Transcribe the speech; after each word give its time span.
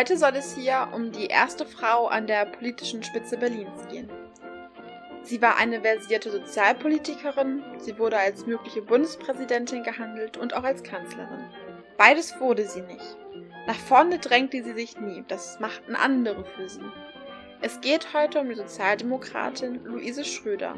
Heute 0.00 0.16
soll 0.16 0.34
es 0.34 0.54
hier 0.54 0.88
um 0.94 1.12
die 1.12 1.26
erste 1.26 1.66
Frau 1.66 2.06
an 2.06 2.26
der 2.26 2.46
politischen 2.46 3.02
Spitze 3.02 3.36
Berlins 3.36 3.86
gehen. 3.90 4.10
Sie 5.24 5.42
war 5.42 5.58
eine 5.58 5.82
versierte 5.82 6.30
Sozialpolitikerin, 6.30 7.62
sie 7.76 7.98
wurde 7.98 8.16
als 8.16 8.46
mögliche 8.46 8.80
Bundespräsidentin 8.80 9.82
gehandelt 9.82 10.38
und 10.38 10.54
auch 10.54 10.62
als 10.62 10.82
Kanzlerin. 10.82 11.44
Beides 11.98 12.40
wurde 12.40 12.66
sie 12.66 12.80
nicht. 12.80 13.18
Nach 13.66 13.74
vorne 13.74 14.18
drängte 14.18 14.64
sie 14.64 14.72
sich 14.72 14.98
nie, 14.98 15.22
das 15.28 15.60
machten 15.60 15.94
andere 15.94 16.46
für 16.46 16.66
sie. 16.66 16.90
Es 17.60 17.82
geht 17.82 18.14
heute 18.14 18.40
um 18.40 18.48
die 18.48 18.54
Sozialdemokratin 18.54 19.84
Luise 19.84 20.24
Schröder, 20.24 20.76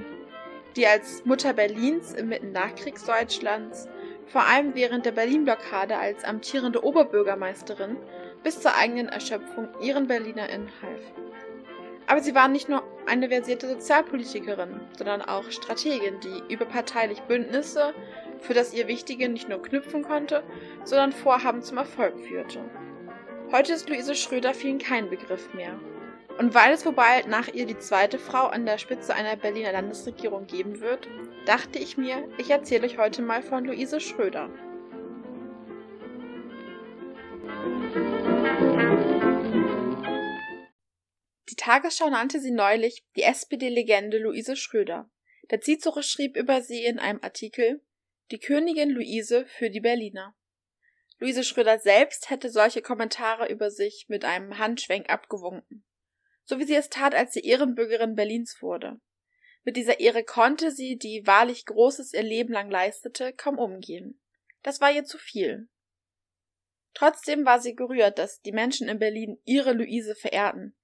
die 0.74 0.88
als 0.88 1.24
Mutter 1.24 1.52
Berlins 1.52 2.12
inmitten 2.12 2.50
Nachkriegsdeutschlands, 2.50 3.86
vor 4.26 4.42
allem 4.48 4.74
während 4.74 5.06
der 5.06 5.12
Berlin-Blockade 5.12 5.96
als 5.96 6.24
amtierende 6.24 6.82
Oberbürgermeisterin, 6.82 7.98
bis 8.42 8.60
zur 8.60 8.74
eigenen 8.74 9.08
Erschöpfung 9.08 9.68
ihren 9.80 10.06
BerlinerInnen 10.06 10.68
half. 10.82 11.00
Aber 12.06 12.20
sie 12.20 12.34
war 12.34 12.48
nicht 12.48 12.68
nur 12.68 12.82
eine 13.06 13.28
versierte 13.28 13.68
Sozialpolitikerin, 13.68 14.80
sondern 14.96 15.22
auch 15.22 15.50
Strategin, 15.50 16.20
die 16.20 16.52
überparteilich 16.52 17.20
Bündnisse, 17.22 17.94
für 18.40 18.54
das 18.54 18.74
ihr 18.74 18.88
Wichtige 18.88 19.28
nicht 19.28 19.48
nur 19.48 19.62
knüpfen 19.62 20.02
konnte, 20.02 20.42
sondern 20.84 21.12
Vorhaben 21.12 21.62
zum 21.62 21.78
Erfolg 21.78 22.18
führte. 22.18 22.60
Heute 23.52 23.72
ist 23.72 23.88
Luise 23.88 24.14
Schröder 24.14 24.54
vielen 24.54 24.78
kein 24.78 25.10
Begriff 25.10 25.54
mehr. 25.54 25.78
Und 26.38 26.54
weil 26.54 26.72
es 26.72 26.86
wobei 26.86 27.22
nach 27.28 27.48
ihr 27.48 27.66
die 27.66 27.78
zweite 27.78 28.18
Frau 28.18 28.46
an 28.46 28.66
der 28.66 28.78
Spitze 28.78 29.14
einer 29.14 29.36
Berliner 29.36 29.72
Landesregierung 29.72 30.46
geben 30.46 30.80
wird, 30.80 31.08
dachte 31.46 31.78
ich 31.78 31.96
mir, 31.96 32.28
ich 32.38 32.50
erzähle 32.50 32.86
euch 32.86 32.98
heute 32.98 33.22
mal 33.22 33.42
von 33.42 33.64
Luise 33.64 34.00
Schröder. 34.00 34.48
Die 41.48 41.56
Tagesschau 41.56 42.10
nannte 42.10 42.40
sie 42.40 42.50
neulich 42.50 43.04
die 43.16 43.22
SPD-Legende 43.22 44.18
Luise 44.18 44.56
Schröder. 44.56 45.10
Der 45.50 45.60
Cicero 45.60 46.02
schrieb 46.02 46.36
über 46.36 46.62
sie 46.62 46.84
in 46.84 46.98
einem 46.98 47.20
Artikel 47.22 47.82
Die 48.30 48.38
Königin 48.38 48.90
Luise 48.90 49.46
für 49.46 49.70
die 49.70 49.80
Berliner. 49.80 50.34
Luise 51.18 51.44
Schröder 51.44 51.78
selbst 51.78 52.30
hätte 52.30 52.50
solche 52.50 52.82
Kommentare 52.82 53.48
über 53.48 53.70
sich 53.70 54.06
mit 54.08 54.24
einem 54.24 54.58
Handschwenk 54.58 55.10
abgewunken 55.10 55.84
so 56.44 56.58
wie 56.58 56.64
sie 56.64 56.74
es 56.74 56.90
tat, 56.90 57.14
als 57.14 57.32
sie 57.32 57.40
Ehrenbürgerin 57.40 58.14
Berlins 58.14 58.58
wurde. 58.60 59.00
Mit 59.64 59.76
dieser 59.76 60.00
Ehre 60.00 60.24
konnte 60.24 60.72
sie, 60.72 60.98
die 60.98 61.26
wahrlich 61.26 61.66
Großes 61.66 62.12
ihr 62.12 62.22
Leben 62.22 62.52
lang 62.52 62.70
leistete, 62.70 63.32
kaum 63.32 63.58
umgehen. 63.58 64.20
Das 64.62 64.80
war 64.80 64.92
ihr 64.92 65.04
zu 65.04 65.18
viel. 65.18 65.68
Trotzdem 66.94 67.44
war 67.44 67.60
sie 67.60 67.74
gerührt, 67.74 68.18
dass 68.18 68.42
die 68.42 68.52
Menschen 68.52 68.88
in 68.88 68.98
Berlin 68.98 69.38
ihre 69.44 69.72
Luise 69.72 70.14
verehrten. 70.14 70.74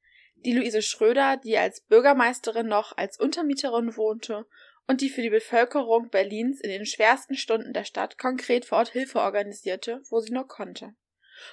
Die 0.45 0.53
Luise 0.53 0.83
Schröder, 0.83 1.37
die 1.37 1.59
als 1.59 1.81
Bürgermeisterin 1.81 2.67
noch 2.67 2.97
als 2.97 3.19
Untermieterin 3.19 3.97
wohnte 3.97 4.47
und 4.87 5.01
die 5.01 5.11
für 5.11 5.23
die 5.23 5.31
Bevölkerung 5.31 6.09
Berlins 6.11 6.61
in 6.61 6.71
den 6.71 6.87
schwersten 6.87 7.35
Stunden 7.35 7.73
der 7.73 7.85
Stadt 7.85 8.19
konkret 8.19 8.65
vor 8.65 8.79
Ort 8.79 8.91
Hilfe 8.91 9.21
organisierte, 9.21 10.01
wo 10.09 10.21
sie 10.21 10.33
nur 10.33 10.49
konnte. 10.49 10.95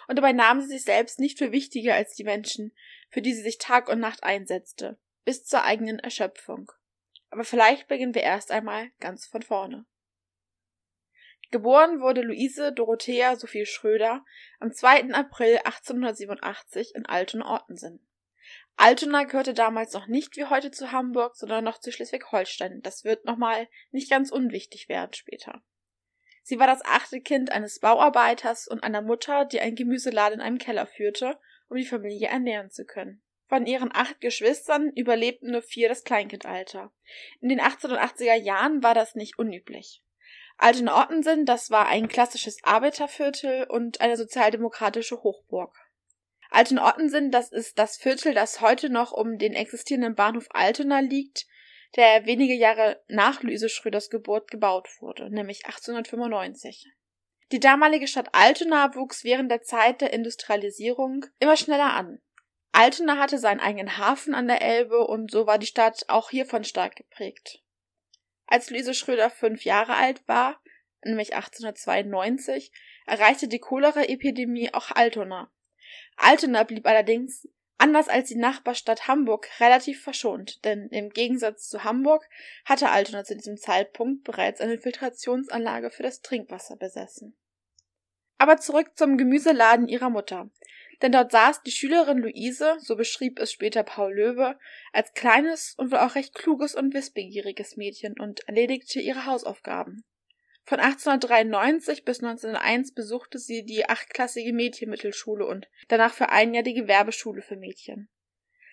Und 0.08 0.18
dabei 0.18 0.34
nahm 0.34 0.62
sie 0.62 0.68
sich 0.68 0.84
selbst 0.84 1.20
nicht 1.20 1.38
für 1.38 1.52
wichtiger 1.52 1.96
als 1.96 2.16
die 2.16 2.24
Menschen, 2.24 2.72
für 3.10 3.22
die 3.22 3.34
sie 3.34 3.42
sich 3.42 3.58
Tag 3.58 3.90
und 3.90 4.00
Nacht 4.00 4.24
einsetzte, 4.24 4.98
bis 5.26 5.44
zur 5.44 5.64
eigenen 5.64 6.00
Erschöpfung. 6.00 6.72
Aber 7.30 7.44
vielleicht 7.44 7.88
beginnen 7.88 8.16
wir 8.16 8.24
erst 8.24 8.52
einmal 8.52 8.90
ganz 9.00 9.26
von 9.26 9.42
vorne. 9.42 9.86
Geboren 11.52 12.02
wurde 12.02 12.22
Luise 12.22 12.72
Dorothea 12.72 13.36
Sophie 13.36 13.66
Schröder 13.66 14.26
am 14.60 14.72
2. 14.72 15.14
April 15.14 15.58
1887 15.64 16.96
in 16.96 17.06
Altona-Ortensen. 17.06 18.06
Altona 18.78 19.24
gehörte 19.24 19.54
damals 19.54 19.94
noch 19.94 20.08
nicht 20.08 20.36
wie 20.36 20.46
heute 20.46 20.72
zu 20.72 20.92
Hamburg, 20.92 21.36
sondern 21.36 21.64
noch 21.64 21.80
zu 21.80 21.92
Schleswig-Holstein. 21.92 22.82
Das 22.82 23.06
wird 23.06 23.26
nochmal 23.26 23.70
nicht 23.92 24.10
ganz 24.10 24.32
unwichtig 24.32 24.90
werden 24.90 25.14
später. 25.14 25.62
Sie 26.44 26.60
war 26.60 26.68
das 26.68 26.84
achte 26.84 27.22
Kind 27.22 27.52
eines 27.52 27.80
Bauarbeiters 27.80 28.68
und 28.68 28.84
einer 28.84 29.02
Mutter, 29.02 29.46
die 29.46 29.62
ein 29.62 29.76
Gemüseladen 29.76 30.40
in 30.40 30.46
einem 30.46 30.58
Keller 30.58 30.86
führte 30.86 31.40
um 31.70 31.78
die 31.78 31.86
Familie 31.86 32.28
ernähren 32.28 32.70
zu 32.70 32.86
können. 32.86 33.22
Von 33.48 33.68
ihren 33.68 33.92
acht 33.94 34.22
Geschwistern 34.22 34.92
überlebten 34.96 35.52
nur 35.52 35.62
vier 35.62 35.88
das 35.88 36.04
Kleinkindalter. 36.04 36.92
In 37.42 37.50
den 37.50 37.62
1880er 37.62 38.36
Jahren 38.36 38.82
war 38.82 38.94
das 38.94 39.16
nicht 39.16 39.38
unüblich. 39.38 40.02
Altena-Ottensen, 40.58 41.46
das 41.46 41.70
war 41.70 41.88
ein 41.88 42.08
klassisches 42.08 42.58
Arbeiterviertel 42.64 43.66
und 43.66 44.02
eine 44.02 44.18
sozialdemokratische 44.18 45.22
Hochburg. 45.22 45.76
Altena-Ottensen, 46.50 47.32
das 47.32 47.52
ist 47.52 47.78
das 47.78 47.98
Viertel, 47.98 48.34
das 48.34 48.62
heute 48.62 48.90
noch 48.90 49.12
um 49.12 49.38
den 49.38 49.54
existierenden 49.54 50.16
Bahnhof 50.16 50.48
Altena 50.52 51.00
liegt, 51.00 51.46
der 51.96 52.26
wenige 52.26 52.54
Jahre 52.54 53.04
nach 53.08 53.44
Luise 53.44 53.70
Schröders 53.70 54.10
Geburt 54.10 54.50
gebaut 54.50 54.90
wurde, 55.00 55.30
nämlich 55.30 55.66
1895. 55.66 56.88
Die 57.52 57.60
damalige 57.60 58.08
Stadt 58.08 58.30
Altona 58.32 58.96
wuchs 58.96 59.24
während 59.24 59.52
der 59.52 59.62
Zeit 59.62 60.02
der 60.02 60.14
Industrialisierung 60.14 61.26
immer 61.40 61.58
schneller 61.58 61.94
an. 61.94 62.20
Altona 62.72 63.18
hatte 63.18 63.38
seinen 63.38 63.60
eigenen 63.60 63.98
Hafen 63.98 64.34
an 64.34 64.48
der 64.48 64.62
Elbe 64.62 65.06
und 65.06 65.32
so 65.32 65.48
war 65.48 65.58
die 65.58 65.68
Stadt 65.68 66.06
auch 66.08 66.30
hiervon 66.30 66.64
stark 66.64 66.96
geprägt. 66.96 67.62
Als 68.48 68.70
Luise 68.70 68.94
Schröder 68.94 69.30
fünf 69.30 69.66
Jahre 69.66 69.96
alt 69.96 70.28
war, 70.28 70.62
nämlich 71.04 71.36
1892, 71.36 72.72
erreichte 73.06 73.48
die 73.48 73.60
Cholera-Epidemie 73.60 74.74
auch 74.74 74.92
Altona. 74.92 75.52
Altona 76.18 76.64
blieb 76.64 76.86
allerdings, 76.86 77.48
anders 77.78 78.08
als 78.08 78.30
die 78.30 78.38
Nachbarstadt 78.38 79.08
Hamburg, 79.08 79.50
relativ 79.60 80.02
verschont, 80.02 80.64
denn 80.66 80.88
im 80.90 81.10
Gegensatz 81.10 81.68
zu 81.70 81.84
Hamburg 81.84 82.28
hatte 82.64 82.90
Altona 82.90 83.24
zu 83.24 83.36
diesem 83.36 83.58
Zeitpunkt 83.58 84.24
bereits 84.24 84.62
eine 84.62 84.78
Filtrationsanlage 84.78 85.90
für 85.90 86.04
das 86.04 86.22
Trinkwasser 86.22 86.78
besessen. 86.78 87.38
Aber 88.38 88.58
zurück 88.58 88.92
zum 88.96 89.18
Gemüseladen 89.18 89.88
ihrer 89.88 90.10
Mutter. 90.10 90.50
Denn 91.02 91.12
dort 91.12 91.32
saß 91.32 91.64
die 91.64 91.72
Schülerin 91.72 92.20
Luise, 92.20 92.78
so 92.80 92.96
beschrieb 92.96 93.40
es 93.40 93.52
später 93.52 93.84
Paul 93.84 94.14
Löwe, 94.14 94.58
als 94.94 95.14
kleines 95.14 95.76
und 95.78 95.92
wohl 95.92 96.00
auch 96.00 96.16
recht 96.16 96.34
kluges 96.34 96.76
und 96.76 96.94
wissbegieriges 96.94 97.78
Mädchen 97.78 98.20
und 98.20 98.48
erledigte 98.48 99.00
ihre 99.00 99.26
Hausaufgaben. 99.26 100.04
Von 100.68 100.80
1893 100.80 102.06
bis 102.06 102.24
1901 102.24 102.94
besuchte 102.94 103.38
sie 103.38 103.64
die 103.64 103.88
achtklassige 103.88 104.52
Mädchenmittelschule 104.52 105.46
und 105.46 105.70
danach 105.90 106.14
für 106.14 106.30
ein 106.30 106.56
Jahr 106.56 106.64
die 106.64 106.74
Gewerbeschule 106.74 107.44
für 107.44 107.56
Mädchen. 107.56 108.10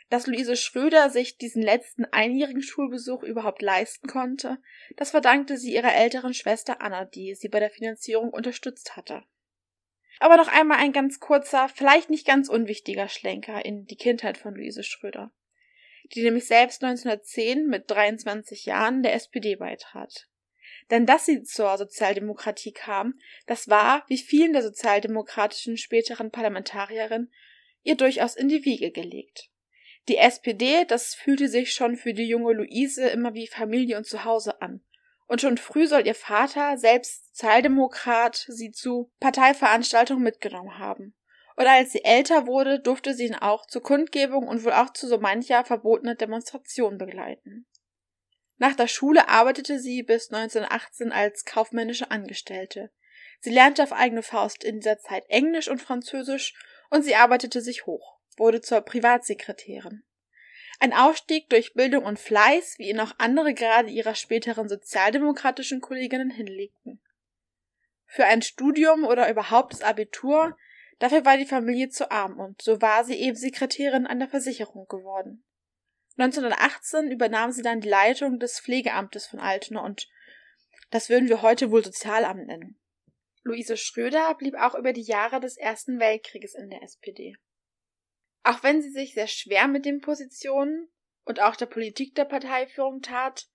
Dass 0.09 0.27
Luise 0.27 0.57
Schröder 0.57 1.11
sich 1.11 1.37
diesen 1.37 1.63
letzten 1.63 2.05
einjährigen 2.07 2.63
Schulbesuch 2.63 3.23
überhaupt 3.23 3.63
leisten 3.63 4.09
konnte, 4.09 4.59
das 4.97 5.11
verdankte 5.11 5.59
sie 5.59 5.75
ihrer 5.75 5.95
älteren 5.95 6.35
Schwester 6.35 6.81
Anna, 6.81 7.05
die 7.05 7.35
sie 7.35 7.49
bei 7.49 7.61
der 7.61 7.71
Finanzierung 7.71 8.31
unterstützt 8.31 8.97
hatte. 8.97 9.23
Aber 10.23 10.37
noch 10.37 10.47
einmal 10.47 10.79
ein 10.79 10.93
ganz 10.93 11.19
kurzer, 11.19 11.69
vielleicht 11.69 12.09
nicht 12.09 12.25
ganz 12.25 12.49
unwichtiger 12.49 13.09
Schlenker 13.09 13.65
in 13.65 13.87
die 13.87 13.97
Kindheit 13.97 14.39
von 14.39 14.55
Luise 14.55 14.85
Schröder, 14.85 15.33
die 16.15 16.23
nämlich 16.23 16.47
selbst 16.47 16.85
1910 16.85 17.67
mit 17.67 17.91
23 17.91 18.65
Jahren 18.65 19.03
der 19.03 19.15
SPD 19.15 19.57
beitrat. 19.57 20.29
Denn 20.93 21.07
dass 21.07 21.27
sie 21.27 21.43
zur 21.43 21.77
Sozialdemokratie 21.77 22.71
kam, 22.71 23.19
das 23.49 23.69
war, 23.69 24.05
wie 24.07 24.17
vielen 24.17 24.53
der 24.53 24.63
sozialdemokratischen 24.63 25.77
späteren 25.77 26.31
Parlamentarierinnen, 26.31 27.33
ihr 27.83 27.97
durchaus 27.97 28.37
in 28.37 28.49
die 28.49 28.65
Wiege 28.65 28.93
gelegt. 28.93 29.51
Die 30.07 30.19
SPD, 30.19 30.85
das 30.85 31.17
fühlte 31.17 31.49
sich 31.49 31.75
schon 31.75 31.97
für 31.97 32.15
die 32.15 32.29
junge 32.29 32.53
Luise 32.53 33.09
immer 33.09 33.35
wie 33.35 33.49
Familie 33.49 33.97
und 33.97 34.07
Zuhause 34.07 34.63
an 34.63 34.85
und 35.33 35.41
schon 35.41 35.57
früh 35.57 35.87
soll 35.87 36.07
ihr 36.07 36.15
Vater, 36.15 36.77
selbst 36.77 37.35
Sozialdemokrat, 37.35 38.45
sie 38.49 38.71
zu 38.71 39.11
Parteiveranstaltungen 39.19 40.23
mitgenommen 40.23 40.79
haben. 40.79 41.15
Und 41.57 41.67
als 41.67 41.93
sie 41.93 42.05
älter 42.05 42.47
wurde, 42.47 42.81
durfte 42.81 43.15
sie 43.15 43.29
ihn 43.29 43.35
auch 43.35 43.65
zur 43.65 43.83
Kundgebung 43.83 44.47
und 44.47 44.63
wohl 44.63 44.75
auch 44.75 44.93
zu 44.93 45.09
so 45.09 45.17
mancher 45.17 45.65
verbotener 45.65 46.17
Demonstration 46.17 46.99
begleiten. 46.99 47.67
Nach 48.59 48.75
der 48.75 48.89
Schule 48.89 49.31
arbeitete 49.31 49.79
sie 49.79 50.03
bis 50.03 50.31
1918 50.31 51.13
als 51.13 51.47
kaufmännische 51.47 52.11
Angestellte. 52.11 52.91
Sie 53.41 53.51
lernte 53.51 53.85
auf 53.85 53.95
eigene 53.95 54.23
Faust 54.23 54.63
in 54.63 54.81
dieser 54.81 54.99
Zeit 54.99 55.25
Englisch 55.31 55.69
und 55.69 55.81
Französisch 55.81 56.53
und 56.91 57.05
sie 57.05 57.15
arbeitete 57.15 57.63
sich 57.63 57.87
hoch, 57.87 58.19
wurde 58.37 58.61
zur 58.61 58.83
Privatsekretärin. 58.83 60.03
Ein 60.83 60.95
Aufstieg 60.95 61.49
durch 61.49 61.75
Bildung 61.75 62.05
und 62.05 62.19
Fleiß, 62.19 62.81
wie 62.81 62.91
ihn 62.91 62.99
auch 62.99 63.13
andere 63.19 63.55
gerade 63.55 63.89
ihrer 63.89 64.17
späteren 64.17 64.69
sozialdemokratischen 64.69 65.81
Kolleginnen 65.81 66.29
hinlegten. 66.29 67.01
Für 68.05 68.25
ein 68.25 68.43
Studium 68.43 69.05
oder 69.05 69.31
überhaupt 69.31 69.75
das 69.75 69.83
Abitur, 69.83 70.57
dafür 70.99 71.25
war 71.25 71.37
die 71.37 71.47
Familie 71.47 71.91
zu 71.91 72.11
arm 72.11 72.41
und 72.41 72.61
so 72.61 72.83
war 72.83 73.05
sie 73.05 73.15
eben 73.15 73.37
Sekretärin 73.37 74.09
an 74.09 74.19
der 74.19 74.29
Versicherung 74.29 74.89
geworden. 74.89 75.45
1918 76.17 77.13
übernahm 77.13 77.53
sie 77.53 77.63
dann 77.63 77.81
die 77.81 77.89
Leitung 77.89 78.41
des 78.41 78.59
Pflegeamtes 78.59 79.29
von 79.29 79.39
Altona 79.39 79.85
und 79.85 80.09
das 80.91 81.09
würden 81.09 81.29
wir 81.29 81.43
heute 81.43 81.71
wohl 81.71 81.85
Sozialamt 81.85 82.49
nennen. 82.49 82.77
Luise 83.45 83.77
Schröder 83.77 84.35
blieb 84.35 84.57
auch 84.57 84.75
über 84.75 84.93
die 84.93 85.03
Jahre 85.03 85.39
des 85.39 85.57
Ersten 85.57 86.01
Weltkrieges 86.01 86.57
in 86.57 86.71
der 86.71 86.83
SPD. 86.83 87.37
Auch 88.45 88.63
wenn 88.63 88.83
sie 88.83 88.91
sich 88.91 89.15
sehr 89.15 89.29
schwer 89.29 89.69
mit 89.69 89.85
den 89.85 90.01
Positionen 90.01 90.89
und 91.25 91.41
auch 91.41 91.57
der 91.57 91.67
Politik 91.67 92.15
der 92.15 92.25
Parteiführung 92.25 93.03
tat, 93.03 93.47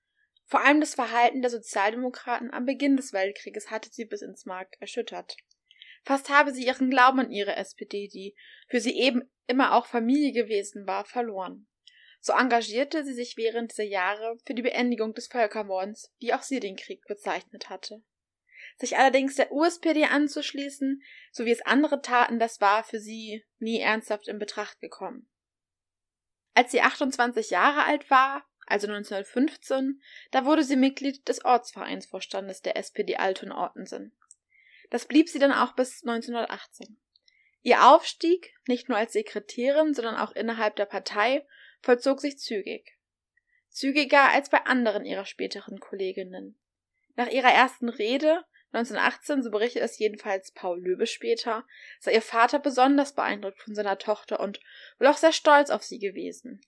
vor 0.46 0.64
allem 0.64 0.80
das 0.80 0.96
Verhalten 0.96 1.42
der 1.42 1.52
Sozialdemokraten 1.52 2.54
am 2.54 2.66
Beginn 2.66 2.96
des 2.96 3.12
Weltkrieges 3.12 3.70
hatte 3.70 3.90
sie 3.92 4.06
bis 4.06 4.22
ins 4.22 4.46
Mark 4.46 4.78
erschüttert. 4.80 5.36
Fast 6.06 6.30
habe 6.30 6.54
sie 6.54 6.66
ihren 6.66 6.90
Glauben 6.90 7.20
an 7.20 7.32
ihre 7.32 7.58
SPD, 7.58 8.08
die 8.08 8.34
für 8.70 8.80
sie 8.80 8.98
eben 8.98 9.30
immer 9.46 9.76
auch 9.76 9.88
Familie 9.88 10.32
gewesen 10.32 10.88
war, 10.88 11.04
verloren. 11.04 11.68
So 12.22 12.32
engagierte 12.32 13.04
sie 13.04 13.14
sich 13.14 13.36
während 13.36 13.72
dieser 13.72 13.84
Jahre 13.84 14.38
für 14.46 14.54
die 14.54 14.62
Beendigung 14.62 15.14
des 15.14 15.28
Völkermords, 15.28 16.14
wie 16.20 16.34
auch 16.34 16.44
sie 16.44 16.62
den 16.62 16.78
Krieg 16.78 17.06
bezeichnet 17.08 17.70
hatte. 17.70 18.02
Sich 18.78 18.98
allerdings 18.98 19.36
der 19.36 19.52
USPD 19.52 20.06
anzuschließen, 20.06 21.02
so 21.32 21.46
wie 21.46 21.52
es 21.52 21.66
andere 21.66 22.02
taten, 22.02 22.40
das 22.40 22.62
war 22.62 22.84
für 22.84 23.00
sie 23.00 23.44
nie 23.58 23.80
ernsthaft 23.80 24.28
in 24.28 24.38
Betracht 24.38 24.80
gekommen. 24.80 25.28
Als 26.54 26.72
sie 26.72 26.82
28 26.82 27.50
Jahre 27.50 27.84
alt 27.84 28.10
war, 28.10 28.46
also 28.68 28.88
1915, 28.88 30.02
da 30.32 30.46
wurde 30.46 30.64
sie 30.64 30.76
Mitglied 30.76 31.28
des 31.28 31.44
Ortsvereinsvorstandes 31.44 32.62
der 32.62 32.78
SPD 32.78 33.16
Altona-Ortensen. 33.16 34.16
Das 34.90 35.06
blieb 35.06 35.30
sie 35.30 35.40
dann 35.40 35.52
auch 35.52 35.74
bis 35.74 36.04
1918. 36.04 37.00
Ihr 37.62 37.88
Aufstieg, 37.88 38.54
nicht 38.68 38.90
nur 38.90 38.98
als 38.98 39.14
Sekretärin, 39.14 39.94
sondern 39.94 40.16
auch 40.16 40.32
innerhalb 40.32 40.76
der 40.76 40.86
Partei, 40.86 41.46
vollzog 41.82 42.22
sich 42.22 42.38
zügig. 42.38 42.98
Zügiger 43.70 44.30
als 44.30 44.50
bei 44.50 44.66
anderen 44.66 45.06
ihrer 45.06 45.26
späteren 45.26 45.80
Kolleginnen. 45.80 46.60
Nach 47.16 47.28
ihrer 47.28 47.52
ersten 47.52 47.90
Rede 47.90 48.46
1918, 48.74 49.44
so 49.44 49.52
berichtet 49.52 49.82
es 49.82 49.98
jedenfalls 49.98 50.52
Paul 50.52 50.80
Löbe 50.82 51.08
später, 51.08 51.66
sei 52.00 52.14
ihr 52.14 52.22
Vater 52.22 52.60
besonders 52.60 53.14
beeindruckt 53.14 53.62
von 53.62 53.76
seiner 53.76 53.98
Tochter 53.98 54.40
und 54.40 54.60
wohl 55.00 55.08
auch 55.08 55.18
sehr 55.18 55.32
stolz 55.32 55.70
auf 55.70 55.84
sie 55.84 56.00
gewesen. 56.00 56.62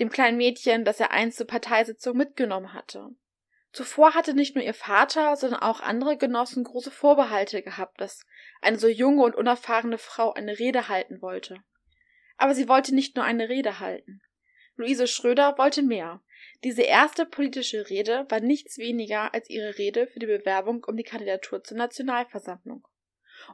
Dem 0.00 0.10
kleinen 0.10 0.38
Mädchen, 0.38 0.84
das 0.84 1.00
er 1.00 1.10
einst 1.10 1.38
zur 1.38 1.46
Parteisitzung 1.46 2.16
mitgenommen 2.16 2.72
hatte. 2.72 3.10
Zuvor 3.72 4.14
hatte 4.14 4.32
nicht 4.32 4.54
nur 4.54 4.64
ihr 4.64 4.74
Vater, 4.74 5.36
sondern 5.36 5.60
auch 5.60 5.80
andere 5.80 6.16
Genossen 6.16 6.64
große 6.64 6.90
Vorbehalte 6.90 7.60
gehabt, 7.60 8.00
dass 8.00 8.24
eine 8.62 8.78
so 8.78 8.88
junge 8.88 9.22
und 9.22 9.34
unerfahrene 9.34 9.98
Frau 9.98 10.32
eine 10.32 10.58
Rede 10.58 10.88
halten 10.88 11.20
wollte. 11.20 11.62
Aber 12.38 12.54
sie 12.54 12.68
wollte 12.68 12.94
nicht 12.94 13.16
nur 13.16 13.24
eine 13.26 13.50
Rede 13.50 13.78
halten. 13.78 14.22
Luise 14.76 15.06
Schröder 15.06 15.58
wollte 15.58 15.82
mehr. 15.82 16.22
Diese 16.64 16.82
erste 16.82 17.26
politische 17.26 17.88
Rede 17.88 18.26
war 18.28 18.40
nichts 18.40 18.78
weniger 18.78 19.34
als 19.34 19.50
ihre 19.50 19.78
Rede 19.78 20.06
für 20.06 20.18
die 20.18 20.26
Bewerbung 20.26 20.84
um 20.84 20.96
die 20.96 21.02
Kandidatur 21.02 21.62
zur 21.62 21.76
Nationalversammlung. 21.76 22.86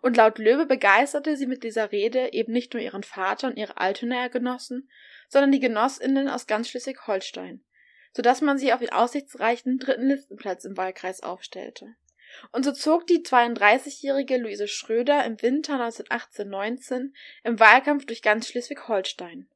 Und 0.00 0.16
laut 0.16 0.38
Löwe 0.38 0.66
begeisterte 0.66 1.36
sie 1.36 1.46
mit 1.46 1.64
dieser 1.64 1.92
Rede 1.92 2.32
eben 2.32 2.52
nicht 2.52 2.72
nur 2.72 2.82
ihren 2.82 3.02
Vater 3.02 3.48
und 3.48 3.56
ihre 3.56 3.78
Altonaer 3.78 4.28
Genossen, 4.28 4.88
sondern 5.28 5.52
die 5.52 5.60
Genossinnen 5.60 6.28
aus 6.28 6.46
ganz 6.46 6.68
Schleswig-Holstein 6.68 7.64
so 8.14 8.22
dass 8.22 8.40
man 8.40 8.58
sie 8.58 8.72
auf 8.72 8.80
den 8.80 8.92
aussichtsreichen 8.92 9.78
dritten 9.78 10.08
Listenplatz 10.08 10.64
im 10.64 10.76
Wahlkreis 10.76 11.22
aufstellte. 11.22 11.94
Und 12.50 12.64
so 12.64 12.72
zog 12.72 13.06
die 13.06 13.20
32-jährige 13.20 14.38
Luise 14.38 14.68
Schröder 14.68 15.24
im 15.24 15.40
Winter 15.42 15.74
1918-19 15.74 17.12
im 17.44 17.60
Wahlkampf 17.60 18.06
durch 18.06 18.22
ganz 18.22 18.48
Schleswig-Holstein. 18.48 19.48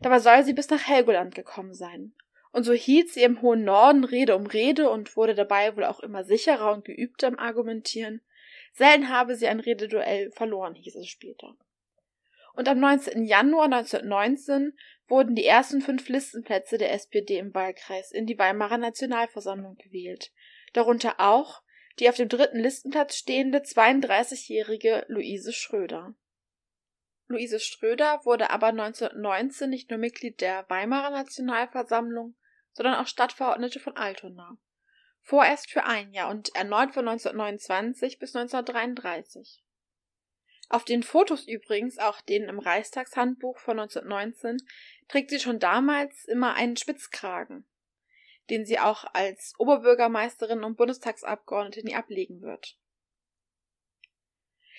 Dabei 0.00 0.18
soll 0.18 0.44
sie 0.44 0.52
bis 0.52 0.68
nach 0.70 0.86
Helgoland 0.86 1.34
gekommen 1.34 1.74
sein. 1.74 2.14
Und 2.56 2.62
so 2.62 2.72
hielt 2.72 3.10
sie 3.10 3.22
im 3.22 3.42
hohen 3.42 3.64
Norden 3.64 4.02
Rede 4.02 4.34
um 4.34 4.46
Rede 4.46 4.88
und 4.88 5.14
wurde 5.14 5.34
dabei 5.34 5.76
wohl 5.76 5.84
auch 5.84 6.00
immer 6.00 6.24
sicherer 6.24 6.72
und 6.72 6.86
geübter 6.86 7.28
im 7.28 7.38
Argumentieren. 7.38 8.22
Selten 8.72 9.10
habe 9.10 9.36
sie 9.36 9.46
ein 9.46 9.60
Rededuell 9.60 10.30
verloren, 10.30 10.74
hieß 10.74 10.96
es 10.96 11.06
später. 11.06 11.54
Und 12.54 12.66
am 12.66 12.80
19. 12.80 13.24
Januar 13.24 13.66
1919 13.66 14.72
wurden 15.06 15.34
die 15.34 15.44
ersten 15.44 15.82
fünf 15.82 16.08
Listenplätze 16.08 16.78
der 16.78 16.94
SPD 16.94 17.36
im 17.36 17.52
Wahlkreis 17.52 18.10
in 18.10 18.24
die 18.24 18.38
Weimarer 18.38 18.78
Nationalversammlung 18.78 19.76
gewählt, 19.76 20.32
darunter 20.72 21.16
auch 21.18 21.60
die 21.98 22.08
auf 22.08 22.16
dem 22.16 22.30
dritten 22.30 22.60
Listenplatz 22.60 23.16
stehende 23.16 23.58
32-jährige 23.58 25.04
Luise 25.08 25.52
Schröder. 25.52 26.14
Luise 27.26 27.60
Schröder 27.60 28.22
wurde 28.24 28.48
aber 28.48 28.68
1919 28.68 29.68
nicht 29.68 29.90
nur 29.90 29.98
Mitglied 29.98 30.40
der 30.40 30.64
Weimarer 30.70 31.10
Nationalversammlung, 31.10 32.34
sondern 32.76 32.94
auch 32.94 33.06
Stadtverordnete 33.06 33.80
von 33.80 33.96
Altona. 33.96 34.58
Vorerst 35.22 35.70
für 35.70 35.84
ein 35.84 36.12
Jahr 36.12 36.30
und 36.30 36.54
erneut 36.54 36.92
von 36.92 37.08
1929 37.08 38.18
bis 38.18 38.36
1933. 38.36 39.64
Auf 40.68 40.84
den 40.84 41.02
Fotos 41.02 41.48
übrigens, 41.48 41.98
auch 41.98 42.20
denen 42.20 42.48
im 42.48 42.58
Reichstagshandbuch 42.58 43.58
von 43.58 43.80
1919, 43.80 44.58
trägt 45.08 45.30
sie 45.30 45.40
schon 45.40 45.58
damals 45.58 46.26
immer 46.26 46.54
einen 46.54 46.76
Spitzkragen, 46.76 47.66
den 48.50 48.66
sie 48.66 48.78
auch 48.78 49.04
als 49.14 49.54
Oberbürgermeisterin 49.58 50.62
und 50.62 50.76
Bundestagsabgeordnete 50.76 51.84
nie 51.84 51.94
ablegen 51.94 52.42
wird. 52.42 52.76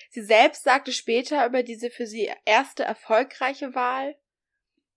Sie 0.09 0.21
selbst 0.21 0.63
sagte 0.63 0.91
später 0.93 1.45
über 1.45 1.63
diese 1.63 1.89
für 1.89 2.05
sie 2.05 2.31
erste 2.45 2.83
erfolgreiche 2.83 3.73
Wahl, 3.73 4.15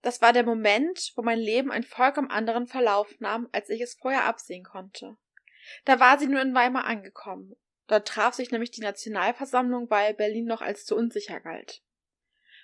das 0.01 0.21
war 0.21 0.33
der 0.33 0.43
Moment, 0.43 1.11
wo 1.15 1.21
mein 1.21 1.39
Leben 1.39 1.71
einen 1.71 1.83
vollkommen 1.83 2.31
anderen 2.31 2.67
Verlauf 2.67 3.19
nahm, 3.19 3.47
als 3.51 3.69
ich 3.69 3.81
es 3.81 3.95
vorher 3.95 4.25
absehen 4.25 4.63
konnte. 4.63 5.17
Da 5.85 5.99
war 5.99 6.17
sie 6.17 6.27
nur 6.27 6.41
in 6.41 6.55
Weimar 6.55 6.85
angekommen. 6.85 7.55
Dort 7.87 8.07
traf 8.07 8.33
sich 8.33 8.51
nämlich 8.51 8.71
die 8.71 8.81
Nationalversammlung, 8.81 9.89
weil 9.89 10.13
Berlin 10.13 10.45
noch 10.45 10.61
als 10.61 10.85
zu 10.85 10.95
unsicher 10.95 11.39
galt. 11.39 11.83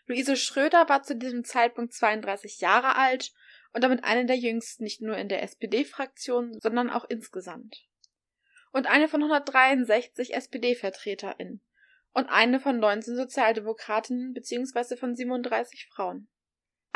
Luise 0.05 0.37
Schröder 0.37 0.87
war 0.87 1.03
zu 1.03 1.15
diesem 1.15 1.43
Zeitpunkt 1.43 1.93
32 1.93 2.59
Jahre 2.59 2.95
alt 2.95 3.33
und 3.73 3.83
damit 3.83 4.03
eine 4.03 4.25
der 4.25 4.37
jüngsten 4.37 4.83
nicht 4.83 5.01
nur 5.01 5.17
in 5.17 5.27
der 5.27 5.43
SPD-Fraktion, 5.43 6.57
sondern 6.59 6.89
auch 6.89 7.05
insgesamt. 7.09 7.85
Und 8.71 8.87
eine 8.87 9.09
von 9.09 9.21
163 9.21 10.33
SPD-VertreterInnen 10.33 11.61
und 12.13 12.29
eine 12.29 12.59
von 12.59 12.79
19 12.79 13.15
Sozialdemokratinnen 13.15 14.33
bzw. 14.33 14.95
von 14.95 15.13
37 15.13 15.87
Frauen. 15.87 16.29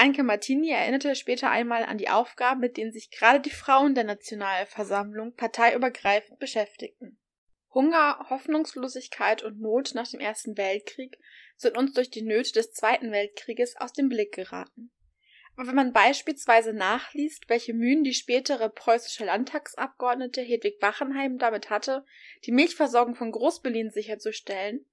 Anke 0.01 0.23
Martini 0.23 0.71
erinnerte 0.71 1.13
später 1.13 1.51
einmal 1.51 1.83
an 1.83 1.99
die 1.99 2.09
Aufgaben, 2.09 2.59
mit 2.59 2.75
denen 2.75 2.91
sich 2.91 3.11
gerade 3.11 3.39
die 3.39 3.51
Frauen 3.51 3.93
der 3.93 4.03
Nationalversammlung 4.03 5.35
parteiübergreifend 5.35 6.39
beschäftigten. 6.39 7.19
Hunger, 7.71 8.25
Hoffnungslosigkeit 8.31 9.43
und 9.43 9.61
Not 9.61 9.91
nach 9.93 10.07
dem 10.07 10.19
Ersten 10.19 10.57
Weltkrieg 10.57 11.19
sind 11.55 11.77
uns 11.77 11.93
durch 11.93 12.09
die 12.09 12.23
Nöte 12.23 12.51
des 12.51 12.71
Zweiten 12.71 13.11
Weltkrieges 13.11 13.75
aus 13.77 13.93
dem 13.93 14.09
Blick 14.09 14.33
geraten. 14.33 14.91
Aber 15.55 15.67
wenn 15.67 15.75
man 15.75 15.93
beispielsweise 15.93 16.73
nachliest, 16.73 17.47
welche 17.47 17.75
Mühen 17.75 18.03
die 18.03 18.15
spätere 18.15 18.69
preußische 18.69 19.25
Landtagsabgeordnete 19.25 20.41
Hedwig 20.41 20.81
Wachenheim 20.81 21.37
damit 21.37 21.69
hatte, 21.69 22.07
die 22.45 22.51
Milchversorgung 22.51 23.13
von 23.13 23.31
Großberlin 23.31 23.91
sicherzustellen, 23.91 24.83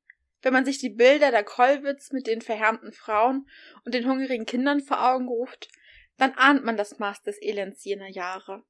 wenn 0.43 0.53
man 0.53 0.65
sich 0.65 0.79
die 0.79 0.91
Bilder 0.91 1.31
der 1.31 1.45
Kollwitz 1.45 2.13
mit 2.13 2.27
den 2.27 2.41
verhärmten 2.41 2.93
Frauen 2.93 3.49
und 3.85 3.95
den 3.95 4.09
hungrigen 4.09 4.47
Kindern 4.47 4.81
vor 4.81 5.05
Augen 5.05 5.29
ruft, 5.29 5.69
dann 6.17 6.33
ahnt 6.35 6.65
man 6.65 6.77
das 6.77 6.99
Maß 6.99 7.23
des 7.23 7.41
Elends 7.41 7.85
jener 7.85 8.09
Jahre. 8.09 8.65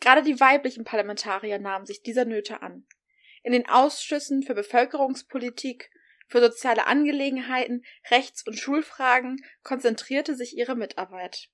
Gerade 0.00 0.22
die 0.22 0.40
weiblichen 0.40 0.84
Parlamentarier 0.84 1.58
nahmen 1.58 1.86
sich 1.86 2.02
dieser 2.02 2.24
Nöte 2.24 2.62
an. 2.62 2.86
In 3.42 3.52
den 3.52 3.68
Ausschüssen 3.68 4.42
für 4.42 4.54
Bevölkerungspolitik, 4.54 5.90
für 6.26 6.40
soziale 6.40 6.86
Angelegenheiten, 6.86 7.84
Rechts- 8.10 8.46
und 8.46 8.58
Schulfragen 8.58 9.44
konzentrierte 9.62 10.34
sich 10.34 10.56
ihre 10.56 10.76
Mitarbeit. 10.76 11.48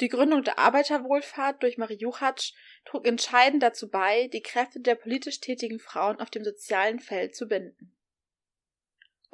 Die 0.00 0.08
Gründung 0.08 0.42
der 0.42 0.58
Arbeiterwohlfahrt 0.58 1.62
durch 1.62 1.78
Marie 1.78 1.96
Juchatsch 1.96 2.52
trug 2.84 3.06
entscheidend 3.06 3.62
dazu 3.62 3.88
bei, 3.88 4.28
die 4.28 4.42
Kräfte 4.42 4.80
der 4.80 4.94
politisch 4.94 5.40
tätigen 5.40 5.78
Frauen 5.78 6.20
auf 6.20 6.28
dem 6.28 6.44
sozialen 6.44 7.00
Feld 7.00 7.34
zu 7.34 7.48
binden. 7.48 7.95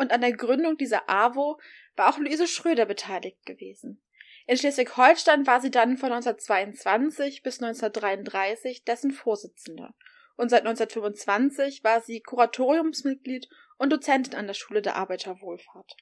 Und 0.03 0.11
an 0.11 0.21
der 0.21 0.33
Gründung 0.33 0.77
dieser 0.77 1.09
AWO 1.09 1.61
war 1.95 2.13
auch 2.13 2.19
Luise 2.19 2.49
Schröder 2.49 2.87
beteiligt 2.87 3.47
gewesen. 3.47 4.03
In 4.49 4.57
Schleswig-Holstein 4.57 5.47
war 5.47 5.61
sie 5.61 5.71
dann 5.71 5.97
von 5.97 6.11
1922 6.11 7.45
bis 7.45 7.63
1933 7.63 8.83
dessen 8.83 9.13
Vorsitzende 9.13 9.95
und 10.35 10.49
seit 10.49 10.67
1925 10.67 11.85
war 11.85 12.01
sie 12.01 12.21
Kuratoriumsmitglied 12.21 13.49
und 13.79 13.93
Dozentin 13.93 14.35
an 14.35 14.49
der 14.49 14.55
Schule 14.55 14.83
der 14.83 14.97
Arbeiterwohlfahrt. 14.97 15.97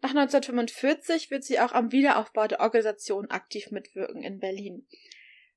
Nach 0.00 0.08
1945 0.08 1.30
wird 1.30 1.44
sie 1.44 1.60
auch 1.60 1.72
am 1.72 1.92
Wiederaufbau 1.92 2.46
der 2.46 2.60
Organisation 2.60 3.30
aktiv 3.30 3.70
mitwirken 3.70 4.22
in 4.22 4.38
Berlin. 4.38 4.88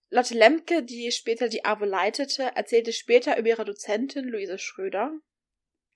Lotte 0.10 0.34
Lemke, 0.34 0.84
die 0.84 1.10
später 1.13 1.48
die 1.48 1.63
AWO 1.63 1.86
leitete, 1.86 2.51
erzählte 2.54 2.92
später 2.92 3.38
über 3.38 3.48
ihre 3.48 3.63
Dozentin 3.63 4.25
Luise 4.25 4.58
Schröder. 4.58 5.13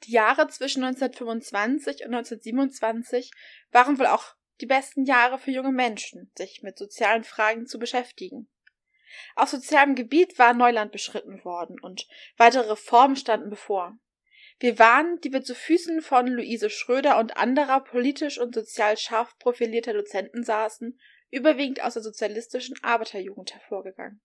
Die 0.04 0.12
Jahre 0.12 0.48
zwischen 0.48 0.84
1925 0.84 2.06
und 2.06 2.14
1927 2.14 3.32
waren 3.72 3.98
wohl 3.98 4.08
auch 4.08 4.36
die 4.62 4.66
besten 4.66 5.06
Jahre 5.06 5.38
für 5.40 5.52
junge 5.52 5.72
Menschen, 5.72 6.32
sich 6.38 6.62
mit 6.62 6.78
sozialen 6.78 7.24
Fragen 7.24 7.66
zu 7.66 7.80
beschäftigen. 7.80 8.50
Auf 9.36 9.50
sozialem 9.50 9.96
Gebiet 9.96 10.38
war 10.38 10.54
Neuland 10.54 10.92
beschritten 10.92 11.44
worden 11.44 11.80
und 11.80 12.08
weitere 12.38 12.70
Reformen 12.70 13.16
standen 13.16 13.50
bevor. 13.50 13.98
Wir 14.60 14.80
waren, 14.80 15.20
die 15.22 15.34
wir 15.34 15.44
zu 15.44 15.54
Füßen 15.54 16.02
von 16.02 16.28
Luise 16.28 16.70
Schröder 16.70 17.18
und 17.18 17.36
anderer 17.36 17.84
politisch 17.84 18.40
und 18.40 18.56
sozial 18.56 18.98
scharf 18.98 19.38
profilierter 19.38 19.94
Dozenten 19.94 20.44
saßen, 20.44 21.00
überwiegend 21.30 21.84
aus 21.84 21.94
der 21.94 22.04
sozialistischen 22.04 22.78
Arbeiterjugend 22.82 23.54
hervorgegangen. 23.54 24.22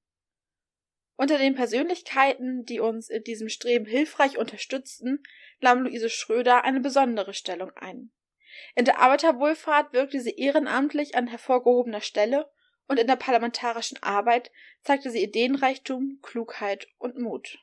Unter 1.20 1.36
den 1.36 1.54
Persönlichkeiten, 1.54 2.64
die 2.64 2.80
uns 2.80 3.10
in 3.10 3.22
diesem 3.22 3.50
Streben 3.50 3.84
hilfreich 3.84 4.38
unterstützten, 4.38 5.22
nahm 5.60 5.82
Luise 5.82 6.08
Schröder 6.08 6.64
eine 6.64 6.80
besondere 6.80 7.34
Stellung 7.34 7.70
ein. 7.76 8.10
In 8.74 8.86
der 8.86 9.00
Arbeiterwohlfahrt 9.00 9.92
wirkte 9.92 10.22
sie 10.22 10.34
ehrenamtlich 10.34 11.16
an 11.16 11.26
hervorgehobener 11.26 12.00
Stelle 12.00 12.50
und 12.88 12.98
in 12.98 13.06
der 13.06 13.16
parlamentarischen 13.16 14.02
Arbeit 14.02 14.50
zeigte 14.82 15.10
sie 15.10 15.22
Ideenreichtum, 15.22 16.20
Klugheit 16.22 16.88
und 16.96 17.18
Mut. 17.18 17.58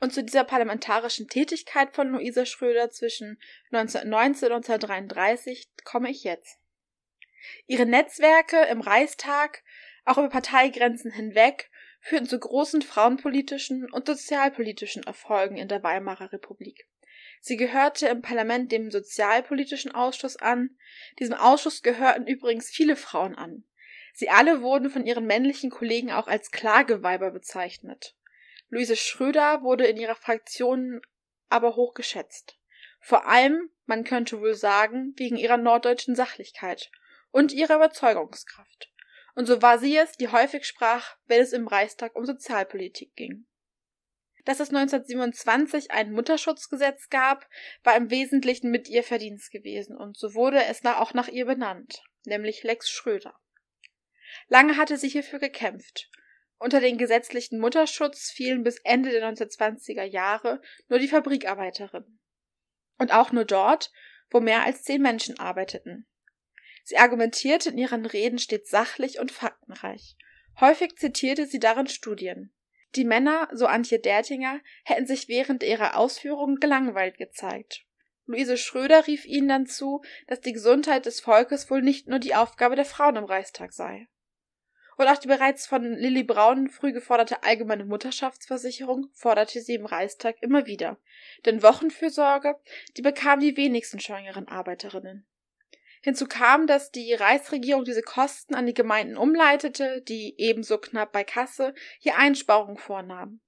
Und 0.00 0.14
zu 0.14 0.24
dieser 0.24 0.44
parlamentarischen 0.44 1.28
Tätigkeit 1.28 1.94
von 1.94 2.08
Luisa 2.08 2.46
Schröder 2.46 2.88
zwischen 2.88 3.38
1919 3.72 4.52
und 4.52 4.70
1933 4.70 5.68
komme 5.84 6.08
ich 6.08 6.24
jetzt. 6.24 6.58
Ihre 7.66 7.84
Netzwerke 7.84 8.62
im 8.70 8.80
Reichstag, 8.80 9.62
auch 10.08 10.18
über 10.18 10.28
Parteigrenzen 10.28 11.10
hinweg, 11.10 11.70
führten 12.00 12.26
zu 12.26 12.38
großen 12.38 12.82
frauenpolitischen 12.82 13.90
und 13.90 14.06
sozialpolitischen 14.06 15.02
Erfolgen 15.02 15.56
in 15.56 15.68
der 15.68 15.82
Weimarer 15.82 16.32
Republik. 16.32 16.88
Sie 17.40 17.56
gehörte 17.56 18.08
im 18.08 18.22
Parlament 18.22 18.72
dem 18.72 18.90
Sozialpolitischen 18.90 19.92
Ausschuss 19.94 20.36
an. 20.36 20.70
Diesem 21.18 21.34
Ausschuss 21.34 21.82
gehörten 21.82 22.26
übrigens 22.26 22.68
viele 22.68 22.96
Frauen 22.96 23.34
an. 23.34 23.64
Sie 24.12 24.30
alle 24.30 24.62
wurden 24.62 24.90
von 24.90 25.06
ihren 25.06 25.26
männlichen 25.26 25.70
Kollegen 25.70 26.10
auch 26.10 26.26
als 26.26 26.50
Klageweiber 26.50 27.30
bezeichnet. 27.30 28.16
Luise 28.68 28.96
Schröder 28.96 29.62
wurde 29.62 29.86
in 29.86 29.96
ihrer 29.96 30.16
Fraktion 30.16 31.00
aber 31.48 31.76
hoch 31.76 31.94
geschätzt. 31.94 32.58
Vor 33.00 33.26
allem, 33.26 33.70
man 33.86 34.04
könnte 34.04 34.40
wohl 34.40 34.54
sagen, 34.54 35.14
wegen 35.16 35.36
ihrer 35.36 35.56
norddeutschen 35.56 36.16
Sachlichkeit 36.16 36.90
und 37.30 37.52
ihrer 37.52 37.76
Überzeugungskraft. 37.76 38.90
Und 39.34 39.46
so 39.46 39.62
war 39.62 39.78
sie 39.78 39.96
es, 39.96 40.12
die 40.12 40.28
häufig 40.28 40.64
sprach, 40.64 41.16
wenn 41.26 41.40
es 41.40 41.52
im 41.52 41.68
Reichstag 41.68 42.16
um 42.16 42.24
Sozialpolitik 42.24 43.14
ging. 43.14 43.46
Dass 44.44 44.60
es 44.60 44.68
1927 44.70 45.90
ein 45.90 46.12
Mutterschutzgesetz 46.12 47.10
gab, 47.10 47.46
war 47.84 47.96
im 47.96 48.10
Wesentlichen 48.10 48.70
mit 48.70 48.88
ihr 48.88 49.04
Verdienst 49.04 49.50
gewesen, 49.50 49.96
und 49.96 50.16
so 50.16 50.34
wurde 50.34 50.64
es 50.64 50.84
auch 50.84 51.12
nach 51.12 51.28
ihr 51.28 51.44
benannt, 51.44 52.02
nämlich 52.24 52.62
Lex 52.62 52.88
Schröder. 52.88 53.38
Lange 54.48 54.76
hatte 54.76 54.96
sie 54.96 55.08
hierfür 55.08 55.38
gekämpft. 55.38 56.10
Unter 56.58 56.80
den 56.80 56.98
gesetzlichen 56.98 57.60
Mutterschutz 57.60 58.30
fielen 58.30 58.64
bis 58.64 58.78
Ende 58.84 59.10
der 59.10 59.22
1920er 59.30 60.02
Jahre 60.02 60.60
nur 60.88 60.98
die 60.98 61.08
Fabrikarbeiterinnen. 61.08 62.18
Und 62.98 63.12
auch 63.12 63.30
nur 63.32 63.44
dort, 63.44 63.92
wo 64.30 64.40
mehr 64.40 64.64
als 64.64 64.82
zehn 64.82 65.00
Menschen 65.00 65.38
arbeiteten. 65.38 66.06
Sie 66.88 66.96
argumentierte 66.96 67.68
in 67.68 67.76
ihren 67.76 68.06
Reden 68.06 68.38
stets 68.38 68.70
sachlich 68.70 69.20
und 69.20 69.30
faktenreich. 69.30 70.16
Häufig 70.58 70.96
zitierte 70.96 71.44
sie 71.44 71.58
darin 71.58 71.86
Studien. 71.86 72.50
Die 72.94 73.04
Männer, 73.04 73.46
so 73.52 73.66
Antje 73.66 73.98
Dertinger, 73.98 74.60
hätten 74.84 75.06
sich 75.06 75.28
während 75.28 75.62
ihrer 75.62 75.98
Ausführungen 75.98 76.60
gelangweilt 76.60 77.18
gezeigt. 77.18 77.84
Luise 78.24 78.56
Schröder 78.56 79.06
rief 79.06 79.26
ihnen 79.26 79.48
dann 79.48 79.66
zu, 79.66 80.00
dass 80.28 80.40
die 80.40 80.54
Gesundheit 80.54 81.04
des 81.04 81.20
Volkes 81.20 81.68
wohl 81.68 81.82
nicht 81.82 82.08
nur 82.08 82.20
die 82.20 82.34
Aufgabe 82.34 82.74
der 82.74 82.86
Frauen 82.86 83.16
im 83.16 83.24
Reichstag 83.24 83.74
sei. 83.74 84.08
Und 84.96 85.08
auch 85.08 85.18
die 85.18 85.28
bereits 85.28 85.66
von 85.66 85.92
Lilly 85.92 86.22
Braun 86.22 86.70
früh 86.70 86.94
geforderte 86.94 87.42
allgemeine 87.42 87.84
Mutterschaftsversicherung 87.84 89.10
forderte 89.12 89.60
sie 89.60 89.74
im 89.74 89.84
Reichstag 89.84 90.36
immer 90.40 90.64
wieder. 90.64 90.96
Denn 91.44 91.62
Wochenfürsorge, 91.62 92.58
die 92.96 93.02
bekamen 93.02 93.40
die 93.40 93.58
wenigsten 93.58 94.00
schwangeren 94.00 94.48
Arbeiterinnen. 94.48 95.26
Hinzu 96.08 96.26
kam, 96.26 96.66
dass 96.66 96.90
die 96.90 97.12
Reichsregierung 97.12 97.84
diese 97.84 98.00
Kosten 98.00 98.54
an 98.54 98.64
die 98.64 98.72
Gemeinden 98.72 99.18
umleitete, 99.18 100.00
die 100.00 100.34
ebenso 100.38 100.78
knapp 100.78 101.12
bei 101.12 101.22
Kasse 101.22 101.74
hier 101.98 102.16
Einsparungen 102.16 102.78
vornahmen. 102.78 103.42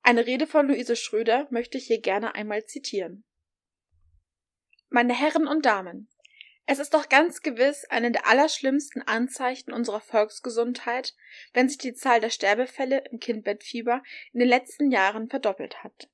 Eine 0.00 0.24
Rede 0.24 0.46
von 0.46 0.68
Luise 0.68 0.96
Schröder 0.96 1.46
möchte 1.50 1.76
ich 1.76 1.86
hier 1.86 2.00
gerne 2.00 2.34
einmal 2.34 2.64
zitieren. 2.64 3.24
Meine 4.88 5.12
Herren 5.12 5.46
und 5.46 5.66
Damen, 5.66 6.08
es 6.64 6.78
ist 6.78 6.94
doch 6.94 7.10
ganz 7.10 7.42
gewiss 7.42 7.84
eine 7.90 8.10
der 8.10 8.26
allerschlimmsten 8.26 9.02
Anzeichen 9.02 9.70
unserer 9.70 10.00
Volksgesundheit, 10.00 11.14
wenn 11.52 11.68
sich 11.68 11.76
die 11.76 11.92
Zahl 11.92 12.22
der 12.22 12.30
Sterbefälle 12.30 13.04
im 13.10 13.20
Kindbettfieber 13.20 14.02
in 14.32 14.40
den 14.40 14.48
letzten 14.48 14.90
Jahren 14.90 15.28
verdoppelt 15.28 15.84
hat. 15.84 16.08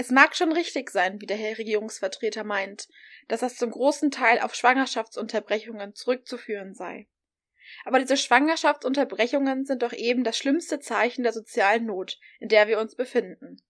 Es 0.00 0.12
mag 0.12 0.36
schon 0.36 0.52
richtig 0.52 0.90
sein, 0.90 1.20
wie 1.20 1.26
der 1.26 1.36
Herr 1.36 1.58
Regierungsvertreter 1.58 2.44
meint, 2.44 2.86
dass 3.26 3.40
das 3.40 3.56
zum 3.56 3.72
großen 3.72 4.12
Teil 4.12 4.38
auf 4.38 4.54
Schwangerschaftsunterbrechungen 4.54 5.96
zurückzuführen 5.96 6.72
sei. 6.72 7.08
Aber 7.84 7.98
diese 7.98 8.16
Schwangerschaftsunterbrechungen 8.16 9.64
sind 9.66 9.82
doch 9.82 9.92
eben 9.92 10.22
das 10.22 10.38
schlimmste 10.38 10.78
Zeichen 10.78 11.24
der 11.24 11.32
sozialen 11.32 11.86
Not, 11.86 12.20
in 12.38 12.48
der 12.48 12.68
wir 12.68 12.78
uns 12.78 12.94
befinden. 12.94 13.60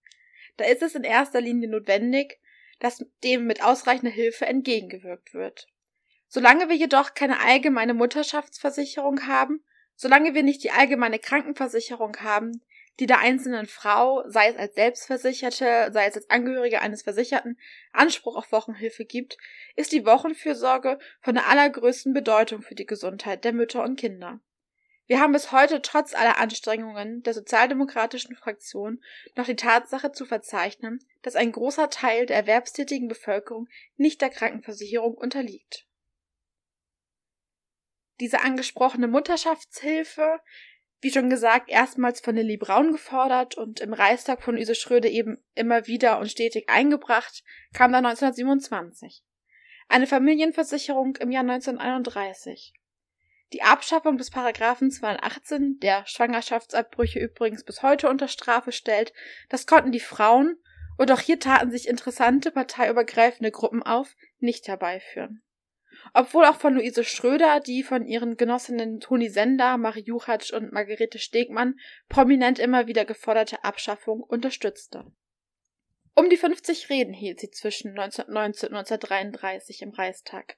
Da 0.58 0.66
ist 0.66 0.82
es 0.82 0.94
in 0.94 1.02
erster 1.02 1.40
Linie 1.40 1.70
notwendig, 1.70 2.38
dass 2.78 3.04
dem 3.24 3.46
mit 3.46 3.64
ausreichender 3.64 4.12
Hilfe 4.12 4.44
entgegengewirkt 4.44 5.32
wird. 5.32 5.66
Solange 6.28 6.68
wir 6.68 6.76
jedoch 6.76 7.14
keine 7.14 7.40
allgemeine 7.40 7.94
Mutterschaftsversicherung 7.94 9.26
haben, 9.26 9.64
solange 9.94 10.34
wir 10.34 10.42
nicht 10.42 10.62
die 10.62 10.72
allgemeine 10.72 11.18
Krankenversicherung 11.18 12.18
haben, 12.18 12.62
die 13.00 13.06
der 13.06 13.20
einzelnen 13.20 13.66
Frau, 13.66 14.24
sei 14.28 14.48
es 14.48 14.56
als 14.56 14.74
Selbstversicherte, 14.74 15.90
sei 15.92 16.06
es 16.06 16.16
als 16.16 16.30
Angehörige 16.30 16.80
eines 16.80 17.02
Versicherten, 17.02 17.58
Anspruch 17.92 18.36
auf 18.36 18.50
Wochenhilfe 18.50 19.04
gibt, 19.04 19.38
ist 19.76 19.92
die 19.92 20.04
Wochenfürsorge 20.04 20.98
von 21.20 21.34
der 21.34 21.48
allergrößten 21.48 22.12
Bedeutung 22.12 22.62
für 22.62 22.74
die 22.74 22.86
Gesundheit 22.86 23.44
der 23.44 23.52
Mütter 23.52 23.84
und 23.84 23.96
Kinder. 23.96 24.40
Wir 25.06 25.20
haben 25.20 25.32
bis 25.32 25.52
heute 25.52 25.80
trotz 25.80 26.12
aller 26.12 26.38
Anstrengungen 26.38 27.22
der 27.22 27.32
sozialdemokratischen 27.32 28.36
Fraktion 28.36 29.02
noch 29.36 29.46
die 29.46 29.56
Tatsache 29.56 30.12
zu 30.12 30.26
verzeichnen, 30.26 31.02
dass 31.22 31.34
ein 31.34 31.52
großer 31.52 31.88
Teil 31.88 32.26
der 32.26 32.36
erwerbstätigen 32.36 33.08
Bevölkerung 33.08 33.68
nicht 33.96 34.20
der 34.20 34.28
Krankenversicherung 34.28 35.14
unterliegt. 35.14 35.86
Diese 38.20 38.40
angesprochene 38.40 39.08
Mutterschaftshilfe 39.08 40.40
wie 41.00 41.12
schon 41.12 41.30
gesagt, 41.30 41.70
erstmals 41.70 42.20
von 42.20 42.34
Lilly 42.34 42.56
Braun 42.56 42.92
gefordert 42.92 43.56
und 43.56 43.80
im 43.80 43.92
Reichstag 43.92 44.42
von 44.42 44.56
Ise 44.56 44.74
Schröde 44.74 45.08
eben 45.08 45.38
immer 45.54 45.86
wieder 45.86 46.18
und 46.18 46.30
stetig 46.30 46.68
eingebracht, 46.68 47.44
kam 47.72 47.92
dann 47.92 48.04
1927. 48.04 49.22
Eine 49.88 50.06
Familienversicherung 50.06 51.16
im 51.16 51.30
Jahr 51.30 51.42
1931. 51.42 52.74
Die 53.52 53.62
Abschaffung 53.62 54.18
des 54.18 54.30
Paragraphen 54.30 54.90
218, 54.90 55.78
der 55.80 56.04
Schwangerschaftsabbrüche 56.06 57.18
übrigens 57.18 57.64
bis 57.64 57.82
heute 57.82 58.08
unter 58.08 58.28
Strafe 58.28 58.72
stellt, 58.72 59.12
das 59.48 59.66
konnten 59.66 59.92
die 59.92 60.00
Frauen, 60.00 60.58
und 60.98 61.12
auch 61.12 61.20
hier 61.20 61.38
taten 61.38 61.70
sich 61.70 61.88
interessante 61.88 62.50
parteiübergreifende 62.50 63.52
Gruppen 63.52 63.84
auf, 63.84 64.16
nicht 64.40 64.66
herbeiführen 64.66 65.42
obwohl 66.14 66.44
auch 66.44 66.56
von 66.56 66.74
Luise 66.74 67.04
Schröder, 67.04 67.60
die 67.60 67.82
von 67.82 68.06
ihren 68.06 68.36
Genossinnen 68.36 69.00
Toni 69.00 69.28
Sender, 69.28 69.76
Marie 69.76 70.04
Juchatsch 70.04 70.52
und 70.52 70.72
Margarete 70.72 71.18
Stegmann 71.18 71.78
prominent 72.08 72.58
immer 72.58 72.86
wieder 72.86 73.04
geforderte 73.04 73.64
Abschaffung 73.64 74.22
unterstützte. 74.22 75.04
Um 76.14 76.28
die 76.30 76.36
50 76.36 76.90
Reden 76.90 77.12
hielt 77.12 77.38
sie 77.38 77.50
zwischen 77.50 77.90
1919 77.90 78.70
und 78.70 78.76
1933 78.76 79.82
im 79.82 79.90
Reichstag. 79.90 80.56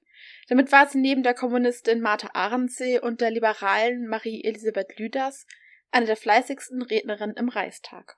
Damit 0.49 0.73
war 0.73 0.89
sie 0.89 0.99
neben 0.99 1.23
der 1.23 1.35
Kommunistin 1.35 2.01
Martha 2.01 2.31
Arendsee 2.33 2.99
und 2.99 3.21
der 3.21 3.31
liberalen 3.31 4.07
Marie 4.07 4.43
Elisabeth 4.43 4.99
Lüders 4.99 5.47
eine 5.91 6.07
der 6.07 6.17
fleißigsten 6.17 6.83
Rednerinnen 6.83 7.37
im 7.37 7.49
Reichstag. 7.49 8.17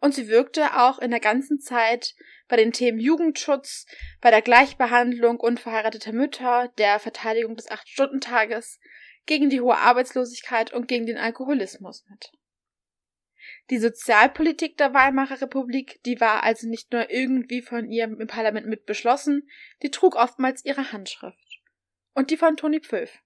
Und 0.00 0.14
sie 0.14 0.28
wirkte 0.28 0.76
auch 0.78 0.98
in 0.98 1.10
der 1.10 1.20
ganzen 1.20 1.58
Zeit 1.58 2.14
bei 2.46 2.56
den 2.56 2.72
Themen 2.72 2.98
Jugendschutz, 2.98 3.86
bei 4.20 4.30
der 4.30 4.42
Gleichbehandlung 4.42 5.38
unverheirateter 5.38 6.12
Mütter, 6.12 6.72
der 6.78 6.98
Verteidigung 6.98 7.56
des 7.56 7.70
Acht-Stunden-Tages, 7.70 8.80
gegen 9.26 9.50
die 9.50 9.60
hohe 9.60 9.76
Arbeitslosigkeit 9.76 10.72
und 10.72 10.88
gegen 10.88 11.06
den 11.06 11.18
Alkoholismus 11.18 12.04
mit. 12.08 12.32
Die 13.70 13.78
Sozialpolitik 13.78 14.78
der 14.78 14.94
Weimarer 14.94 15.42
Republik, 15.42 16.00
die 16.04 16.20
war 16.20 16.42
also 16.42 16.66
nicht 16.66 16.92
nur 16.92 17.10
irgendwie 17.10 17.60
von 17.60 17.90
ihr 17.90 18.04
im 18.04 18.26
Parlament 18.26 18.66
mit 18.66 18.86
beschlossen, 18.86 19.48
die 19.82 19.90
trug 19.90 20.16
oftmals 20.16 20.64
ihre 20.64 20.92
Handschrift. 20.92 21.60
Und 22.14 22.30
die 22.30 22.38
von 22.38 22.56
Toni 22.56 22.80
Pföff. 22.80 23.18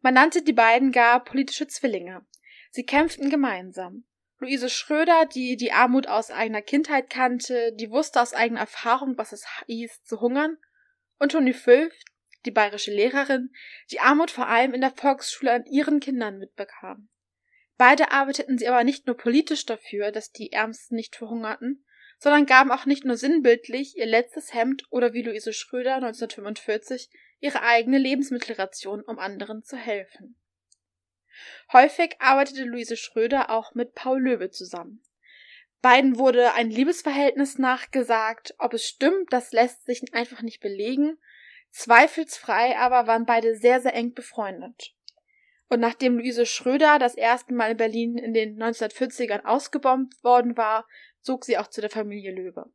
Man 0.00 0.14
nannte 0.14 0.42
die 0.42 0.52
beiden 0.52 0.92
gar 0.92 1.22
politische 1.22 1.66
Zwillinge. 1.66 2.24
Sie 2.70 2.84
kämpften 2.84 3.28
gemeinsam. 3.28 4.04
Luise 4.42 4.68
Schröder, 4.68 5.24
die 5.24 5.56
die 5.56 5.70
Armut 5.70 6.08
aus 6.08 6.32
eigener 6.32 6.62
Kindheit 6.62 7.08
kannte, 7.08 7.72
die 7.74 7.90
wusste 7.90 8.20
aus 8.20 8.34
eigener 8.34 8.60
Erfahrung, 8.60 9.16
was 9.16 9.30
es 9.30 9.46
hieß, 9.66 10.02
zu 10.02 10.20
hungern, 10.20 10.58
und 11.20 11.30
Toni 11.30 11.52
Fülf, 11.52 11.94
die 12.44 12.50
bayerische 12.50 12.90
Lehrerin, 12.90 13.52
die 13.92 14.00
Armut 14.00 14.32
vor 14.32 14.48
allem 14.48 14.74
in 14.74 14.80
der 14.80 14.90
Volksschule 14.90 15.52
an 15.52 15.64
ihren 15.66 16.00
Kindern 16.00 16.38
mitbekam. 16.38 17.08
Beide 17.76 18.10
arbeiteten 18.10 18.58
sie 18.58 18.66
aber 18.66 18.82
nicht 18.82 19.06
nur 19.06 19.16
politisch 19.16 19.64
dafür, 19.64 20.10
dass 20.10 20.32
die 20.32 20.50
Ärmsten 20.50 20.96
nicht 20.96 21.14
verhungerten, 21.14 21.84
sondern 22.18 22.44
gaben 22.44 22.72
auch 22.72 22.84
nicht 22.84 23.04
nur 23.04 23.16
sinnbildlich 23.16 23.96
ihr 23.96 24.06
letztes 24.06 24.52
Hemd 24.52 24.84
oder 24.90 25.12
wie 25.12 25.22
Luise 25.22 25.52
Schröder 25.52 25.94
1945 25.94 27.10
ihre 27.38 27.62
eigene 27.62 27.98
Lebensmittelration, 27.98 29.02
um 29.02 29.20
anderen 29.20 29.62
zu 29.62 29.76
helfen. 29.76 30.36
Häufig 31.72 32.16
arbeitete 32.18 32.64
Luise 32.64 32.96
Schröder 32.96 33.50
auch 33.50 33.74
mit 33.74 33.94
Paul 33.94 34.20
Löwe 34.20 34.50
zusammen. 34.50 35.02
Beiden 35.82 36.16
wurde 36.16 36.54
ein 36.54 36.70
Liebesverhältnis 36.70 37.58
nachgesagt. 37.58 38.54
Ob 38.58 38.72
es 38.72 38.86
stimmt, 38.86 39.32
das 39.32 39.52
lässt 39.52 39.84
sich 39.84 40.14
einfach 40.14 40.42
nicht 40.42 40.60
belegen. 40.60 41.18
Zweifelsfrei 41.70 42.78
aber 42.78 43.06
waren 43.06 43.26
beide 43.26 43.56
sehr, 43.56 43.80
sehr 43.80 43.94
eng 43.94 44.14
befreundet. 44.14 44.94
Und 45.68 45.80
nachdem 45.80 46.18
Luise 46.18 46.46
Schröder 46.46 46.98
das 46.98 47.14
erste 47.14 47.54
Mal 47.54 47.72
in 47.72 47.76
Berlin 47.78 48.18
in 48.18 48.34
den 48.34 48.62
1940ern 48.62 49.44
ausgebombt 49.44 50.22
worden 50.22 50.56
war, 50.56 50.86
zog 51.22 51.44
sie 51.44 51.58
auch 51.58 51.68
zu 51.68 51.80
der 51.80 51.90
Familie 51.90 52.32
Löwe. 52.32 52.70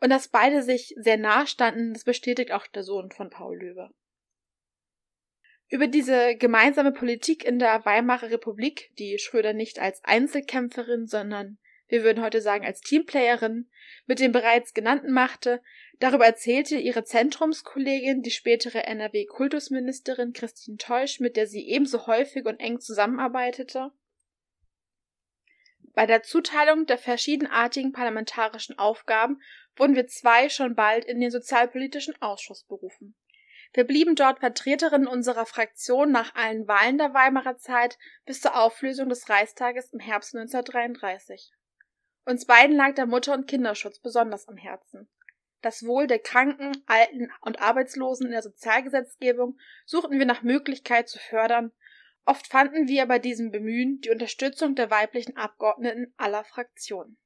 Und 0.00 0.10
dass 0.10 0.28
beide 0.28 0.62
sich 0.62 0.94
sehr 0.96 1.16
nah 1.16 1.46
standen, 1.46 1.92
das 1.92 2.04
bestätigt 2.04 2.52
auch 2.52 2.66
der 2.68 2.82
Sohn 2.84 3.10
von 3.10 3.28
Paul 3.28 3.58
Löwe. 3.58 3.90
Über 5.72 5.86
diese 5.86 6.36
gemeinsame 6.36 6.92
Politik 6.92 7.46
in 7.46 7.58
der 7.58 7.86
Weimarer 7.86 8.30
Republik, 8.30 8.90
die 8.98 9.18
Schröder 9.18 9.54
nicht 9.54 9.78
als 9.78 10.04
Einzelkämpferin, 10.04 11.06
sondern 11.06 11.56
wir 11.88 12.04
würden 12.04 12.22
heute 12.22 12.42
sagen 12.42 12.66
als 12.66 12.82
Teamplayerin, 12.82 13.70
mit 14.04 14.20
dem 14.20 14.32
bereits 14.32 14.74
genannten 14.74 15.12
machte, 15.12 15.62
darüber 15.98 16.26
erzählte 16.26 16.76
ihre 16.76 17.04
Zentrumskollegin, 17.04 18.20
die 18.20 18.30
spätere 18.30 18.84
NRW-Kultusministerin 18.84 20.34
Christine 20.34 20.76
Teusch, 20.76 21.20
mit 21.20 21.38
der 21.38 21.46
sie 21.46 21.66
ebenso 21.66 22.06
häufig 22.06 22.44
und 22.44 22.60
eng 22.60 22.78
zusammenarbeitete. 22.78 23.92
Bei 25.94 26.04
der 26.04 26.22
Zuteilung 26.22 26.84
der 26.84 26.98
verschiedenartigen 26.98 27.92
parlamentarischen 27.92 28.78
Aufgaben 28.78 29.40
wurden 29.76 29.96
wir 29.96 30.06
zwei 30.06 30.50
schon 30.50 30.74
bald 30.74 31.06
in 31.06 31.18
den 31.18 31.30
Sozialpolitischen 31.30 32.20
Ausschuss 32.20 32.64
berufen. 32.64 33.14
Wir 33.72 33.84
blieben 33.84 34.14
dort 34.14 34.40
Vertreterinnen 34.40 35.06
unserer 35.06 35.46
Fraktion 35.46 36.10
nach 36.10 36.34
allen 36.34 36.68
Wahlen 36.68 36.98
der 36.98 37.14
Weimarer 37.14 37.56
Zeit 37.56 37.98
bis 38.26 38.40
zur 38.40 38.56
Auflösung 38.56 39.08
des 39.08 39.28
Reichstages 39.28 39.92
im 39.92 40.00
Herbst 40.00 40.34
1933. 40.34 41.52
Uns 42.24 42.44
beiden 42.44 42.76
lag 42.76 42.94
der 42.94 43.06
Mutter- 43.06 43.34
und 43.34 43.48
Kinderschutz 43.48 43.98
besonders 43.98 44.46
am 44.48 44.56
Herzen. 44.56 45.08
Das 45.62 45.86
Wohl 45.86 46.06
der 46.06 46.18
Kranken, 46.18 46.72
Alten 46.86 47.30
und 47.40 47.60
Arbeitslosen 47.60 48.26
in 48.26 48.32
der 48.32 48.42
Sozialgesetzgebung 48.42 49.58
suchten 49.86 50.18
wir 50.18 50.26
nach 50.26 50.42
Möglichkeit 50.42 51.08
zu 51.08 51.18
fördern 51.18 51.72
Oft 52.24 52.46
fanden 52.46 52.86
wir 52.86 53.06
bei 53.06 53.18
diesem 53.18 53.50
Bemühen 53.50 54.00
die 54.00 54.10
Unterstützung 54.10 54.74
der 54.74 54.90
weiblichen 54.90 55.36
Abgeordneten 55.36 56.14
aller 56.16 56.44
Fraktionen. 56.44 57.18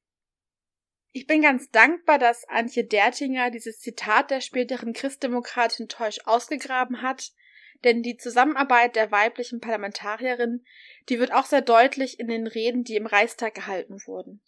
Ich 1.16 1.26
bin 1.26 1.40
ganz 1.40 1.70
dankbar, 1.70 2.18
dass 2.18 2.46
Antje 2.46 2.85
Dertinger 2.85 3.50
dieses 3.50 3.80
Zitat 3.80 4.30
der 4.30 4.42
späteren 4.42 4.92
Christdemokratin 4.92 5.88
Teusch 5.88 6.18
ausgegraben 6.26 7.00
hat, 7.00 7.32
denn 7.85 8.02
die 8.02 8.18
Zusammenarbeit 8.18 8.96
der 8.96 9.11
weiblichen 9.11 9.61
Parlamentarierin, 9.61 10.62
die 11.08 11.18
wird 11.18 11.32
auch 11.32 11.46
sehr 11.46 11.62
deutlich 11.62 12.20
in 12.20 12.28
den 12.28 12.46
Reden, 12.46 12.85
die 12.85 12.96
im 12.96 13.06
Reichstag 13.06 13.54
gehalten 13.54 13.96
wurden. 14.04 14.42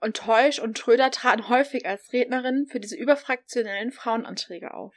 Und 0.00 0.16
Teusch 0.16 0.58
und 0.58 0.78
Tröder 0.78 1.10
traten 1.10 1.50
häufig 1.50 1.84
als 1.84 2.10
Rednerinnen 2.14 2.66
für 2.66 2.80
diese 2.80 2.96
überfraktionellen 2.96 3.92
Frauenanträge 3.92 4.72
auf. 4.72 4.94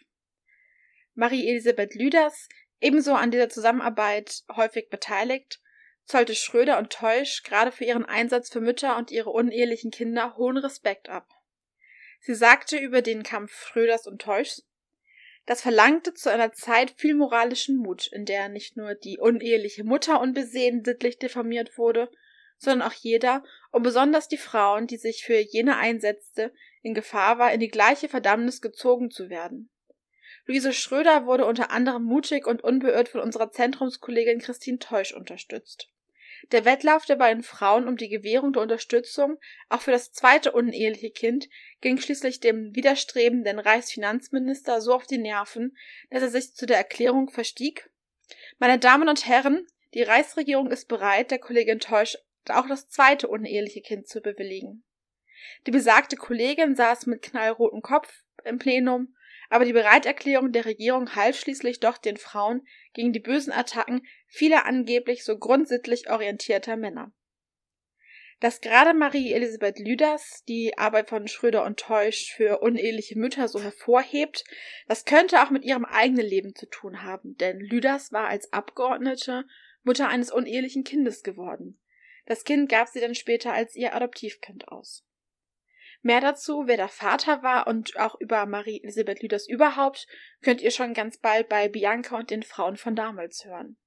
Marie-Elisabeth 1.16 1.96
Lüders 1.96 2.48
Ebenso 2.80 3.14
an 3.14 3.32
dieser 3.32 3.50
Zusammenarbeit 3.50 4.44
häufig 4.56 4.88
beteiligt, 4.88 5.60
zollte 6.10 6.34
Schröder 6.34 6.80
und 6.80 6.92
Teusch 6.92 7.44
gerade 7.44 7.72
für 7.72 7.86
ihren 7.86 8.04
Einsatz 8.04 8.50
für 8.50 8.62
Mütter 8.62 8.98
und 8.98 9.12
ihre 9.12 9.30
unehelichen 9.30 9.92
Kinder 9.92 10.36
hohen 10.38 10.58
Respekt 10.58 11.08
ab. 11.08 11.28
Sie 12.20 12.34
sagte 12.34 12.78
über 12.78 13.04
den 13.04 13.22
Kampf 13.22 13.68
Schröders 13.68 14.08
und 14.08 14.20
Teuschs, 14.20 14.65
das 15.45 15.62
verlangte 15.62 16.13
zu 16.13 16.32
einer 16.32 16.52
Zeit 16.52 16.91
viel 16.98 17.13
moralischen 17.13 17.78
Mut, 17.78 18.08
in 18.08 18.26
der 18.26 18.50
nicht 18.50 18.76
nur 18.76 18.95
die 18.95 19.19
uneheliche 19.19 19.84
Mutter 19.84 20.19
unbesehen 20.19 20.84
sittlich 20.84 21.19
diffamiert 21.19 21.78
wurde, 21.78 22.10
sondern 22.58 22.88
auch 22.88 22.93
jeder, 22.93 23.43
und 23.72 23.84
besonders 23.84 24.28
die 24.28 24.38
Frauen, 24.38 24.88
die 24.88 24.98
sich 24.98 25.24
für 25.24 25.38
jene 25.38 25.78
einsetzte, 25.78 26.52
in 26.82 26.93
Gefahr 26.95 27.38
war, 27.38 27.54
in 27.54 27.60
die 27.60 27.69
gleiche 27.69 28.10
Verdammnis 28.10 28.62
gezogen 28.62 29.12
zu 29.12 29.30
werden. 29.30 29.69
Luise 30.45 30.74
Schröder 30.74 31.28
wurde 31.28 31.45
unter 31.45 31.69
anderem 31.69 32.04
mutig 32.04 32.48
und 32.48 32.63
unbeirrt 32.63 33.10
von 33.10 33.22
unserer 33.22 33.52
Zentrumskollegin 33.52 34.39
Christine 34.39 34.80
Teusch 34.80 35.13
unterstützt. 35.13 35.89
Der 36.52 36.65
Wettlauf 36.65 37.06
der 37.06 37.15
beiden 37.15 37.43
Frauen 37.43 37.88
um 37.88 37.97
die 37.97 38.10
Gewährung 38.10 38.54
der 38.54 38.62
Unterstützung 38.62 39.39
auch 39.69 39.82
für 39.82 39.91
das 39.91 40.12
zweite 40.12 40.52
uneheliche 40.52 41.12
Kind 41.12 41.49
ging 41.82 41.97
schließlich 41.97 42.39
dem 42.39 42.75
widerstrebenden 42.75 43.60
Reichsfinanzminister 43.60 44.82
so 44.82 44.93
auf 44.93 45.06
die 45.06 45.17
Nerven, 45.17 45.78
dass 46.10 46.23
er 46.23 46.30
sich 46.30 46.54
zu 46.54 46.65
der 46.65 46.78
Erklärung 46.78 47.30
verstieg 47.30 47.89
Meine 48.58 48.80
Damen 48.80 49.10
und 49.10 49.28
Herren, 49.28 49.67
die 49.93 50.04
Reichsregierung 50.04 50.71
ist 50.71 50.88
bereit, 50.88 51.32
der 51.32 51.39
Kollegin 51.39 51.80
Teusch 51.80 52.17
auch 52.47 52.67
das 52.67 52.89
zweite 52.89 53.28
uneheliche 53.28 53.82
Kind 53.82 54.08
zu 54.08 54.21
bewilligen. 54.21 54.84
Die 55.67 55.71
besagte 55.71 56.15
Kollegin 56.15 56.75
saß 56.75 57.06
mit 57.06 57.21
knallrotem 57.21 57.82
Kopf 57.82 58.23
im 58.43 58.58
Plenum 58.58 59.15
aber 59.50 59.66
die 59.66 59.74
Bereiterklärung 59.74 60.52
der 60.52 60.66
Regierung 60.66 61.16
half 61.16 61.38
schließlich 61.40 61.80
doch 61.80 61.98
den 61.98 62.18
Frauen 62.18 62.66
gegen 62.94 63.14
die 63.14 63.20
bösen 63.20 63.52
Attacken 63.52 64.06
vieler 64.28 64.66
angeblich 64.66 65.24
so 65.24 65.38
grundsittlich 65.38 66.10
orientierter 66.10 66.78
Männer. 66.78 67.12
Dass 68.40 68.62
gerade 68.62 68.94
Marie 68.94 69.34
Elisabeth 69.34 69.80
Lüders 69.80 70.46
die 70.48 70.78
Arbeit 70.78 71.10
von 71.10 71.28
Schröder 71.28 71.66
und 71.66 71.78
Teusch 71.78 72.32
für 72.34 72.60
uneheliche 72.60 73.20
Mütter 73.20 73.50
so 73.50 73.62
hervorhebt, 73.62 74.46
das 74.88 75.04
könnte 75.04 75.44
auch 75.44 75.50
mit 75.50 75.66
ihrem 75.66 75.84
eigenen 75.84 76.26
Leben 76.26 76.56
zu 76.56 76.66
tun 76.68 77.04
haben, 77.04 77.36
denn 77.36 77.60
Lüders 77.60 78.14
war 78.14 78.28
als 78.28 78.54
Abgeordnete 78.54 79.46
Mutter 79.84 80.08
eines 80.08 80.32
unehelichen 80.32 80.86
Kindes 80.86 81.24
geworden. 81.24 81.80
Das 82.28 82.46
Kind 82.46 82.70
gab 82.70 82.88
sie 82.88 83.02
dann 83.02 83.16
später 83.16 83.52
als 83.52 83.76
ihr 83.76 83.94
Adoptivkind 83.94 84.70
aus. 84.70 85.04
Mehr 86.02 86.22
dazu, 86.22 86.64
wer 86.66 86.78
der 86.78 86.88
Vater 86.88 87.44
war 87.44 87.68
und 87.68 87.98
auch 87.98 88.16
über 88.20 88.46
Marie 88.46 88.82
Elisabeth 88.82 89.22
Lüders 89.22 89.48
überhaupt, 89.48 90.08
könnt 90.42 90.62
ihr 90.62 90.72
schon 90.72 90.94
ganz 90.94 91.18
bald 91.18 91.50
bei 91.50 91.68
Bianca 91.68 92.18
und 92.18 92.30
den 92.30 92.44
Frauen 92.44 92.78
von 92.78 92.96
damals 92.96 93.44
hören. 93.44 93.78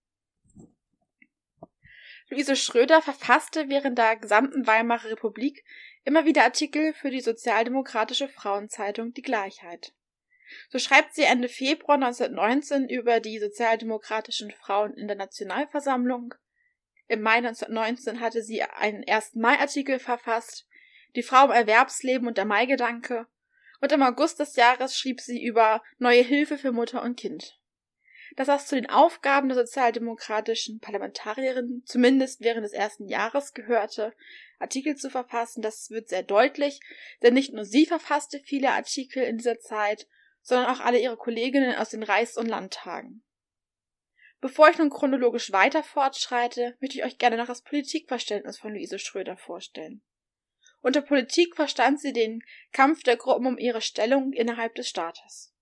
Luise 2.28 2.56
Schröder 2.56 3.02
verfasste 3.02 3.68
während 3.68 3.98
der 3.98 4.16
gesamten 4.16 4.66
Weimarer 4.66 5.10
Republik 5.10 5.64
immer 6.04 6.24
wieder 6.24 6.44
Artikel 6.44 6.92
für 6.94 7.10
die 7.10 7.20
sozialdemokratische 7.20 8.28
Frauenzeitung 8.28 9.12
Die 9.12 9.22
Gleichheit. 9.22 9.92
So 10.68 10.78
schreibt 10.78 11.14
sie 11.14 11.22
Ende 11.22 11.48
Februar 11.48 11.94
1919 11.94 12.88
über 12.88 13.20
die 13.20 13.38
sozialdemokratischen 13.38 14.50
Frauen 14.50 14.94
in 14.94 15.06
der 15.06 15.16
Nationalversammlung. 15.16 16.34
Im 17.08 17.22
Mai 17.22 17.36
1919 17.36 18.20
hatte 18.20 18.42
sie 18.42 18.62
einen 18.62 19.04
1. 19.06 19.34
Mai-Artikel 19.34 19.98
verfasst, 19.98 20.66
die 21.14 21.22
Frau 21.22 21.46
im 21.46 21.50
Erwerbsleben 21.50 22.26
und 22.26 22.38
der 22.38 22.44
Maigedanke, 22.44 23.26
und 23.80 23.90
im 23.90 24.02
August 24.02 24.38
des 24.38 24.54
Jahres 24.54 24.96
schrieb 24.96 25.20
sie 25.20 25.42
über 25.42 25.82
neue 25.98 26.22
Hilfe 26.22 26.56
für 26.56 26.70
Mutter 26.70 27.02
und 27.02 27.16
Kind. 27.16 27.58
Dass 28.36 28.46
das 28.46 28.66
zu 28.66 28.76
den 28.76 28.88
Aufgaben 28.88 29.48
der 29.48 29.58
sozialdemokratischen 29.58 30.78
Parlamentarierin 30.78 31.82
zumindest 31.84 32.40
während 32.40 32.64
des 32.64 32.72
ersten 32.72 33.08
Jahres 33.08 33.52
gehörte, 33.52 34.14
Artikel 34.60 34.96
zu 34.96 35.10
verfassen, 35.10 35.60
das 35.60 35.90
wird 35.90 36.08
sehr 36.08 36.22
deutlich, 36.22 36.80
denn 37.22 37.34
nicht 37.34 37.52
nur 37.52 37.64
sie 37.64 37.84
verfasste 37.84 38.40
viele 38.44 38.70
Artikel 38.70 39.24
in 39.24 39.36
dieser 39.36 39.58
Zeit, 39.58 40.06
sondern 40.40 40.70
auch 40.74 40.80
alle 40.80 41.00
ihre 41.00 41.16
Kolleginnen 41.16 41.74
aus 41.74 41.90
den 41.90 42.04
Reichs- 42.04 42.38
und 42.38 42.46
Landtagen. 42.46 43.24
Bevor 44.40 44.70
ich 44.70 44.78
nun 44.78 44.90
chronologisch 44.90 45.52
weiter 45.52 45.82
fortschreite, 45.82 46.76
möchte 46.80 46.98
ich 46.98 47.04
euch 47.04 47.18
gerne 47.18 47.36
noch 47.36 47.46
das 47.46 47.62
Politikverständnis 47.62 48.58
von 48.58 48.72
Luise 48.72 48.98
Schröder 48.98 49.36
vorstellen. 49.36 50.02
Unter 50.82 51.00
Politik 51.00 51.54
verstand 51.54 52.00
sie 52.00 52.12
den 52.12 52.42
Kampf 52.72 53.04
der 53.04 53.16
Gruppen 53.16 53.46
um 53.46 53.56
ihre 53.56 53.80
Stellung 53.80 54.32
innerhalb 54.32 54.74
des 54.74 54.88
Staates. 54.88 55.54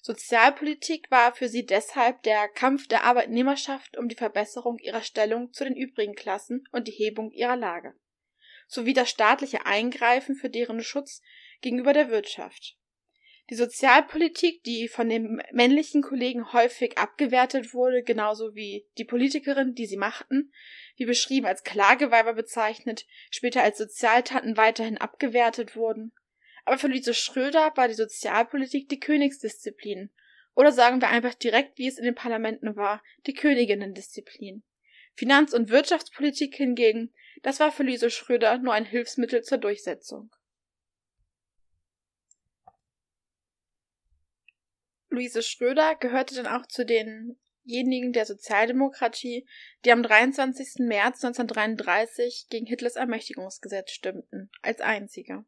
Sozialpolitik 0.00 1.10
war 1.10 1.34
für 1.34 1.48
sie 1.48 1.66
deshalb 1.66 2.22
der 2.22 2.48
Kampf 2.48 2.86
der 2.86 3.04
Arbeitnehmerschaft 3.04 3.98
um 3.98 4.08
die 4.08 4.14
Verbesserung 4.14 4.78
ihrer 4.78 5.02
Stellung 5.02 5.52
zu 5.52 5.64
den 5.64 5.76
übrigen 5.76 6.14
Klassen 6.14 6.66
und 6.72 6.88
die 6.88 6.92
Hebung 6.92 7.32
ihrer 7.32 7.56
Lage, 7.56 7.94
sowie 8.66 8.94
das 8.94 9.10
staatliche 9.10 9.66
Eingreifen 9.66 10.36
für 10.36 10.48
deren 10.48 10.82
Schutz 10.82 11.20
gegenüber 11.60 11.92
der 11.92 12.08
Wirtschaft. 12.08 12.78
Die 13.50 13.56
Sozialpolitik, 13.56 14.62
die 14.62 14.86
von 14.86 15.08
den 15.08 15.42
männlichen 15.50 16.02
Kollegen 16.02 16.52
häufig 16.52 16.96
abgewertet 16.98 17.74
wurde, 17.74 18.04
genauso 18.04 18.54
wie 18.54 18.86
die 18.96 19.04
Politikerin, 19.04 19.74
die 19.74 19.86
sie 19.86 19.96
machten, 19.96 20.52
wie 20.96 21.04
beschrieben 21.04 21.46
als 21.46 21.64
Klageweiber 21.64 22.34
bezeichnet, 22.34 23.06
später 23.28 23.62
als 23.62 23.78
Sozialtanten 23.78 24.56
weiterhin 24.56 24.98
abgewertet 24.98 25.74
wurden. 25.74 26.12
Aber 26.64 26.78
für 26.78 26.86
Luise 26.86 27.12
Schröder 27.12 27.72
war 27.74 27.88
die 27.88 27.94
Sozialpolitik 27.94 28.88
die 28.88 29.00
Königsdisziplin. 29.00 30.10
Oder 30.54 30.70
sagen 30.70 31.00
wir 31.00 31.08
einfach 31.08 31.34
direkt, 31.34 31.76
wie 31.76 31.88
es 31.88 31.98
in 31.98 32.04
den 32.04 32.14
Parlamenten 32.14 32.76
war, 32.76 33.02
die 33.26 33.34
Königinnendisziplin. 33.34 34.62
Finanz- 35.14 35.54
und 35.54 35.70
Wirtschaftspolitik 35.70 36.54
hingegen, 36.54 37.12
das 37.42 37.58
war 37.58 37.72
für 37.72 37.82
Luise 37.82 38.10
Schröder 38.10 38.58
nur 38.58 38.74
ein 38.74 38.84
Hilfsmittel 38.84 39.42
zur 39.42 39.58
Durchsetzung. 39.58 40.30
Luise 45.10 45.42
Schröder 45.42 45.96
gehörte 45.96 46.36
dann 46.36 46.46
auch 46.46 46.66
zu 46.66 46.86
denjenigen 46.86 48.12
der 48.12 48.26
Sozialdemokratie, 48.26 49.46
die 49.84 49.90
am 49.92 50.04
23. 50.04 50.86
März 50.86 51.24
1933 51.24 52.46
gegen 52.48 52.66
Hitlers 52.66 52.94
Ermächtigungsgesetz 52.94 53.90
stimmten, 53.90 54.50
als 54.62 54.80
einzige. 54.80 55.44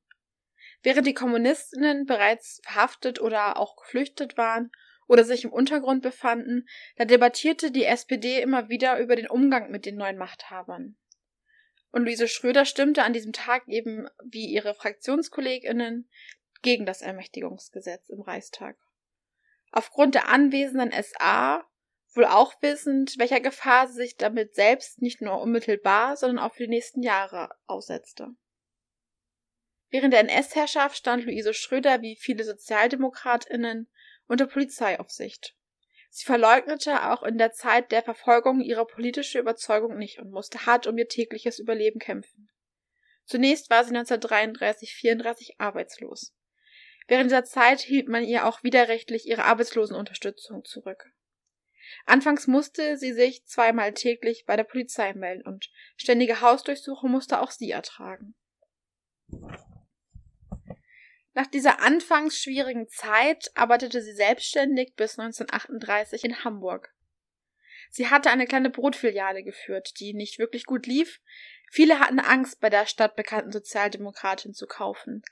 Während 0.83 1.07
die 1.07 1.15
Kommunistinnen 1.15 2.07
bereits 2.07 2.61
verhaftet 2.65 3.21
oder 3.21 3.57
auch 3.57 3.77
geflüchtet 3.77 4.37
waren 4.37 4.73
oder 5.07 5.25
sich 5.25 5.45
im 5.45 5.53
Untergrund 5.53 6.03
befanden, 6.03 6.67
da 6.97 7.05
debattierte 7.05 7.71
die 7.71 7.85
SPD 7.85 8.43
immer 8.43 8.69
wieder 8.69 8.99
über 8.99 9.15
den 9.15 9.29
Umgang 9.29 9.71
mit 9.71 9.87
den 9.87 9.95
neuen 9.95 10.19
Machthabern. 10.19 10.97
Und 11.93 12.05
Luise 12.05 12.27
Schröder 12.27 12.65
stimmte 12.65 13.05
an 13.05 13.13
diesem 13.13 13.33
Tag 13.33 13.69
eben 13.69 14.09
wie 14.25 14.47
ihre 14.47 14.75
Fraktionskolleginnen 14.75 16.09
gegen 16.63 16.85
das 16.85 17.01
Ermächtigungsgesetz 17.01 18.09
im 18.09 18.23
Reichstag. 18.23 18.77
Aufgrund 19.73 20.15
der 20.15 20.29
anwesenden 20.29 20.93
SA, 21.03 21.67
wohl 22.15 22.27
auch 22.27 22.61
wissend, 22.61 23.19
welcher 23.19 23.41
Gefahr 23.41 23.89
sie 23.89 23.95
sich 23.95 24.17
damit 24.17 24.55
selbst 24.55 25.01
nicht 25.01 25.23
nur 25.23 25.41
unmittelbar, 25.41 26.17
sondern 26.17 26.45
auch 26.45 26.55
für 26.55 26.65
die 26.65 26.69
nächsten 26.69 27.03
Jahre 27.03 27.51
aussetzte. 27.67 28.29
Während 29.89 30.13
der 30.13 30.21
NS-Herrschaft 30.21 30.97
stand 30.97 31.25
Luise 31.25 31.55
Schröder 31.55 32.03
wie 32.03 32.17
viele 32.17 32.45
Sozialdemokratinnen 32.45 33.91
unter 34.27 34.47
Polizeiaufsicht. 34.47 35.57
Sie 36.11 36.27
verleugnete 36.27 37.11
auch 37.11 37.23
in 37.23 37.39
der 37.39 37.53
Zeit 37.53 37.93
der 37.93 38.03
Verfolgung 38.03 38.61
ihre 38.61 38.87
politische 38.87 39.39
Überzeugung 39.39 39.97
nicht 39.97 40.19
und 40.19 40.31
musste 40.31 40.67
hart 40.67 40.87
um 40.87 40.99
ihr 40.99 41.09
tägliches 41.09 41.59
Überleben 41.59 41.99
kämpfen. 41.99 42.51
Zunächst 43.25 43.71
war 43.71 43.85
sie 43.85 43.95
1933-34 43.95 45.55
arbeitslos. 45.57 46.35
Während 47.13 47.31
dieser 47.31 47.45
Zeit 47.45 47.81
hielt 47.83 48.09
man 48.09 48.25
ihr 48.25 48.47
auch 48.47 48.63
widerrechtlich 48.63 49.29
ihre 49.29 49.45
Arbeitslosenunterstützung 49.45 50.65
zurück. 50.65 51.13
Anfangs 52.07 52.47
musste 52.47 52.97
sie 52.97 53.13
sich 53.13 53.45
zweimal 53.45 53.93
täglich 53.93 54.47
bei 54.47 54.57
der 54.57 54.65
Polizei 54.65 55.13
melden 55.13 55.47
und 55.47 55.71
ständige 55.99 56.41
Hausdurchsuchung 56.41 57.11
musste 57.11 57.43
auch 57.43 57.51
sie 57.51 57.71
ertragen. 57.71 58.35
Nach 61.35 61.47
dieser 61.49 61.83
anfangs 61.83 62.39
schwierigen 62.39 62.89
Zeit 62.89 63.51
arbeitete 63.55 64.01
sie 64.01 64.15
selbstständig 64.15 64.95
bis 64.97 65.19
1938 65.19 66.25
in 66.25 66.45
Hamburg. 66.45 66.95
Sie 67.91 68.09
hatte 68.09 68.31
eine 68.31 68.47
kleine 68.47 68.71
Brotfiliale 68.71 69.45
geführt, 69.45 70.01
die 70.01 70.15
nicht 70.15 70.39
wirklich 70.39 70.65
gut 70.65 70.87
lief. 70.87 71.21
Viele 71.71 72.01
hatten 72.01 72.21
Angst, 72.21 72.61
bei 72.61 72.71
der 72.71 72.87
stadtbekannten 72.87 73.53
Sozialdemokratin 73.53 74.55
zu 74.55 74.67
kaufen. 74.67 75.23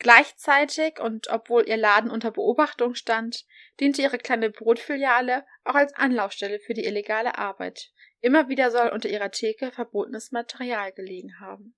Gleichzeitig 0.00 0.98
und 0.98 1.28
obwohl 1.28 1.68
ihr 1.68 1.76
Laden 1.76 2.10
unter 2.10 2.30
Beobachtung 2.30 2.94
stand, 2.94 3.44
diente 3.80 4.00
ihre 4.00 4.16
kleine 4.16 4.48
Brotfiliale 4.48 5.44
auch 5.62 5.74
als 5.74 5.94
Anlaufstelle 5.94 6.58
für 6.58 6.72
die 6.72 6.86
illegale 6.86 7.36
Arbeit. 7.36 7.92
Immer 8.22 8.48
wieder 8.48 8.70
soll 8.70 8.88
unter 8.88 9.10
ihrer 9.10 9.30
Theke 9.30 9.70
verbotenes 9.70 10.32
Material 10.32 10.92
gelegen 10.92 11.38
haben. 11.38 11.76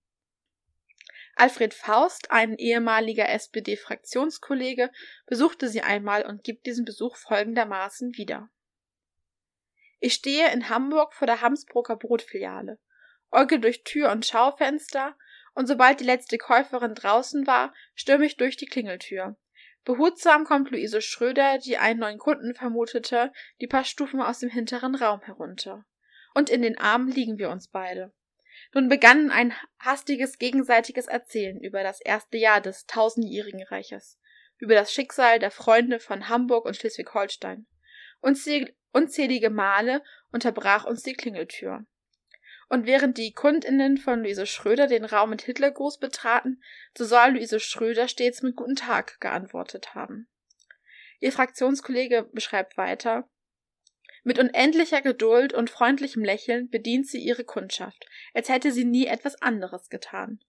Alfred 1.34 1.74
Faust, 1.74 2.30
ein 2.30 2.56
ehemaliger 2.58 3.28
SPD-Fraktionskollege, 3.28 4.92
besuchte 5.26 5.68
sie 5.68 5.82
einmal 5.82 6.24
und 6.24 6.44
gibt 6.44 6.66
diesen 6.66 6.84
Besuch 6.84 7.16
folgendermaßen 7.16 8.16
wieder. 8.16 8.50
Ich 9.98 10.14
stehe 10.14 10.52
in 10.52 10.68
Hamburg 10.68 11.12
vor 11.12 11.26
der 11.26 11.40
Hamsbroker 11.40 11.96
Brotfiliale, 11.96 12.78
äuge 13.32 13.58
durch 13.58 13.82
Tür 13.82 14.12
und 14.12 14.24
Schaufenster, 14.24 15.16
und 15.54 15.66
sobald 15.66 16.00
die 16.00 16.04
letzte 16.04 16.38
Käuferin 16.38 16.94
draußen 16.94 17.46
war, 17.46 17.74
stürme 17.94 18.26
ich 18.26 18.36
durch 18.36 18.56
die 18.56 18.66
Klingeltür. 18.66 19.36
Behutsam 19.84 20.44
kommt 20.44 20.70
Luise 20.70 21.02
Schröder, 21.02 21.58
die 21.58 21.76
einen 21.76 22.00
neuen 22.00 22.18
Kunden 22.18 22.54
vermutete, 22.54 23.32
die 23.60 23.66
paar 23.66 23.84
Stufen 23.84 24.20
aus 24.20 24.38
dem 24.38 24.48
hinteren 24.48 24.94
Raum 24.94 25.20
herunter. 25.22 25.84
Und 26.34 26.50
in 26.50 26.62
den 26.62 26.78
Armen 26.78 27.10
liegen 27.10 27.38
wir 27.38 27.50
uns 27.50 27.68
beide. 27.68 28.12
Nun 28.74 28.88
begann 28.88 29.30
ein 29.30 29.52
hastiges 29.78 30.38
gegenseitiges 30.38 31.06
Erzählen 31.06 31.60
über 31.60 31.82
das 31.82 32.00
erste 32.00 32.38
Jahr 32.38 32.60
des 32.60 32.86
tausendjährigen 32.86 33.62
Reiches, 33.64 34.18
über 34.58 34.74
das 34.74 34.92
Schicksal 34.92 35.38
der 35.38 35.50
Freunde 35.50 35.98
von 35.98 36.28
Hamburg 36.28 36.64
und 36.64 36.76
Schleswig-Holstein. 36.76 37.66
Unzählige 38.92 39.50
Male 39.50 40.02
unterbrach 40.30 40.84
uns 40.84 41.02
die 41.02 41.14
Klingeltür. 41.14 41.84
Und 42.72 42.86
während 42.86 43.18
die 43.18 43.34
Kundinnen 43.34 43.98
von 43.98 44.22
Luise 44.22 44.46
Schröder 44.46 44.86
den 44.86 45.04
Raum 45.04 45.28
mit 45.28 45.42
Hitlergruß 45.42 45.98
betraten, 45.98 46.62
so 46.96 47.04
soll 47.04 47.32
Luise 47.32 47.60
Schröder 47.60 48.08
stets 48.08 48.40
mit 48.40 48.56
Guten 48.56 48.76
Tag 48.76 49.20
geantwortet 49.20 49.94
haben. 49.94 50.26
Ihr 51.20 51.32
Fraktionskollege 51.32 52.30
beschreibt 52.32 52.78
weiter, 52.78 53.28
mit 54.24 54.38
unendlicher 54.38 55.02
Geduld 55.02 55.52
und 55.52 55.68
freundlichem 55.68 56.24
Lächeln 56.24 56.70
bedient 56.70 57.06
sie 57.06 57.18
ihre 57.18 57.44
Kundschaft, 57.44 58.06
als 58.32 58.48
hätte 58.48 58.72
sie 58.72 58.86
nie 58.86 59.04
etwas 59.04 59.42
anderes 59.42 59.90
getan. 59.90 60.40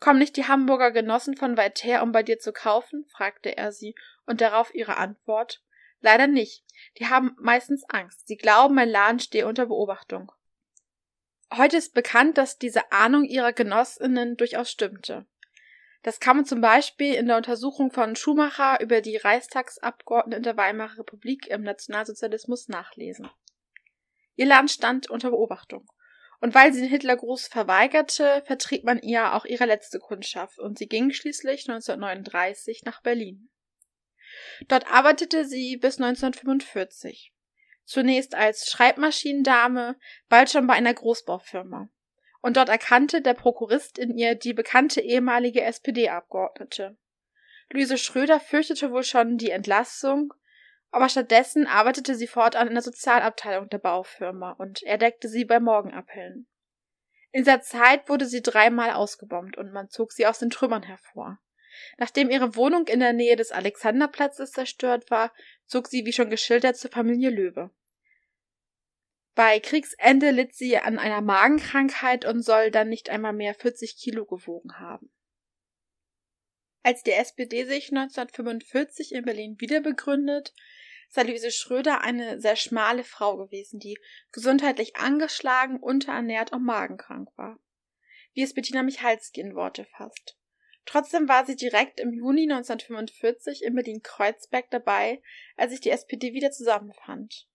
Kommen 0.00 0.18
nicht 0.18 0.36
die 0.36 0.46
Hamburger 0.46 0.90
Genossen 0.90 1.34
von 1.34 1.56
weit 1.56 1.82
her, 1.82 2.02
um 2.02 2.12
bei 2.12 2.22
dir 2.22 2.38
zu 2.38 2.52
kaufen? 2.52 3.06
fragte 3.06 3.56
er 3.56 3.72
sie, 3.72 3.94
und 4.26 4.42
darauf 4.42 4.74
ihre 4.74 4.98
Antwort 4.98 5.62
Leider 6.02 6.26
nicht. 6.26 6.62
Die 6.98 7.06
haben 7.06 7.34
meistens 7.40 7.88
Angst. 7.88 8.28
Sie 8.28 8.36
glauben, 8.36 8.74
mein 8.74 8.90
Laden 8.90 9.18
stehe 9.18 9.46
unter 9.46 9.64
Beobachtung. 9.64 10.30
Heute 11.52 11.76
ist 11.76 11.94
bekannt, 11.94 12.38
dass 12.38 12.58
diese 12.58 12.92
Ahnung 12.92 13.24
ihrer 13.24 13.52
Genossinnen 13.52 14.36
durchaus 14.36 14.70
stimmte. 14.70 15.26
Das 16.02 16.20
kann 16.20 16.36
man 16.36 16.44
zum 16.44 16.60
Beispiel 16.60 17.14
in 17.14 17.26
der 17.26 17.36
Untersuchung 17.36 17.90
von 17.90 18.14
Schumacher 18.14 18.78
über 18.80 19.00
die 19.00 19.16
Reichstagsabgeordneten 19.16 20.42
der 20.42 20.56
Weimarer 20.56 20.98
Republik 20.98 21.46
im 21.46 21.62
Nationalsozialismus 21.62 22.68
nachlesen. 22.68 23.30
Ihr 24.36 24.46
Land 24.46 24.70
stand 24.70 25.08
unter 25.08 25.30
Beobachtung. 25.30 25.90
Und 26.40 26.54
weil 26.54 26.74
sie 26.74 26.80
den 26.80 26.90
Hitlergruß 26.90 27.46
verweigerte, 27.46 28.42
vertrieb 28.44 28.84
man 28.84 28.98
ihr 29.00 29.32
auch 29.32 29.46
ihre 29.46 29.64
letzte 29.64 29.98
Kundschaft 29.98 30.58
und 30.58 30.76
sie 30.76 30.88
ging 30.88 31.10
schließlich 31.10 31.70
1939 31.70 32.82
nach 32.84 33.00
Berlin. 33.00 33.48
Dort 34.68 34.90
arbeitete 34.90 35.44
sie 35.44 35.76
bis 35.76 35.98
1945. 35.98 37.33
Zunächst 37.84 38.34
als 38.34 38.70
Schreibmaschinendame, 38.70 39.96
bald 40.28 40.50
schon 40.50 40.66
bei 40.66 40.74
einer 40.74 40.94
Großbaufirma 40.94 41.88
und 42.44 42.58
dort 42.58 42.68
erkannte 42.68 43.22
der 43.22 43.32
Prokurist 43.32 43.98
in 43.98 44.18
ihr 44.18 44.34
die 44.34 44.52
bekannte 44.52 45.00
ehemalige 45.00 45.62
SPD-Abgeordnete. 45.62 46.98
Luise 47.70 47.96
Schröder 47.96 48.38
fürchtete 48.38 48.90
wohl 48.90 49.02
schon 49.02 49.38
die 49.38 49.48
Entlassung, 49.48 50.34
aber 50.90 51.08
stattdessen 51.08 51.66
arbeitete 51.66 52.14
sie 52.14 52.26
fortan 52.26 52.68
in 52.68 52.74
der 52.74 52.82
Sozialabteilung 52.82 53.70
der 53.70 53.78
Baufirma 53.78 54.52
und 54.52 54.82
er 54.82 54.98
deckte 54.98 55.30
sie 55.30 55.46
bei 55.46 55.58
Morgenappellen. 55.58 56.46
In 57.32 57.44
dieser 57.44 57.62
Zeit 57.62 58.10
wurde 58.10 58.26
sie 58.26 58.42
dreimal 58.42 58.90
ausgebombt 58.90 59.56
und 59.56 59.72
man 59.72 59.88
zog 59.88 60.12
sie 60.12 60.26
aus 60.26 60.38
den 60.38 60.50
Trümmern 60.50 60.82
hervor. 60.82 61.38
Nachdem 61.98 62.30
ihre 62.30 62.56
Wohnung 62.56 62.86
in 62.86 63.00
der 63.00 63.12
Nähe 63.12 63.36
des 63.36 63.52
Alexanderplatzes 63.52 64.52
zerstört 64.52 65.10
war, 65.10 65.32
zog 65.66 65.88
sie, 65.88 66.04
wie 66.06 66.12
schon 66.12 66.30
geschildert, 66.30 66.76
zur 66.76 66.90
Familie 66.90 67.30
Löwe. 67.30 67.70
Bei 69.34 69.58
Kriegsende 69.58 70.30
litt 70.30 70.54
sie 70.54 70.78
an 70.78 70.98
einer 70.98 71.20
Magenkrankheit 71.20 72.24
und 72.24 72.42
soll 72.42 72.70
dann 72.70 72.88
nicht 72.88 73.10
einmal 73.10 73.32
mehr 73.32 73.54
40 73.54 73.96
Kilo 73.96 74.24
gewogen 74.26 74.78
haben. 74.78 75.10
Als 76.84 77.02
die 77.02 77.12
SPD 77.12 77.64
sich 77.64 77.90
1945 77.90 79.12
in 79.12 79.24
Berlin 79.24 79.56
wiederbegründet, 79.58 80.52
sei 81.08 81.22
Luise 81.22 81.50
Schröder 81.50 82.02
eine 82.02 82.40
sehr 82.40 82.56
schmale 82.56 83.04
Frau 83.04 83.36
gewesen, 83.36 83.80
die 83.80 83.98
gesundheitlich 84.32 84.96
angeschlagen, 84.96 85.78
unterernährt 85.78 86.52
und 86.52 86.64
magenkrank 86.64 87.30
war. 87.36 87.58
Wie 88.34 88.42
es 88.42 88.52
Bettina 88.52 88.82
Michalski 88.82 89.40
in 89.40 89.54
Worte 89.54 89.84
fasst. 89.84 90.36
Trotzdem 90.86 91.28
war 91.28 91.46
sie 91.46 91.56
direkt 91.56 91.98
im 91.98 92.12
Juni 92.12 92.42
1945 92.42 93.62
in 93.62 93.74
Berlin-Kreuzberg 93.74 94.70
dabei, 94.70 95.22
als 95.56 95.70
sich 95.70 95.80
die 95.80 95.90
SPD 95.90 96.34
wieder 96.34 96.50
zusammenfand. 96.50 97.46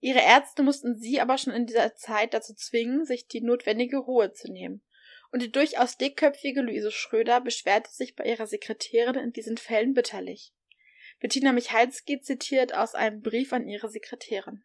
Ihre 0.00 0.20
Ärzte 0.20 0.62
mussten 0.62 0.94
sie 0.96 1.20
aber 1.20 1.38
schon 1.38 1.54
in 1.54 1.66
dieser 1.66 1.94
Zeit 1.94 2.34
dazu 2.34 2.54
zwingen, 2.54 3.06
sich 3.06 3.26
die 3.26 3.40
notwendige 3.40 3.96
Ruhe 3.96 4.32
zu 4.32 4.52
nehmen. 4.52 4.82
Und 5.32 5.40
die 5.40 5.50
durchaus 5.50 5.96
dickköpfige 5.96 6.60
Luise 6.60 6.90
Schröder 6.90 7.40
beschwerte 7.40 7.90
sich 7.90 8.14
bei 8.14 8.24
ihrer 8.24 8.46
Sekretärin 8.46 9.14
in 9.14 9.32
diesen 9.32 9.56
Fällen 9.56 9.94
bitterlich. 9.94 10.52
Bettina 11.20 11.52
Michalski 11.52 12.20
zitiert 12.20 12.74
aus 12.74 12.94
einem 12.94 13.22
Brief 13.22 13.54
an 13.54 13.66
ihre 13.66 13.88
Sekretärin. 13.88 14.62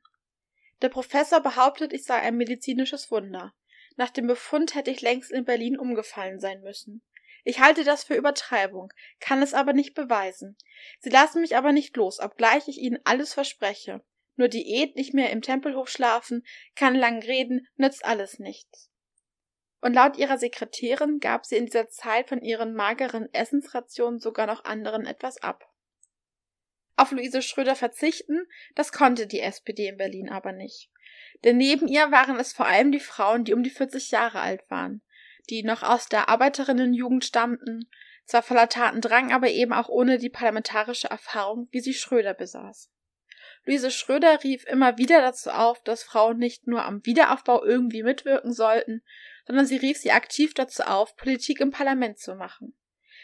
Der 0.81 0.89
Professor 0.89 1.39
behauptet, 1.39 1.93
ich 1.93 2.03
sei 2.03 2.15
ein 2.15 2.35
medizinisches 2.35 3.09
Wunder. 3.09 3.53
Nach 3.95 4.09
dem 4.09 4.27
Befund 4.27 4.75
hätte 4.75 4.91
ich 4.91 5.01
längst 5.01 5.31
in 5.31 5.45
Berlin 5.45 5.77
umgefallen 5.77 6.39
sein 6.39 6.61
müssen. 6.61 7.01
Ich 7.49 7.59
halte 7.59 7.83
das 7.83 8.03
für 8.03 8.13
Übertreibung, 8.13 8.93
kann 9.19 9.41
es 9.41 9.55
aber 9.55 9.73
nicht 9.73 9.95
beweisen. 9.95 10.55
Sie 10.99 11.09
lassen 11.09 11.41
mich 11.41 11.57
aber 11.57 11.71
nicht 11.71 11.97
los, 11.97 12.19
obgleich 12.19 12.67
ich 12.67 12.77
ihnen 12.77 12.99
alles 13.05 13.33
verspreche. 13.33 14.03
Nur 14.35 14.49
Diät, 14.49 14.95
nicht 14.95 15.15
mehr 15.15 15.31
im 15.31 15.41
Tempelhof 15.41 15.89
schlafen, 15.89 16.45
kann 16.75 16.93
lang 16.93 17.23
reden, 17.23 17.67
nützt 17.75 18.05
alles 18.05 18.37
nichts. 18.37 18.91
Und 19.81 19.95
laut 19.95 20.15
ihrer 20.15 20.37
Sekretärin 20.37 21.19
gab 21.19 21.43
sie 21.43 21.55
in 21.55 21.65
dieser 21.65 21.89
Zeit 21.89 22.29
von 22.29 22.39
ihren 22.43 22.75
mageren 22.75 23.33
Essensrationen 23.33 24.19
sogar 24.19 24.45
noch 24.45 24.65
anderen 24.65 25.07
etwas 25.07 25.41
ab. 25.41 25.73
Auf 26.97 27.11
Luise 27.11 27.41
Schröder 27.41 27.75
verzichten, 27.75 28.45
das 28.75 28.91
konnte 28.91 29.25
die 29.25 29.39
SPD 29.39 29.87
in 29.87 29.97
Berlin 29.97 30.29
aber 30.29 30.51
nicht. 30.51 30.91
Denn 31.43 31.57
neben 31.57 31.87
ihr 31.87 32.11
waren 32.11 32.39
es 32.39 32.53
vor 32.53 32.67
allem 32.67 32.91
die 32.91 32.99
Frauen, 32.99 33.43
die 33.43 33.55
um 33.55 33.63
die 33.63 33.71
40 33.71 34.11
Jahre 34.11 34.39
alt 34.39 34.69
waren, 34.69 35.01
die 35.49 35.63
noch 35.63 35.83
aus 35.83 36.07
der 36.07 36.29
Arbeiterinnenjugend 36.29 37.25
stammten, 37.25 37.89
zwar 38.25 38.43
voller 38.43 38.69
Tatendrang, 38.69 39.31
aber 39.31 39.49
eben 39.49 39.73
auch 39.73 39.89
ohne 39.89 40.19
die 40.19 40.29
parlamentarische 40.29 41.09
Erfahrung, 41.09 41.67
wie 41.71 41.79
sie 41.79 41.93
Schröder 41.93 42.33
besaß. 42.33 42.91
Luise 43.65 43.91
Schröder 43.91 44.43
rief 44.43 44.65
immer 44.65 44.97
wieder 44.97 45.21
dazu 45.21 45.49
auf, 45.49 45.81
dass 45.83 46.03
Frauen 46.03 46.37
nicht 46.37 46.67
nur 46.67 46.85
am 46.85 47.05
Wiederaufbau 47.05 47.63
irgendwie 47.63 48.03
mitwirken 48.03 48.53
sollten, 48.53 49.03
sondern 49.45 49.65
sie 49.65 49.77
rief 49.77 49.97
sie 49.97 50.11
aktiv 50.11 50.53
dazu 50.53 50.83
auf, 50.83 51.15
Politik 51.15 51.59
im 51.59 51.71
Parlament 51.71 52.19
zu 52.19 52.35
machen. 52.35 52.75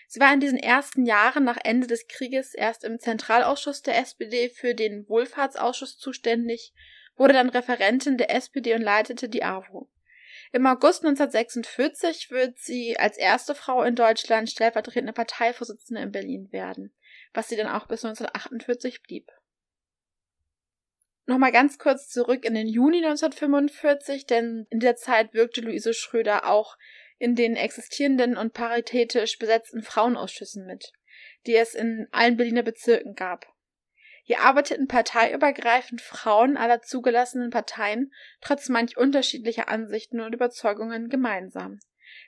Sie 0.07 0.19
war 0.19 0.33
in 0.33 0.39
diesen 0.39 0.59
ersten 0.59 1.05
Jahren 1.05 1.43
nach 1.43 1.57
Ende 1.63 1.87
des 1.87 2.07
Krieges 2.07 2.53
erst 2.53 2.83
im 2.83 2.99
Zentralausschuss 2.99 3.81
der 3.81 3.97
SPD 3.97 4.49
für 4.49 4.75
den 4.75 5.07
Wohlfahrtsausschuss 5.07 5.97
zuständig, 5.97 6.73
wurde 7.15 7.33
dann 7.33 7.49
Referentin 7.49 8.17
der 8.17 8.33
SPD 8.33 8.75
und 8.75 8.81
leitete 8.81 9.29
die 9.29 9.43
AWO. 9.43 9.89
Im 10.51 10.65
August 10.67 11.03
1946 11.03 12.31
wird 12.31 12.57
sie 12.57 12.97
als 12.97 13.17
erste 13.17 13.55
Frau 13.55 13.83
in 13.83 13.95
Deutschland 13.95 14.49
stellvertretende 14.49 15.13
Parteivorsitzende 15.13 16.01
in 16.01 16.11
Berlin 16.11 16.51
werden, 16.51 16.93
was 17.33 17.49
sie 17.49 17.55
dann 17.55 17.67
auch 17.67 17.87
bis 17.87 18.05
1948 18.05 19.01
blieb. 19.01 19.31
Nochmal 21.27 21.51
ganz 21.51 21.79
kurz 21.79 22.07
zurück 22.09 22.45
in 22.45 22.53
den 22.53 22.67
Juni 22.67 22.97
1945, 22.97 24.27
denn 24.27 24.67
in 24.69 24.79
der 24.79 24.95
Zeit 24.95 25.33
wirkte 25.33 25.61
Luise 25.61 25.93
Schröder 25.93 26.47
auch 26.47 26.77
in 27.17 27.35
den 27.35 27.55
existierenden 27.55 28.37
und 28.37 28.53
paritätisch 28.53 29.39
besetzten 29.39 29.81
Frauenausschüssen 29.81 30.65
mit, 30.65 30.91
die 31.47 31.55
es 31.55 31.73
in 31.73 32.07
allen 32.11 32.37
Berliner 32.37 32.63
Bezirken 32.63 33.15
gab. 33.15 33.54
Hier 34.27 34.39
arbeiteten 34.39 34.87
parteiübergreifend 34.87 36.01
Frauen 36.01 36.57
aller 36.57 36.81
zugelassenen 36.81 37.51
Parteien 37.51 38.11
trotz 38.41 38.69
manch 38.69 38.97
unterschiedlicher 38.97 39.69
Ansichten 39.69 40.19
und 40.19 40.33
Überzeugungen 40.33 41.09
gemeinsam. 41.09 41.79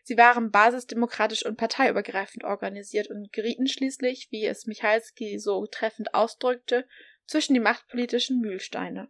Sie 0.04 0.16
waren 0.16 0.52
basisdemokratisch 0.52 1.44
und 1.44 1.58
parteiübergreifend 1.58 2.44
organisiert 2.44 3.10
und 3.10 3.34
gerieten 3.34 3.66
schließlich, 3.66 4.28
wie 4.30 4.46
es 4.46 4.68
Michalski 4.68 5.40
so 5.40 5.66
treffend 5.66 6.14
ausdrückte, 6.14 6.88
zwischen 7.26 7.56
die 7.56 7.60
machtpolitischen 7.60 8.42
Mühlsteine. 8.42 9.10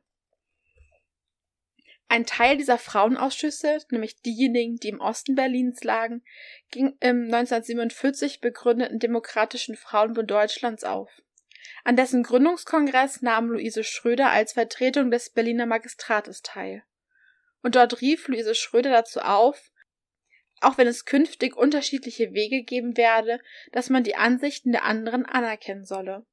Ein 2.08 2.26
Teil 2.26 2.56
dieser 2.56 2.78
Frauenausschüsse, 2.78 3.80
nämlich 3.92 4.22
diejenigen, 4.22 4.78
die 4.78 4.88
im 4.88 5.02
Osten 5.02 5.36
Berlins 5.36 5.84
lagen, 5.84 6.24
ging 6.72 6.96
im 7.02 7.26
1947 7.26 8.40
begründeten 8.40 9.00
Demokratischen 9.00 9.76
Frauenbund 9.76 10.32
Deutschlands 10.32 10.86
auf. 10.86 11.12
An 11.84 11.96
dessen 11.96 12.24
Gründungskongress 12.24 13.22
nahm 13.22 13.50
Luise 13.50 13.84
Schröder 13.84 14.30
als 14.30 14.54
Vertretung 14.54 15.12
des 15.12 15.30
Berliner 15.30 15.66
Magistrates 15.66 16.42
teil. 16.42 16.84
Und 17.62 17.76
dort 17.76 18.02
rief 18.02 18.28
Luise 18.28 18.56
Schröder 18.56 18.92
dazu 18.92 19.20
auf, 19.20 19.72
auch 20.62 20.78
wenn 20.78 20.88
es 20.88 21.06
künftig 21.06 21.56
unterschiedliche 21.56 22.34
Wege 22.34 22.64
geben 22.64 22.98
werde, 22.98 23.40
dass 23.72 23.90
man 23.90 24.04
die 24.04 24.16
Ansichten 24.16 24.72
der 24.72 24.84
anderen 24.84 25.26
anerkennen 25.26 25.86
solle 25.86 26.26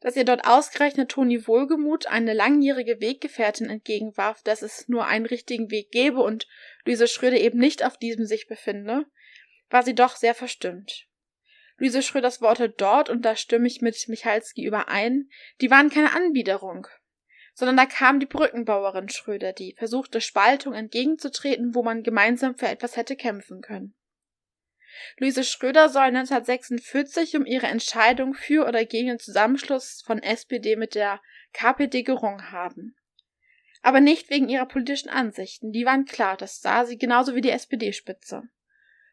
dass 0.00 0.16
ihr 0.16 0.24
dort 0.24 0.46
ausgerechnet 0.46 1.10
Toni 1.10 1.46
Wohlgemuth 1.46 2.06
eine 2.06 2.32
langjährige 2.32 3.00
Weggefährtin 3.00 3.70
entgegenwarf, 3.70 4.42
dass 4.42 4.62
es 4.62 4.88
nur 4.88 5.06
einen 5.06 5.26
richtigen 5.26 5.70
Weg 5.70 5.90
gebe 5.90 6.20
und 6.20 6.46
Luise 6.84 7.08
Schröder 7.08 7.38
eben 7.38 7.58
nicht 7.58 7.84
auf 7.84 7.96
diesem 7.96 8.26
sich 8.26 8.46
befinde, 8.46 9.06
war 9.70 9.82
sie 9.82 9.94
doch 9.94 10.16
sehr 10.16 10.34
verstimmt. 10.34 11.06
Luise 11.78 12.02
Schröders 12.02 12.40
Worte 12.40 12.70
dort, 12.70 13.10
und 13.10 13.22
da 13.22 13.36
stimme 13.36 13.66
ich 13.66 13.82
mit 13.82 14.08
Michalski 14.08 14.64
überein, 14.64 15.28
die 15.60 15.70
waren 15.70 15.90
keine 15.90 16.14
Anbiederung, 16.14 16.86
sondern 17.54 17.76
da 17.76 17.86
kam 17.86 18.18
die 18.18 18.26
Brückenbauerin 18.26 19.08
Schröder, 19.08 19.52
die 19.52 19.74
versuchte 19.76 20.20
Spaltung 20.20 20.72
entgegenzutreten, 20.72 21.74
wo 21.74 21.82
man 21.82 22.02
gemeinsam 22.02 22.56
für 22.56 22.68
etwas 22.68 22.96
hätte 22.96 23.16
kämpfen 23.16 23.60
können. 23.60 23.94
Luise 25.18 25.44
Schröder 25.44 25.90
soll 25.90 26.04
1946 26.04 27.36
um 27.36 27.44
ihre 27.44 27.66
Entscheidung 27.66 28.32
für 28.32 28.66
oder 28.66 28.84
gegen 28.86 29.08
den 29.08 29.18
Zusammenschluss 29.18 30.02
von 30.06 30.22
SPD 30.22 30.76
mit 30.76 30.94
der 30.94 31.20
KPD 31.52 32.02
gerungen 32.02 32.50
haben. 32.50 32.96
Aber 33.82 34.00
nicht 34.00 34.30
wegen 34.30 34.48
ihrer 34.48 34.66
politischen 34.66 35.10
Ansichten, 35.10 35.72
die 35.72 35.84
waren 35.84 36.06
klar, 36.06 36.36
das 36.36 36.60
sah 36.60 36.86
sie 36.86 36.96
genauso 36.96 37.34
wie 37.34 37.40
die 37.40 37.50
SPD-Spitze. 37.50 38.48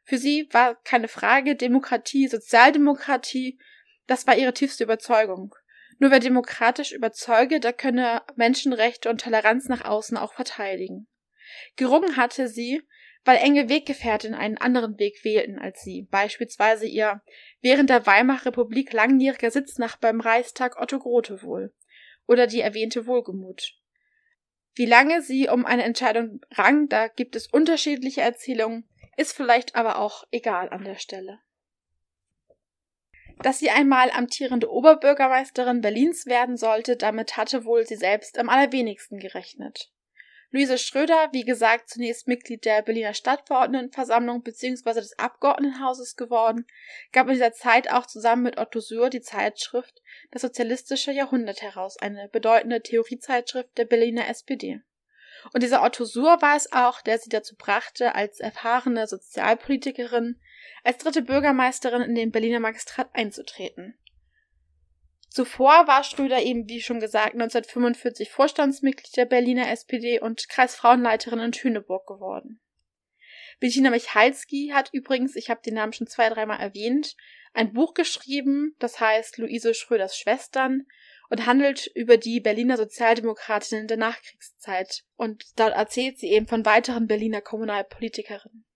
Für 0.03 0.17
sie 0.17 0.47
war 0.51 0.75
keine 0.83 1.07
Frage 1.07 1.55
Demokratie, 1.55 2.27
Sozialdemokratie, 2.27 3.59
das 4.07 4.27
war 4.27 4.37
ihre 4.37 4.53
tiefste 4.53 4.83
Überzeugung. 4.83 5.55
Nur 5.99 6.11
wer 6.11 6.19
demokratisch 6.19 6.91
überzeuge, 6.91 7.59
der 7.59 7.73
könne 7.73 8.23
Menschenrechte 8.35 9.09
und 9.09 9.21
Toleranz 9.21 9.69
nach 9.69 9.85
außen 9.85 10.17
auch 10.17 10.33
verteidigen. 10.33 11.07
Gerungen 11.75 12.17
hatte 12.17 12.47
sie, 12.47 12.81
weil 13.23 13.37
enge 13.37 13.69
Weggefährten 13.69 14.33
einen 14.33 14.57
anderen 14.57 14.99
Weg 14.99 15.23
wählten 15.23 15.59
als 15.59 15.81
sie, 15.81 16.07
beispielsweise 16.11 16.85
ihr 16.85 17.21
während 17.61 17.89
der 17.89 18.05
Weimarer 18.05 18.47
Republik 18.47 18.91
langjähriger 18.91 19.51
Sitznachbar 19.51 20.11
beim 20.11 20.19
Reichstag 20.19 20.81
Otto 20.81 20.99
Grote 20.99 21.41
wohl 21.41 21.73
oder 22.27 22.47
die 22.47 22.61
erwähnte 22.61 23.05
Wohlgemut. 23.05 23.73
Wie 24.75 24.85
lange 24.85 25.21
sie 25.21 25.47
um 25.47 25.65
eine 25.65 25.83
Entscheidung 25.83 26.41
rang, 26.51 26.89
da 26.89 27.07
gibt 27.07 27.35
es 27.35 27.47
unterschiedliche 27.47 28.21
Erzählungen, 28.21 28.89
ist 29.17 29.33
vielleicht 29.35 29.75
aber 29.75 29.99
auch 29.99 30.23
egal 30.31 30.69
an 30.69 30.83
der 30.83 30.97
Stelle. 30.97 31.39
Dass 33.41 33.59
sie 33.59 33.69
einmal 33.69 34.11
amtierende 34.11 34.71
Oberbürgermeisterin 34.71 35.81
Berlins 35.81 36.25
werden 36.25 36.55
sollte, 36.55 36.95
damit 36.95 37.35
hatte 37.35 37.65
wohl 37.65 37.85
sie 37.85 37.95
selbst 37.95 38.37
am 38.37 38.49
allerwenigsten 38.49 39.19
gerechnet. 39.19 39.91
Luise 40.51 40.77
Schröder, 40.77 41.29
wie 41.31 41.45
gesagt, 41.45 41.89
zunächst 41.89 42.27
Mitglied 42.27 42.63
der 42.63 42.83
Berliner 42.83 43.15
Stadtverordnetenversammlung 43.15 44.43
bzw. 44.43 44.93
des 44.93 45.17
Abgeordnetenhauses 45.17 46.15
geworden, 46.15 46.67
gab 47.11 47.25
in 47.25 47.33
dieser 47.33 47.53
Zeit 47.53 47.91
auch 47.91 48.05
zusammen 48.05 48.43
mit 48.43 48.59
Otto 48.59 48.79
Suhr 48.79 49.09
die 49.09 49.21
Zeitschrift 49.21 49.99
Das 50.29 50.43
Sozialistische 50.43 51.11
Jahrhundert 51.11 51.63
heraus, 51.63 51.97
eine 51.97 52.29
bedeutende 52.29 52.83
Theoriezeitschrift 52.83 53.75
der 53.79 53.85
Berliner 53.85 54.29
SPD. 54.29 54.81
Und 55.51 55.63
dieser 55.63 55.83
Otto 55.83 56.05
Suhr 56.05 56.41
war 56.41 56.55
es 56.55 56.71
auch, 56.71 57.01
der 57.01 57.17
sie 57.17 57.29
dazu 57.29 57.55
brachte, 57.55 58.15
als 58.15 58.39
erfahrene 58.39 59.07
Sozialpolitikerin, 59.07 60.39
als 60.83 60.99
dritte 60.99 61.21
Bürgermeisterin 61.21 62.01
in 62.01 62.15
den 62.15 62.31
Berliner 62.31 62.59
Magistrat 62.59 63.09
einzutreten. 63.13 63.97
Zuvor 65.29 65.87
war 65.87 66.03
Schröder 66.03 66.43
eben, 66.43 66.69
wie 66.69 66.81
schon 66.81 66.99
gesagt, 66.99 67.33
1945 67.33 68.29
Vorstandsmitglied 68.29 69.17
der 69.17 69.25
Berliner 69.25 69.71
SPD 69.71 70.19
und 70.19 70.47
Kreisfrauenleiterin 70.47 71.39
in 71.39 71.53
Schöneburg 71.53 72.05
geworden. 72.05 72.61
Bettina 73.59 73.89
Michalski 73.89 74.71
hat 74.73 74.89
übrigens, 74.93 75.35
ich 75.35 75.49
habe 75.49 75.61
den 75.65 75.73
Namen 75.73 75.93
schon 75.93 76.05
zwei, 76.05 76.29
dreimal 76.29 76.59
erwähnt, 76.59 77.15
ein 77.53 77.73
Buch 77.73 77.93
geschrieben, 77.95 78.75
das 78.77 78.99
heißt 78.99 79.37
Luise 79.37 79.73
Schröders 79.73 80.17
Schwestern 80.17 80.85
und 81.33 81.47
handelt 81.47 81.87
über 81.95 82.17
die 82.17 82.39
Berliner 82.39 82.77
Sozialdemokratinnen 82.77 83.87
der 83.87 83.97
Nachkriegszeit. 83.97 85.03
Und 85.15 85.43
dort 85.55 85.73
erzählt 85.73 86.19
sie 86.19 86.27
eben 86.27 86.45
von 86.45 86.63
weiteren 86.63 87.07
Berliner 87.07 87.41
Kommunalpolitikerinnen. 87.41 88.67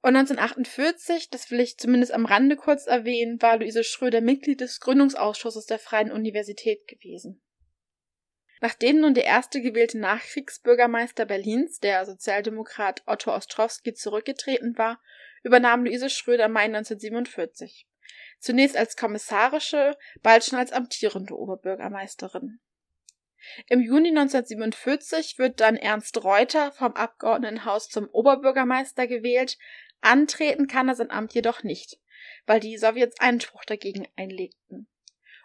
Und 0.00 0.16
1948, 0.16 1.28
das 1.28 1.50
will 1.50 1.60
ich 1.60 1.76
zumindest 1.76 2.14
am 2.14 2.24
Rande 2.24 2.56
kurz 2.56 2.86
erwähnen, 2.86 3.42
war 3.42 3.58
Luise 3.58 3.84
Schröder 3.84 4.22
Mitglied 4.22 4.62
des 4.62 4.80
Gründungsausschusses 4.80 5.66
der 5.66 5.78
Freien 5.78 6.10
Universität 6.10 6.88
gewesen. 6.88 7.42
Nachdem 8.62 9.00
nun 9.00 9.12
der 9.12 9.24
erste 9.26 9.60
gewählte 9.60 9.98
Nachkriegsbürgermeister 9.98 11.26
Berlins, 11.26 11.78
der 11.78 12.06
Sozialdemokrat 12.06 13.02
Otto 13.04 13.34
Ostrowski, 13.34 13.92
zurückgetreten 13.92 14.78
war, 14.78 14.98
übernahm 15.42 15.84
Luise 15.84 16.08
Schröder 16.08 16.48
Mai 16.48 16.64
1947. 16.64 17.86
Zunächst 18.42 18.76
als 18.76 18.96
kommissarische, 18.96 19.96
bald 20.20 20.44
schon 20.44 20.58
als 20.58 20.72
amtierende 20.72 21.38
Oberbürgermeisterin. 21.38 22.58
Im 23.68 23.80
Juni 23.80 24.08
1947 24.08 25.38
wird 25.38 25.60
dann 25.60 25.76
Ernst 25.76 26.24
Reuter 26.24 26.72
vom 26.72 26.92
Abgeordnetenhaus 26.94 27.88
zum 27.88 28.08
Oberbürgermeister 28.08 29.06
gewählt, 29.06 29.58
Antreten 30.00 30.66
kann 30.66 30.88
er 30.88 30.96
sein 30.96 31.12
Amt 31.12 31.34
jedoch 31.34 31.62
nicht, 31.62 32.00
weil 32.44 32.58
die 32.58 32.76
Sowjets 32.76 33.20
Einspruch 33.20 33.64
dagegen 33.64 34.08
einlegten. 34.16 34.88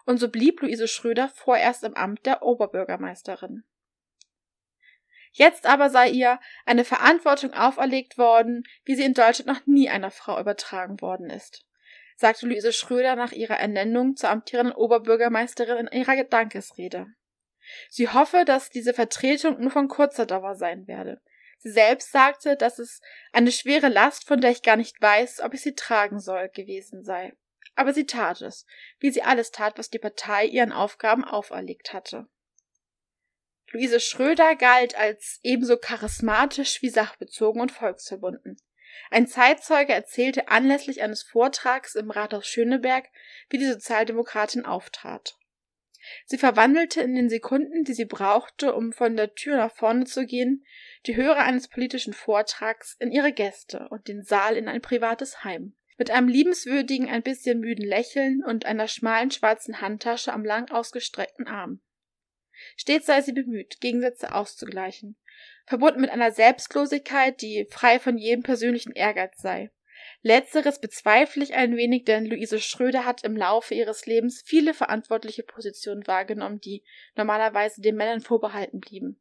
Und 0.08 0.18
so 0.18 0.30
blieb 0.30 0.64
Luise 0.64 0.88
Schröder 0.88 1.30
vorerst 1.30 1.84
im 1.84 1.94
Amt 1.94 2.26
der 2.26 2.42
Oberbürgermeisterin. 2.42 3.64
Jetzt 5.34 5.68
aber 5.68 5.92
sei 5.92 6.10
ihr 6.10 6.40
eine 6.66 6.84
Verantwortung 6.84 7.54
auferlegt 7.54 8.18
worden, 8.18 8.64
wie 8.86 8.96
sie 8.96 9.04
in 9.04 9.14
Deutschland 9.14 9.48
noch 9.48 9.68
nie 9.68 9.88
einer 9.88 10.10
Frau 10.10 10.40
übertragen 10.40 11.00
worden 11.00 11.30
ist, 11.30 11.67
sagte 12.18 12.48
Luise 12.48 12.74
Schröder 12.74 13.16
nach 13.16 13.32
ihrer 13.32 13.58
Ernennung 13.58 14.18
zur 14.18 14.30
amtierenden 14.30 14.76
Oberbürgermeisterin 14.76 15.88
in 15.88 16.02
ihrer 16.02 16.24
Dankesrede. 16.24 17.08
Sie 17.90 18.10
hoffe, 18.10 18.44
dass 18.46 18.70
diese 18.70 18.94
Vertretung 18.94 19.60
nur 19.60 19.72
von 19.72 19.88
kurzer 19.88 20.26
Dauer 20.26 20.56
sein 20.56 20.88
werde, 20.88 21.22
Sie 21.60 21.72
selbst 21.72 22.12
sagte, 22.12 22.56
dass 22.56 22.80
es 22.80 23.02
eine 23.32 23.52
schwere 23.52 23.90
Last, 23.90 24.28
von 24.28 24.42
der 24.42 24.52
ich 24.52 24.62
gar 24.62 24.76
nicht 24.76 25.02
weiß, 25.02 25.42
ob 25.42 25.54
ich 25.54 25.62
sie 25.62 25.74
tragen 25.74 26.20
soll, 26.20 26.50
gewesen 26.50 27.04
sei. 27.04 27.36
Aber 27.76 27.94
sie 27.94 28.06
tat 28.06 28.42
es, 28.42 28.66
wie 29.00 29.12
sie 29.12 29.24
alles 29.24 29.52
tat, 29.52 29.78
was 29.78 29.90
die 29.90 30.00
Partei 30.00 30.46
ihren 30.46 30.72
Aufgaben 30.72 31.24
auferlegt 31.24 31.94
hatte. 31.94 32.28
Luise 33.72 34.00
Schröder 34.00 34.56
galt 34.56 34.96
als 34.96 35.40
ebenso 35.44 35.78
charismatisch 35.78 36.82
wie 36.82 36.90
sachbezogen 36.90 37.60
und 37.60 37.72
volksverbunden. 37.72 38.58
Ein 39.10 39.28
Zeitzeuge 39.28 39.94
erzählte 39.94 40.50
anlässlich 40.50 41.02
eines 41.02 41.24
Vortrags 41.24 41.96
im 41.96 42.12
Rathaus 42.12 42.48
Schöneberg, 42.48 43.06
wie 43.50 43.58
die 43.58 43.68
Sozialdemokratin 43.68 44.66
auftrat. 44.66 45.38
Sie 46.26 46.38
verwandelte 46.38 47.02
in 47.02 47.16
den 47.16 47.30
Sekunden, 47.30 47.84
die 47.84 47.94
sie 47.94 48.06
brauchte, 48.06 48.74
um 48.74 48.94
von 48.94 49.16
der 49.16 49.34
Tür 49.36 49.58
nach 49.58 49.74
vorne 49.74 50.06
zu 50.06 50.26
gehen, 50.26 50.66
die 51.06 51.16
Hörer 51.16 51.44
eines 51.44 51.68
politischen 51.68 52.14
Vortrags 52.14 52.96
in 53.00 53.12
ihre 53.12 53.34
Gäste 53.34 53.88
und 53.90 54.08
den 54.08 54.24
Saal 54.24 54.56
in 54.56 54.68
ein 54.68 54.82
privates 54.82 55.44
Heim. 55.44 55.76
Mit 55.98 56.12
einem 56.12 56.28
liebenswürdigen, 56.28 57.10
ein 57.10 57.24
bisschen 57.24 57.60
müden 57.60 57.86
Lächeln 57.86 58.44
und 58.44 58.66
einer 58.66 58.88
schmalen 58.88 59.32
schwarzen 59.32 59.82
Handtasche 59.82 60.32
am 60.32 60.46
lang 60.46 60.70
ausgestreckten 60.70 61.48
Arm. 61.48 61.82
Stets 62.76 63.06
sei 63.06 63.22
sie 63.22 63.34
bemüht, 63.34 63.82
Gegensätze 63.82 64.34
auszugleichen, 64.34 65.18
verbunden 65.68 66.02
mit 66.02 66.10
einer 66.10 66.32
Selbstlosigkeit, 66.32 67.42
die 67.42 67.68
frei 67.70 68.00
von 68.00 68.18
jedem 68.18 68.42
persönlichen 68.42 68.94
Ehrgeiz 68.94 69.38
sei. 69.38 69.70
Letzteres 70.22 70.80
bezweifle 70.80 71.44
ich 71.44 71.54
ein 71.54 71.76
wenig, 71.76 72.06
denn 72.06 72.26
Luise 72.26 72.60
Schröder 72.60 73.06
hat 73.06 73.24
im 73.24 73.36
Laufe 73.36 73.76
ihres 73.76 74.06
Lebens 74.06 74.42
viele 74.46 74.74
verantwortliche 74.74 75.44
Positionen 75.44 76.08
wahrgenommen, 76.08 76.60
die 76.60 76.84
normalerweise 77.16 77.82
den 77.82 77.96
Männern 77.96 78.22
vorbehalten 78.22 78.80
blieben. 78.80 79.20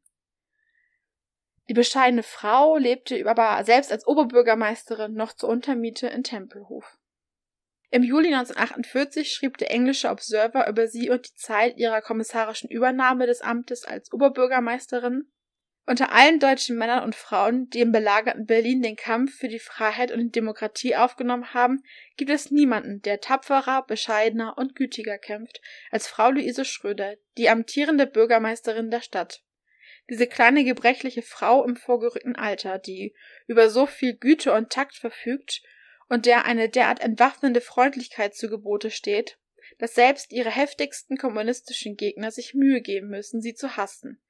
Die 1.69 1.73
bescheidene 1.73 2.23
Frau 2.23 2.77
lebte 2.77 3.29
aber 3.29 3.63
selbst 3.65 3.91
als 3.91 4.07
Oberbürgermeisterin 4.07 5.13
noch 5.13 5.33
zur 5.33 5.49
Untermiete 5.49 6.07
in 6.07 6.23
Tempelhof. 6.23 6.97
Im 7.89 8.03
Juli 8.03 8.33
1948 8.33 9.31
schrieb 9.31 9.57
der 9.57 9.71
englische 9.71 10.09
Observer 10.09 10.67
über 10.69 10.87
sie 10.87 11.09
und 11.09 11.27
die 11.27 11.35
Zeit 11.35 11.77
ihrer 11.77 12.01
kommissarischen 12.01 12.69
Übernahme 12.69 13.27
des 13.27 13.41
Amtes 13.41 13.83
als 13.83 14.11
Oberbürgermeisterin 14.13 15.29
unter 15.87 16.11
allen 16.11 16.39
deutschen 16.39 16.77
Männern 16.77 17.03
und 17.03 17.15
Frauen, 17.15 17.69
die 17.69 17.79
im 17.79 17.93
belagerten 17.93 18.45
Berlin 18.45 18.81
den 18.81 18.97
Kampf 18.97 19.37
für 19.37 19.47
die 19.47 19.57
Freiheit 19.57 20.11
und 20.11 20.19
die 20.19 20.31
Demokratie 20.31 20.97
aufgenommen 20.97 21.53
haben, 21.53 21.81
gibt 22.17 22.29
es 22.29 22.51
niemanden, 22.51 23.01
der 23.01 23.21
tapferer, 23.21 23.85
bescheidener 23.87 24.57
und 24.57 24.75
gütiger 24.75 25.17
kämpft 25.17 25.61
als 25.89 26.07
Frau 26.07 26.29
Luise 26.31 26.65
Schröder, 26.65 27.15
die 27.37 27.49
amtierende 27.49 28.05
Bürgermeisterin 28.05 28.91
der 28.91 28.99
Stadt. 28.99 29.43
Diese 30.09 30.27
kleine 30.27 30.65
gebrechliche 30.65 31.21
Frau 31.21 31.63
im 31.63 31.77
vorgerückten 31.77 32.35
Alter, 32.35 32.79
die 32.79 33.15
über 33.47 33.69
so 33.69 33.85
viel 33.85 34.13
Güte 34.13 34.51
und 34.51 34.69
Takt 34.69 34.95
verfügt 34.95 35.63
und 36.09 36.25
der 36.25 36.43
eine 36.45 36.67
derart 36.67 36.99
entwaffnende 36.99 37.61
Freundlichkeit 37.61 38.35
zu 38.35 38.49
Gebote 38.49 38.91
steht, 38.91 39.37
dass 39.77 39.95
selbst 39.95 40.33
ihre 40.33 40.51
heftigsten 40.51 41.17
kommunistischen 41.17 41.95
Gegner 41.95 42.31
sich 42.31 42.53
Mühe 42.53 42.81
geben 42.81 43.07
müssen, 43.07 43.41
sie 43.41 43.53
zu 43.53 43.77
hassen. 43.77 44.21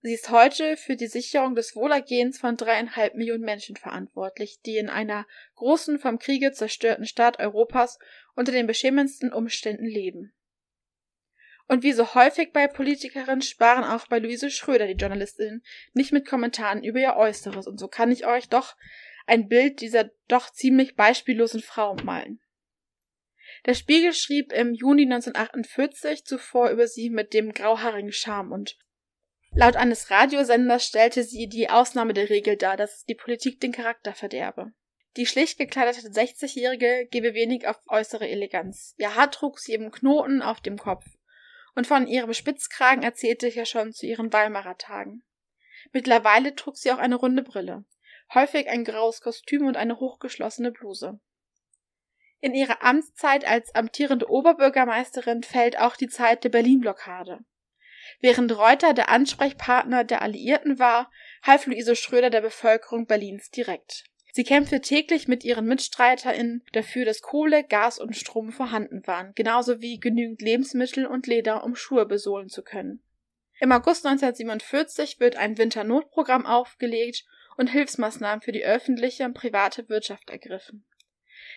Sie 0.00 0.14
ist 0.14 0.30
heute 0.30 0.76
für 0.76 0.94
die 0.94 1.08
Sicherung 1.08 1.56
des 1.56 1.74
Wohlergehens 1.74 2.38
von 2.38 2.56
dreieinhalb 2.56 3.14
Millionen 3.14 3.44
Menschen 3.44 3.74
verantwortlich, 3.74 4.60
die 4.64 4.76
in 4.76 4.88
einer 4.88 5.26
großen, 5.56 5.98
vom 5.98 6.20
Kriege 6.20 6.52
zerstörten 6.52 7.04
Stadt 7.04 7.40
Europas 7.40 7.98
unter 8.36 8.52
den 8.52 8.68
beschämendsten 8.68 9.32
Umständen 9.32 9.86
leben. 9.86 10.32
Und 11.66 11.82
wie 11.82 11.92
so 11.92 12.14
häufig 12.14 12.52
bei 12.52 12.68
Politikerinnen 12.68 13.42
sparen 13.42 13.84
auch 13.84 14.06
bei 14.06 14.20
Luise 14.20 14.50
Schröder 14.50 14.86
die 14.86 14.94
Journalistinnen 14.94 15.64
nicht 15.92 16.12
mit 16.12 16.26
Kommentaren 16.26 16.84
über 16.84 17.00
ihr 17.00 17.16
Äußeres, 17.16 17.66
und 17.66 17.78
so 17.78 17.88
kann 17.88 18.12
ich 18.12 18.24
euch 18.24 18.48
doch 18.48 18.76
ein 19.26 19.48
Bild 19.48 19.80
dieser 19.80 20.10
doch 20.28 20.50
ziemlich 20.50 20.94
beispiellosen 20.94 21.60
Frau 21.60 21.96
malen. 21.96 22.40
Der 23.66 23.74
Spiegel 23.74 24.14
schrieb 24.14 24.52
im 24.52 24.72
Juni 24.74 25.02
1948 25.02 26.24
zuvor 26.24 26.70
über 26.70 26.86
sie 26.86 27.10
mit 27.10 27.34
dem 27.34 27.52
grauhaarigen 27.52 28.12
Charme 28.12 28.52
und 28.52 28.78
Laut 29.52 29.76
eines 29.76 30.10
Radiosenders 30.10 30.84
stellte 30.84 31.24
sie 31.24 31.48
die 31.48 31.68
Ausnahme 31.68 32.14
der 32.14 32.30
Regel 32.30 32.56
dar, 32.56 32.76
dass 32.76 33.04
die 33.04 33.14
Politik 33.14 33.60
den 33.60 33.72
Charakter 33.72 34.14
verderbe. 34.14 34.72
Die 35.16 35.26
schlicht 35.26 35.58
gekleidete 35.58 36.08
60-Jährige 36.08 37.08
gebe 37.10 37.34
wenig 37.34 37.66
auf 37.66 37.80
äußere 37.88 38.28
Eleganz. 38.28 38.94
Ihr 38.98 39.16
Haar 39.16 39.30
trug 39.30 39.58
sie 39.58 39.74
im 39.74 39.90
Knoten 39.90 40.42
auf 40.42 40.60
dem 40.60 40.78
Kopf. 40.78 41.04
Und 41.74 41.86
von 41.86 42.06
ihrem 42.06 42.34
Spitzkragen 42.34 43.02
erzählte 43.02 43.48
ich 43.48 43.56
ja 43.56 43.64
schon 43.64 43.92
zu 43.92 44.06
ihren 44.06 44.32
Weimarer 44.32 44.78
Tagen. 44.78 45.24
Mittlerweile 45.92 46.54
trug 46.54 46.76
sie 46.76 46.92
auch 46.92 46.98
eine 46.98 47.16
runde 47.16 47.42
Brille, 47.42 47.84
häufig 48.34 48.68
ein 48.68 48.84
graues 48.84 49.20
Kostüm 49.20 49.66
und 49.66 49.76
eine 49.76 49.98
hochgeschlossene 49.98 50.70
Bluse. 50.70 51.18
In 52.40 52.54
ihrer 52.54 52.84
Amtszeit 52.84 53.44
als 53.44 53.74
amtierende 53.74 54.28
Oberbürgermeisterin 54.30 55.42
fällt 55.42 55.80
auch 55.80 55.96
die 55.96 56.08
Zeit 56.08 56.44
der 56.44 56.50
Berlin-Blockade. 56.50 57.40
Während 58.20 58.56
Reuter 58.56 58.94
der 58.94 59.08
Ansprechpartner 59.08 60.04
der 60.04 60.22
Alliierten 60.22 60.78
war, 60.78 61.10
half 61.42 61.66
Luise 61.66 61.96
Schröder 61.96 62.30
der 62.30 62.40
Bevölkerung 62.40 63.06
Berlins 63.06 63.50
direkt. 63.50 64.04
Sie 64.32 64.44
kämpfte 64.44 64.80
täglich 64.80 65.26
mit 65.26 65.44
ihren 65.44 65.66
MitstreiterInnen 65.66 66.64
dafür, 66.72 67.04
dass 67.04 67.22
Kohle, 67.22 67.64
Gas 67.64 67.98
und 67.98 68.16
Strom 68.16 68.52
vorhanden 68.52 69.06
waren, 69.06 69.32
genauso 69.34 69.80
wie 69.80 69.98
genügend 69.98 70.42
Lebensmittel 70.42 71.06
und 71.06 71.26
Leder, 71.26 71.64
um 71.64 71.74
Schuhe 71.74 72.06
besohlen 72.06 72.48
zu 72.48 72.62
können. 72.62 73.02
Im 73.60 73.72
August 73.72 74.06
1947 74.06 75.18
wird 75.18 75.36
ein 75.36 75.58
Winternotprogramm 75.58 76.46
aufgelegt 76.46 77.24
und 77.56 77.68
Hilfsmaßnahmen 77.68 78.40
für 78.40 78.52
die 78.52 78.64
öffentliche 78.64 79.24
und 79.24 79.34
private 79.34 79.88
Wirtschaft 79.88 80.30
ergriffen. 80.30 80.84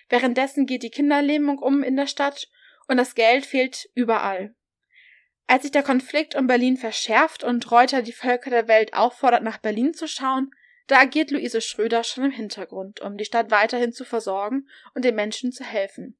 Währenddessen 0.09 0.65
geht 0.65 0.83
die 0.83 0.89
Kinderlähmung 0.89 1.59
um 1.59 1.83
in 1.83 1.95
der 1.95 2.07
Stadt 2.07 2.49
und 2.87 2.97
das 2.97 3.13
Geld 3.13 3.45
fehlt 3.45 3.89
überall. 3.93 4.55
Als 5.51 5.63
sich 5.63 5.71
der 5.73 5.83
Konflikt 5.83 6.35
um 6.35 6.47
Berlin 6.47 6.77
verschärft 6.77 7.43
und 7.43 7.69
Reuter 7.73 8.01
die 8.01 8.13
Völker 8.13 8.49
der 8.49 8.69
Welt 8.69 8.93
auffordert, 8.93 9.43
nach 9.43 9.57
Berlin 9.57 9.93
zu 9.93 10.07
schauen, 10.07 10.55
da 10.87 10.99
agiert 11.01 11.29
Luise 11.29 11.59
Schröder 11.59 12.05
schon 12.05 12.23
im 12.23 12.31
Hintergrund, 12.31 13.01
um 13.01 13.17
die 13.17 13.25
Stadt 13.25 13.51
weiterhin 13.51 13.91
zu 13.91 14.05
versorgen 14.05 14.69
und 14.95 15.03
den 15.03 15.13
Menschen 15.13 15.51
zu 15.51 15.65
helfen. 15.65 16.17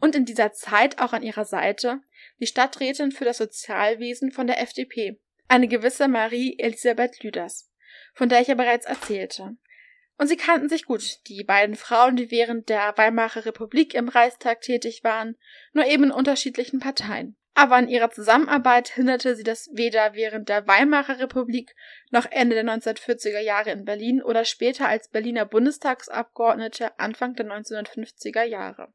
Und 0.00 0.16
in 0.16 0.24
dieser 0.24 0.52
Zeit 0.52 0.98
auch 0.98 1.12
an 1.12 1.22
ihrer 1.22 1.44
Seite 1.44 2.00
die 2.38 2.46
Stadträtin 2.46 3.12
für 3.12 3.26
das 3.26 3.36
Sozialwesen 3.36 4.32
von 4.32 4.46
der 4.46 4.62
FDP, 4.62 5.20
eine 5.46 5.68
gewisse 5.68 6.08
Marie 6.08 6.58
Elisabeth 6.58 7.22
Lüders, 7.22 7.70
von 8.14 8.30
der 8.30 8.40
ich 8.40 8.48
ja 8.48 8.54
bereits 8.54 8.86
erzählte. 8.86 9.58
Und 10.16 10.28
sie 10.28 10.38
kannten 10.38 10.70
sich 10.70 10.86
gut, 10.86 11.28
die 11.28 11.44
beiden 11.44 11.76
Frauen, 11.76 12.16
die 12.16 12.30
während 12.30 12.70
der 12.70 12.96
Weimarer 12.96 13.44
Republik 13.44 13.92
im 13.92 14.08
Reichstag 14.08 14.62
tätig 14.62 15.04
waren, 15.04 15.36
nur 15.74 15.84
eben 15.84 16.04
in 16.04 16.12
unterschiedlichen 16.12 16.80
Parteien 16.80 17.36
aber 17.60 17.76
an 17.76 17.88
ihrer 17.88 18.10
Zusammenarbeit 18.10 18.88
hinderte 18.88 19.36
sie 19.36 19.42
das 19.42 19.68
weder 19.74 20.14
während 20.14 20.48
der 20.48 20.66
Weimarer 20.66 21.18
Republik 21.18 21.76
noch 22.10 22.24
Ende 22.30 22.54
der 22.54 22.64
1940er 22.64 23.40
Jahre 23.40 23.70
in 23.70 23.84
Berlin 23.84 24.22
oder 24.22 24.46
später 24.46 24.88
als 24.88 25.10
Berliner 25.10 25.44
Bundestagsabgeordnete 25.44 26.98
Anfang 26.98 27.34
der 27.34 27.44
1950er 27.44 28.44
Jahre. 28.44 28.94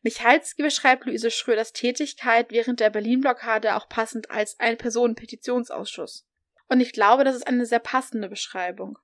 Michalski 0.00 0.62
beschreibt 0.62 1.04
Luise 1.04 1.30
Schröders 1.30 1.74
Tätigkeit 1.74 2.50
während 2.50 2.80
der 2.80 2.88
Berlin-Blockade 2.88 3.76
auch 3.76 3.86
passend 3.86 4.30
als 4.30 4.58
ein 4.58 4.78
Personenpetitionsausschuss. 4.78 6.26
Und 6.70 6.80
ich 6.80 6.94
glaube, 6.94 7.22
das 7.22 7.36
ist 7.36 7.46
eine 7.46 7.66
sehr 7.66 7.80
passende 7.80 8.30
Beschreibung. 8.30 8.96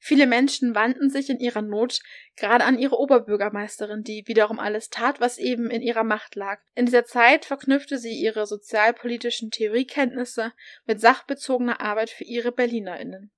Viele 0.00 0.26
Menschen 0.26 0.74
wandten 0.74 1.10
sich 1.10 1.28
in 1.28 1.40
ihrer 1.40 1.62
Not 1.62 2.00
gerade 2.36 2.64
an 2.64 2.78
ihre 2.78 2.98
Oberbürgermeisterin, 2.98 4.04
die 4.04 4.22
wiederum 4.26 4.60
alles 4.60 4.90
tat, 4.90 5.20
was 5.20 5.38
eben 5.38 5.70
in 5.70 5.82
ihrer 5.82 6.04
Macht 6.04 6.36
lag. 6.36 6.60
In 6.74 6.86
dieser 6.86 7.04
Zeit 7.04 7.44
verknüpfte 7.44 7.98
sie 7.98 8.14
ihre 8.14 8.46
sozialpolitischen 8.46 9.50
Theoriekenntnisse 9.50 10.52
mit 10.86 11.00
sachbezogener 11.00 11.80
Arbeit 11.80 12.10
für 12.10 12.24
ihre 12.24 12.52
BerlinerInnen, 12.52 13.32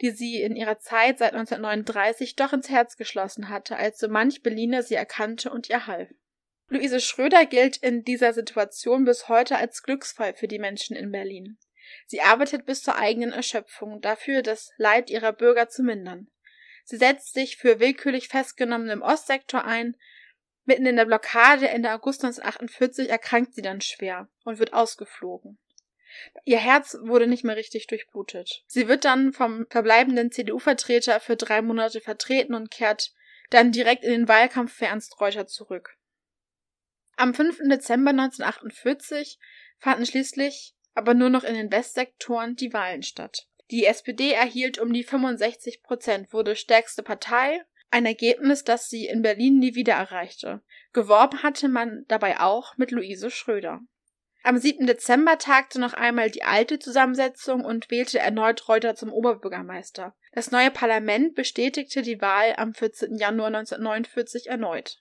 die 0.00 0.10
sie 0.10 0.42
in 0.42 0.56
ihrer 0.56 0.80
Zeit 0.80 1.18
seit 1.18 1.32
1939 1.34 2.34
doch 2.34 2.52
ins 2.52 2.70
Herz 2.70 2.96
geschlossen 2.96 3.48
hatte, 3.48 3.76
als 3.76 3.98
so 3.98 4.08
manch 4.08 4.42
Berliner 4.42 4.82
sie 4.82 4.96
erkannte 4.96 5.50
und 5.50 5.70
ihr 5.70 5.86
half. 5.86 6.08
Luise 6.68 7.00
Schröder 7.00 7.46
gilt 7.46 7.76
in 7.76 8.02
dieser 8.02 8.32
Situation 8.32 9.04
bis 9.04 9.28
heute 9.28 9.56
als 9.56 9.82
Glücksfall 9.82 10.34
für 10.34 10.48
die 10.48 10.58
Menschen 10.58 10.96
in 10.96 11.12
Berlin. 11.12 11.58
Sie 12.06 12.20
arbeitet 12.20 12.66
bis 12.66 12.82
zur 12.82 12.96
eigenen 12.96 13.32
Erschöpfung 13.32 14.00
dafür, 14.00 14.42
das 14.42 14.72
Leid 14.76 15.10
ihrer 15.10 15.32
Bürger 15.32 15.68
zu 15.68 15.82
mindern. 15.82 16.28
Sie 16.84 16.96
setzt 16.96 17.34
sich 17.34 17.56
für 17.56 17.80
willkürlich 17.80 18.28
Festgenommene 18.28 18.92
im 18.92 19.02
Ostsektor 19.02 19.64
ein. 19.64 19.96
Mitten 20.64 20.86
in 20.86 20.96
der 20.96 21.06
Blockade 21.06 21.68
Ende 21.68 21.92
August 21.92 22.24
1948 22.24 23.08
erkrankt 23.08 23.54
sie 23.54 23.62
dann 23.62 23.80
schwer 23.80 24.28
und 24.44 24.58
wird 24.58 24.72
ausgeflogen. 24.72 25.58
Ihr 26.44 26.58
Herz 26.58 26.96
wurde 27.00 27.26
nicht 27.26 27.44
mehr 27.44 27.56
richtig 27.56 27.86
durchblutet. 27.86 28.62
Sie 28.66 28.88
wird 28.88 29.04
dann 29.04 29.32
vom 29.32 29.66
verbleibenden 29.68 30.30
CDU-Vertreter 30.30 31.20
für 31.20 31.36
drei 31.36 31.60
Monate 31.60 32.00
vertreten 32.00 32.54
und 32.54 32.70
kehrt 32.70 33.12
dann 33.50 33.72
direkt 33.72 34.04
in 34.04 34.10
den 34.10 34.28
Wahlkampf 34.28 34.72
für 34.72 34.86
Ernst 34.86 35.20
Reuter 35.20 35.46
zurück. 35.46 35.96
Am 37.16 37.34
5. 37.34 37.68
Dezember 37.68 38.10
1948 38.10 39.38
fanden 39.78 40.06
schließlich 40.06 40.73
aber 40.94 41.14
nur 41.14 41.30
noch 41.30 41.44
in 41.44 41.54
den 41.54 41.70
Westsektoren 41.70 42.56
die 42.56 42.72
Wahlen 42.72 43.02
statt. 43.02 43.48
Die 43.70 43.86
SPD 43.86 44.32
erhielt 44.32 44.78
um 44.78 44.92
die 44.92 45.04
65 45.04 45.82
Prozent, 45.82 46.32
wurde 46.32 46.56
stärkste 46.56 47.02
Partei 47.02 47.62
ein 47.94 48.06
Ergebnis, 48.06 48.64
das 48.64 48.88
sie 48.88 49.06
in 49.06 49.22
Berlin 49.22 49.60
nie 49.60 49.76
wieder 49.76 49.94
erreichte. 49.94 50.62
Geworben 50.92 51.42
hatte 51.44 51.68
man 51.68 52.04
dabei 52.08 52.40
auch 52.40 52.76
mit 52.76 52.90
Luise 52.90 53.30
Schröder. 53.30 53.80
Am 54.42 54.58
7. 54.58 54.86
Dezember 54.86 55.38
tagte 55.38 55.80
noch 55.80 55.94
einmal 55.94 56.30
die 56.30 56.42
alte 56.42 56.78
Zusammensetzung 56.78 57.64
und 57.64 57.90
wählte 57.90 58.18
erneut 58.18 58.68
Reuter 58.68 58.96
zum 58.96 59.12
Oberbürgermeister. 59.12 60.14
Das 60.32 60.50
neue 60.50 60.70
Parlament 60.70 61.34
bestätigte 61.34 62.02
die 62.02 62.20
Wahl 62.20 62.54
am 62.56 62.74
14. 62.74 63.16
Januar 63.16 63.46
1949 63.46 64.48
erneut. 64.48 65.00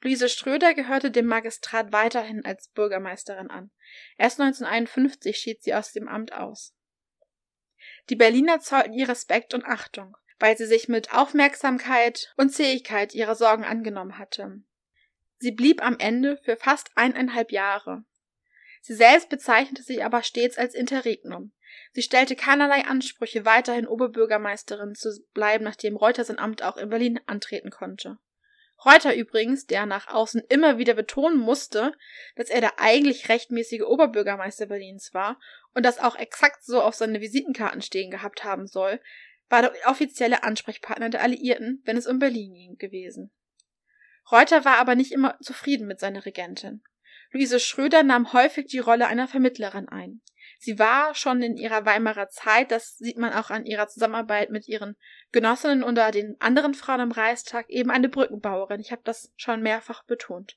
Luise 0.00 0.28
Schröder 0.28 0.74
gehörte 0.74 1.10
dem 1.10 1.26
Magistrat 1.26 1.92
weiterhin 1.92 2.44
als 2.44 2.68
Bürgermeisterin 2.68 3.50
an. 3.50 3.70
Erst 4.16 4.40
1951 4.40 5.36
schied 5.36 5.62
sie 5.62 5.74
aus 5.74 5.92
dem 5.92 6.08
Amt 6.08 6.32
aus. 6.32 6.74
Die 8.08 8.16
Berliner 8.16 8.60
zollten 8.60 8.92
ihr 8.92 9.08
Respekt 9.08 9.54
und 9.54 9.64
Achtung, 9.64 10.16
weil 10.38 10.56
sie 10.56 10.66
sich 10.66 10.88
mit 10.88 11.12
Aufmerksamkeit 11.12 12.32
und 12.36 12.50
Zähigkeit 12.50 13.14
ihrer 13.14 13.34
Sorgen 13.34 13.64
angenommen 13.64 14.18
hatte. 14.18 14.62
Sie 15.38 15.52
blieb 15.52 15.82
am 15.82 15.98
Ende 15.98 16.38
für 16.44 16.56
fast 16.56 16.90
eineinhalb 16.94 17.52
Jahre. 17.52 18.04
Sie 18.80 18.94
selbst 18.94 19.28
bezeichnete 19.28 19.82
sich 19.82 20.04
aber 20.04 20.22
stets 20.22 20.58
als 20.58 20.74
Interregnum. 20.74 21.52
Sie 21.92 22.02
stellte 22.02 22.36
keinerlei 22.36 22.84
Ansprüche, 22.84 23.44
weiterhin 23.44 23.86
Oberbürgermeisterin 23.86 24.94
zu 24.94 25.10
bleiben, 25.34 25.64
nachdem 25.64 25.96
Reuter 25.96 26.24
sein 26.24 26.38
Amt 26.38 26.62
auch 26.62 26.76
in 26.76 26.88
Berlin 26.88 27.20
antreten 27.26 27.70
konnte. 27.70 28.18
Reuter 28.84 29.14
übrigens, 29.14 29.66
der 29.66 29.86
nach 29.86 30.08
außen 30.08 30.42
immer 30.48 30.78
wieder 30.78 30.94
betonen 30.94 31.38
musste, 31.38 31.92
dass 32.34 32.50
er 32.50 32.60
der 32.60 32.78
eigentlich 32.78 33.28
rechtmäßige 33.28 33.82
Oberbürgermeister 33.82 34.66
Berlins 34.66 35.14
war 35.14 35.40
und 35.74 35.84
das 35.86 35.98
auch 35.98 36.16
exakt 36.16 36.64
so 36.64 36.82
auf 36.82 36.94
seine 36.94 37.20
Visitenkarten 37.20 37.80
stehen 37.80 38.10
gehabt 38.10 38.44
haben 38.44 38.66
soll, 38.66 39.00
war 39.48 39.62
der 39.62 39.72
offizielle 39.86 40.42
Ansprechpartner 40.42 41.08
der 41.08 41.22
Alliierten, 41.22 41.82
wenn 41.84 41.96
es 41.96 42.06
um 42.06 42.18
Berlin 42.18 42.54
ging, 42.54 42.76
gewesen. 42.76 43.32
Reuter 44.30 44.64
war 44.64 44.78
aber 44.78 44.94
nicht 44.94 45.12
immer 45.12 45.38
zufrieden 45.40 45.86
mit 45.86 46.00
seiner 46.00 46.26
Regentin. 46.26 46.82
Luise 47.30 47.60
Schröder 47.60 48.02
nahm 48.02 48.32
häufig 48.32 48.66
die 48.66 48.78
Rolle 48.78 49.06
einer 49.06 49.28
Vermittlerin 49.28 49.88
ein. 49.88 50.20
Sie 50.58 50.78
war 50.78 51.14
schon 51.14 51.42
in 51.42 51.56
ihrer 51.56 51.84
Weimarer 51.84 52.28
Zeit, 52.28 52.70
das 52.70 52.96
sieht 52.96 53.18
man 53.18 53.32
auch 53.32 53.50
an 53.50 53.66
ihrer 53.66 53.88
Zusammenarbeit 53.88 54.50
mit 54.50 54.66
ihren 54.68 54.96
Genossinnen 55.32 55.82
unter 55.82 56.10
den 56.10 56.36
anderen 56.40 56.74
Frauen 56.74 57.00
im 57.00 57.12
Reichstag, 57.12 57.68
eben 57.68 57.90
eine 57.90 58.08
Brückenbauerin. 58.08 58.80
Ich 58.80 58.92
habe 58.92 59.02
das 59.04 59.32
schon 59.36 59.62
mehrfach 59.62 60.04
betont. 60.04 60.56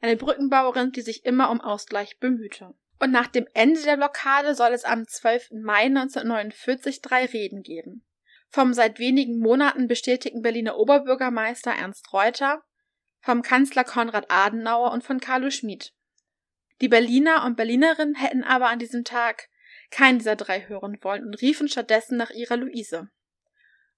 Eine 0.00 0.16
Brückenbauerin, 0.16 0.92
die 0.92 1.02
sich 1.02 1.24
immer 1.24 1.50
um 1.50 1.60
Ausgleich 1.60 2.18
bemühte. 2.18 2.74
Und 2.98 3.12
nach 3.12 3.28
dem 3.28 3.46
Ende 3.54 3.82
der 3.82 3.96
Blockade 3.96 4.54
soll 4.54 4.72
es 4.72 4.84
am 4.84 5.06
12. 5.06 5.50
Mai 5.62 5.84
1949 5.84 7.00
drei 7.00 7.24
Reden 7.24 7.62
geben. 7.62 8.04
Vom 8.48 8.74
seit 8.74 8.98
wenigen 8.98 9.38
Monaten 9.38 9.86
bestätigten 9.86 10.42
Berliner 10.42 10.76
Oberbürgermeister 10.76 11.70
Ernst 11.70 12.12
Reuter, 12.12 12.62
vom 13.20 13.42
Kanzler 13.42 13.84
Konrad 13.84 14.26
Adenauer 14.28 14.92
und 14.92 15.04
von 15.04 15.20
Carlo 15.20 15.50
Schmid. 15.50 15.94
Die 16.80 16.88
Berliner 16.88 17.44
und 17.44 17.56
Berlinerinnen 17.56 18.14
hätten 18.14 18.42
aber 18.42 18.68
an 18.68 18.78
diesem 18.78 19.04
Tag 19.04 19.48
keinen 19.90 20.18
dieser 20.18 20.36
drei 20.36 20.66
hören 20.68 20.98
wollen 21.02 21.24
und 21.24 21.40
riefen 21.40 21.68
stattdessen 21.68 22.16
nach 22.16 22.30
ihrer 22.30 22.56
Luise. 22.56 23.08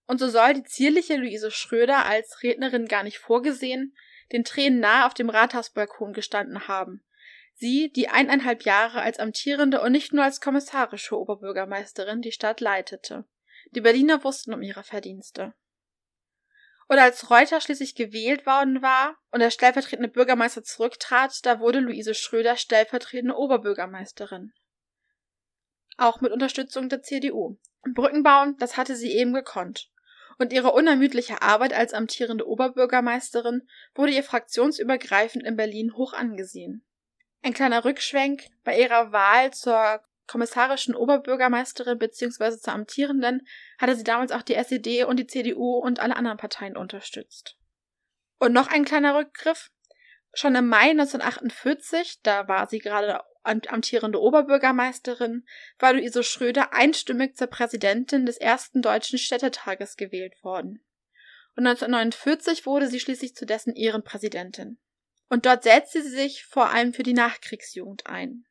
Und 0.07 0.19
so 0.19 0.29
soll 0.29 0.55
die 0.55 0.65
zierliche 0.65 1.17
Luise 1.17 1.51
Schröder 1.51 2.07
als 2.07 2.43
Rednerin 2.43 2.87
gar 2.87 3.03
nicht 3.03 3.19
vorgesehen, 3.19 3.97
den 4.33 4.45
Tränen 4.45 4.81
nahe 4.81 5.07
auf 5.07 5.15
dem 5.15 5.31
Rathausbalkon 5.31 6.13
gestanden 6.13 6.67
haben. 6.67 7.05
Sie, 7.55 7.93
die 7.93 8.09
eineinhalb 8.09 8.65
Jahre 8.65 9.03
als 9.03 9.19
amtierende 9.19 9.81
und 9.81 9.93
nicht 9.93 10.13
nur 10.13 10.25
als 10.25 10.41
kommissarische 10.41 11.19
Oberbürgermeisterin 11.19 12.23
die 12.23 12.33
Stadt 12.33 12.61
leitete. 12.61 13.25
Die 13.73 13.81
Berliner 13.81 14.25
wussten 14.25 14.53
um 14.53 14.63
ihre 14.63 14.83
Verdienste. 14.83 15.55
Und 16.93 16.99
als 16.99 17.31
Reuter 17.31 17.63
schließlich 17.63 17.95
gewählt 17.95 18.45
worden 18.45 18.83
war 18.83 19.17
und 19.31 19.41
der 19.41 19.51
stellvertretende 19.51 20.11
Bürgermeister 20.11 20.63
zurücktrat, 20.63 21.39
da 21.47 21.59
wurde 21.59 21.79
Luise 21.79 22.13
Schröder 22.13 22.59
stellvertretende 22.59 23.35
Oberbürgermeisterin. 23.35 24.53
Auch 25.97 26.21
mit 26.21 26.33
Unterstützung 26.33 26.91
der 26.91 27.01
CDU. 27.01 27.57
Brücken 27.95 28.23
bauen, 28.23 28.59
das 28.59 28.77
hatte 28.77 28.95
sie 28.95 29.11
eben 29.17 29.33
gekonnt. 29.33 29.91
Und 30.39 30.53
ihre 30.53 30.73
unermüdliche 30.73 31.41
Arbeit 31.41 31.73
als 31.73 31.95
amtierende 31.95 32.47
Oberbürgermeisterin 32.47 33.67
wurde 33.95 34.13
ihr 34.13 34.23
fraktionsübergreifend 34.23 35.47
in 35.47 35.57
Berlin 35.57 35.95
hoch 35.97 36.13
angesehen. 36.13 36.85
Ein 37.41 37.55
kleiner 37.55 37.87
Rückschwenk 37.87 38.49
bei 38.65 38.79
ihrer 38.79 39.13
Wahl 39.13 39.55
zur 39.55 40.03
kommissarischen 40.27 40.95
Oberbürgermeisterin 40.95 41.99
bzw. 41.99 42.59
zur 42.59 42.73
amtierenden 42.73 43.47
hatte 43.79 43.97
sie 43.97 44.05
damals 44.05 44.33
auch 44.33 44.43
die 44.43 44.55
SED 44.55 45.05
und 45.05 45.19
die 45.19 45.27
CDU 45.27 45.79
und 45.79 46.01
alle 46.01 46.17
anderen 46.17 46.39
Parteien 46.39 46.77
unterstützt. 46.77 47.57
Und 48.39 48.53
noch 48.53 48.69
ein 48.69 48.85
kleiner 48.85 49.17
Rückgriff. 49.17 49.71
Schon 50.35 50.55
im 50.55 50.69
Mai 50.69 50.91
1948, 50.91 52.21
da 52.23 52.49
war 52.49 52.67
sie 52.69 52.79
gerade 52.79 53.21
amtierende 53.45 54.21
Oberbürgermeisterin, 54.21 55.47
war 55.79 55.93
Luise 55.93 56.23
Schröder 56.23 56.73
einstimmig 56.73 57.37
zur 57.37 57.49
Präsidentin 57.49 58.25
des 58.25 58.39
ersten 58.39 58.83
deutschen 58.83 59.19
Städtetages 59.19 59.97
gewählt 59.97 60.35
worden. 60.43 60.85
Und 61.55 61.67
1949 61.67 62.65
wurde 62.65 62.89
sie 62.89 63.01
schließlich 63.01 63.35
zu 63.35 63.45
dessen 63.45 63.75
Ehrenpräsidentin. 63.75 64.79
Und 65.29 65.45
dort 65.45 65.65
setzte 65.65 66.03
sie 66.03 66.11
sich 66.11 66.45
vor 66.47 66.71
allem 66.71 66.95
für 66.95 67.03
die 67.03 67.13
Nachkriegsjugend 67.13 68.07
ein. 68.07 68.45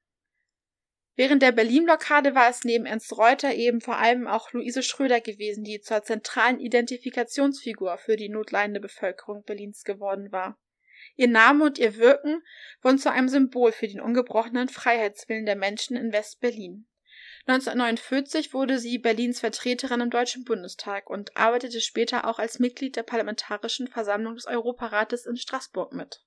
Während 1.22 1.43
der 1.43 1.51
Berlin-Blockade 1.51 2.34
war 2.34 2.49
es 2.49 2.63
neben 2.63 2.88
Ernst 2.88 3.15
Reuter 3.15 3.53
eben 3.53 3.80
vor 3.80 3.97
allem 3.99 4.26
auch 4.26 4.53
Luise 4.53 4.82
Schröder 4.82 5.22
gewesen, 5.22 5.63
die 5.63 5.80
zur 5.80 6.01
zentralen 6.01 6.59
Identifikationsfigur 6.59 7.99
für 7.99 8.15
die 8.15 8.28
notleidende 8.28 8.80
Bevölkerung 8.80 9.43
Berlins 9.43 9.84
geworden 9.84 10.32
war. 10.32 10.57
Ihr 11.17 11.28
Name 11.28 11.63
und 11.65 11.78
ihr 11.78 11.97
Wirken 11.97 12.41
wurden 12.82 12.97
zu 12.97 13.11
einem 13.11 13.30
Symbol 13.30 13.72
für 13.72 13.88
den 13.88 14.01
ungebrochenen 14.01 14.67
Freiheitswillen 14.67 15.45
der 15.45 15.55
Menschen 15.55 15.95
in 15.95 16.11
West-Berlin. 16.11 16.88
1949 17.45 18.55
wurde 18.55 18.80
sie 18.80 18.97
Berlins 18.97 19.41
Vertreterin 19.41 20.01
im 20.01 20.09
Deutschen 20.09 20.43
Bundestag 20.43 21.07
und 21.07 21.38
arbeitete 21.38 21.82
später 21.82 22.28
auch 22.28 22.39
als 22.39 22.57
Mitglied 22.57 22.95
der 22.95 23.03
Parlamentarischen 23.03 23.88
Versammlung 23.88 24.34
des 24.34 24.47
Europarates 24.47 25.28
in 25.28 25.38
Straßburg 25.38 25.93
mit. 25.93 26.24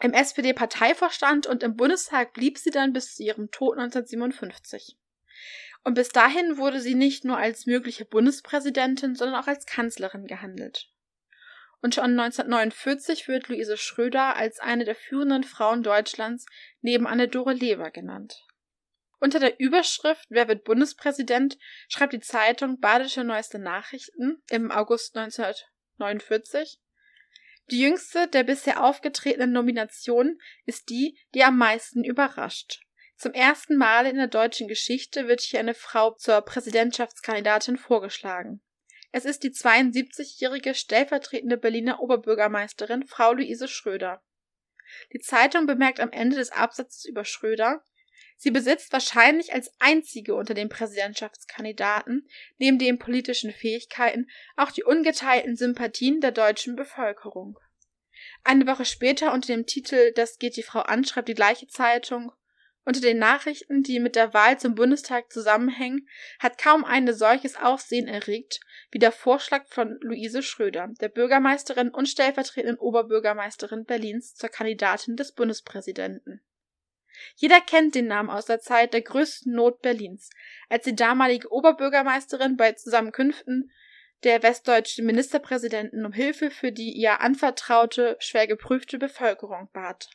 Im 0.00 0.12
SPD-Parteivorstand 0.12 1.46
und 1.46 1.62
im 1.62 1.76
Bundestag 1.76 2.32
blieb 2.32 2.58
sie 2.58 2.70
dann 2.70 2.92
bis 2.92 3.16
zu 3.16 3.22
ihrem 3.22 3.50
Tod 3.50 3.78
1957. 3.78 4.96
Und 5.84 5.94
bis 5.94 6.10
dahin 6.10 6.56
wurde 6.56 6.80
sie 6.80 6.94
nicht 6.94 7.24
nur 7.24 7.36
als 7.36 7.66
mögliche 7.66 8.04
Bundespräsidentin, 8.04 9.14
sondern 9.14 9.42
auch 9.42 9.48
als 9.48 9.66
Kanzlerin 9.66 10.26
gehandelt. 10.26 10.90
Und 11.80 11.94
schon 11.94 12.18
1949 12.18 13.28
wird 13.28 13.48
Luise 13.48 13.76
Schröder 13.76 14.36
als 14.36 14.58
eine 14.58 14.84
der 14.84 14.96
führenden 14.96 15.44
Frauen 15.44 15.82
Deutschlands 15.82 16.46
neben 16.80 17.06
Anne-Dore 17.06 17.52
Leber 17.52 17.90
genannt. 17.90 18.44
Unter 19.20 19.40
der 19.40 19.58
Überschrift 19.58 20.26
Wer 20.28 20.46
wird 20.48 20.64
Bundespräsident 20.64 21.58
schreibt 21.88 22.12
die 22.12 22.20
Zeitung 22.20 22.80
Badische 22.80 23.24
Neueste 23.24 23.58
Nachrichten 23.58 24.42
im 24.48 24.70
August 24.70 25.16
1949 25.16 26.80
die 27.70 27.80
jüngste 27.80 28.28
der 28.28 28.44
bisher 28.44 28.82
aufgetretenen 28.82 29.52
Nominationen 29.52 30.40
ist 30.64 30.88
die, 30.90 31.18
die 31.34 31.44
am 31.44 31.58
meisten 31.58 32.04
überrascht. 32.04 32.80
Zum 33.16 33.32
ersten 33.32 33.76
Mal 33.76 34.06
in 34.06 34.16
der 34.16 34.28
deutschen 34.28 34.68
Geschichte 34.68 35.26
wird 35.26 35.40
hier 35.40 35.60
eine 35.60 35.74
Frau 35.74 36.12
zur 36.12 36.40
Präsidentschaftskandidatin 36.42 37.76
vorgeschlagen. 37.76 38.62
Es 39.10 39.24
ist 39.24 39.42
die 39.42 39.50
72-jährige 39.50 40.74
stellvertretende 40.74 41.56
Berliner 41.56 42.00
Oberbürgermeisterin 42.00 43.06
Frau 43.06 43.32
Luise 43.32 43.66
Schröder. 43.66 44.22
Die 45.12 45.18
Zeitung 45.18 45.66
bemerkt 45.66 46.00
am 46.00 46.12
Ende 46.12 46.36
des 46.36 46.52
Absatzes 46.52 47.04
über 47.04 47.24
Schröder, 47.24 47.82
Sie 48.40 48.52
besitzt 48.52 48.92
wahrscheinlich 48.92 49.52
als 49.52 49.72
einzige 49.80 50.36
unter 50.36 50.54
den 50.54 50.68
Präsidentschaftskandidaten 50.68 52.28
neben 52.58 52.78
den 52.78 53.00
politischen 53.00 53.52
Fähigkeiten 53.52 54.28
auch 54.56 54.70
die 54.70 54.84
ungeteilten 54.84 55.56
Sympathien 55.56 56.20
der 56.20 56.30
deutschen 56.30 56.76
Bevölkerung. 56.76 57.58
Eine 58.44 58.68
Woche 58.68 58.84
später 58.84 59.32
unter 59.32 59.48
dem 59.48 59.66
Titel 59.66 60.12
Das 60.12 60.38
geht 60.38 60.56
die 60.56 60.62
Frau 60.62 60.80
an 60.80 61.04
schreibt 61.04 61.28
die 61.28 61.34
gleiche 61.34 61.66
Zeitung 61.66 62.30
unter 62.84 63.00
den 63.00 63.18
Nachrichten, 63.18 63.82
die 63.82 63.98
mit 63.98 64.16
der 64.16 64.32
Wahl 64.32 64.58
zum 64.58 64.74
Bundestag 64.76 65.30
zusammenhängen, 65.30 66.08
hat 66.38 66.56
kaum 66.56 66.84
eine 66.86 67.12
solches 67.12 67.56
Aufsehen 67.56 68.08
erregt 68.08 68.60
wie 68.92 68.98
der 68.98 69.12
Vorschlag 69.12 69.66
von 69.66 69.98
Luise 70.00 70.42
Schröder, 70.42 70.88
der 71.00 71.10
Bürgermeisterin 71.10 71.90
und 71.90 72.08
stellvertretenden 72.08 72.78
Oberbürgermeisterin 72.78 73.84
Berlins 73.84 74.36
zur 74.36 74.48
Kandidatin 74.48 75.16
des 75.16 75.32
Bundespräsidenten. 75.32 76.40
Jeder 77.36 77.60
kennt 77.60 77.94
den 77.94 78.06
Namen 78.06 78.30
aus 78.30 78.46
der 78.46 78.60
Zeit 78.60 78.92
der 78.92 79.02
größten 79.02 79.52
Not 79.52 79.80
Berlins, 79.82 80.30
als 80.68 80.84
die 80.84 80.96
damalige 80.96 81.50
Oberbürgermeisterin 81.52 82.56
bei 82.56 82.72
Zusammenkünften 82.72 83.70
der 84.24 84.42
westdeutschen 84.42 85.06
Ministerpräsidenten 85.06 86.04
um 86.04 86.12
Hilfe 86.12 86.50
für 86.50 86.72
die 86.72 86.92
ihr 86.92 87.20
anvertraute, 87.20 88.16
schwer 88.18 88.46
geprüfte 88.46 88.98
Bevölkerung 88.98 89.68
bat. 89.72 90.10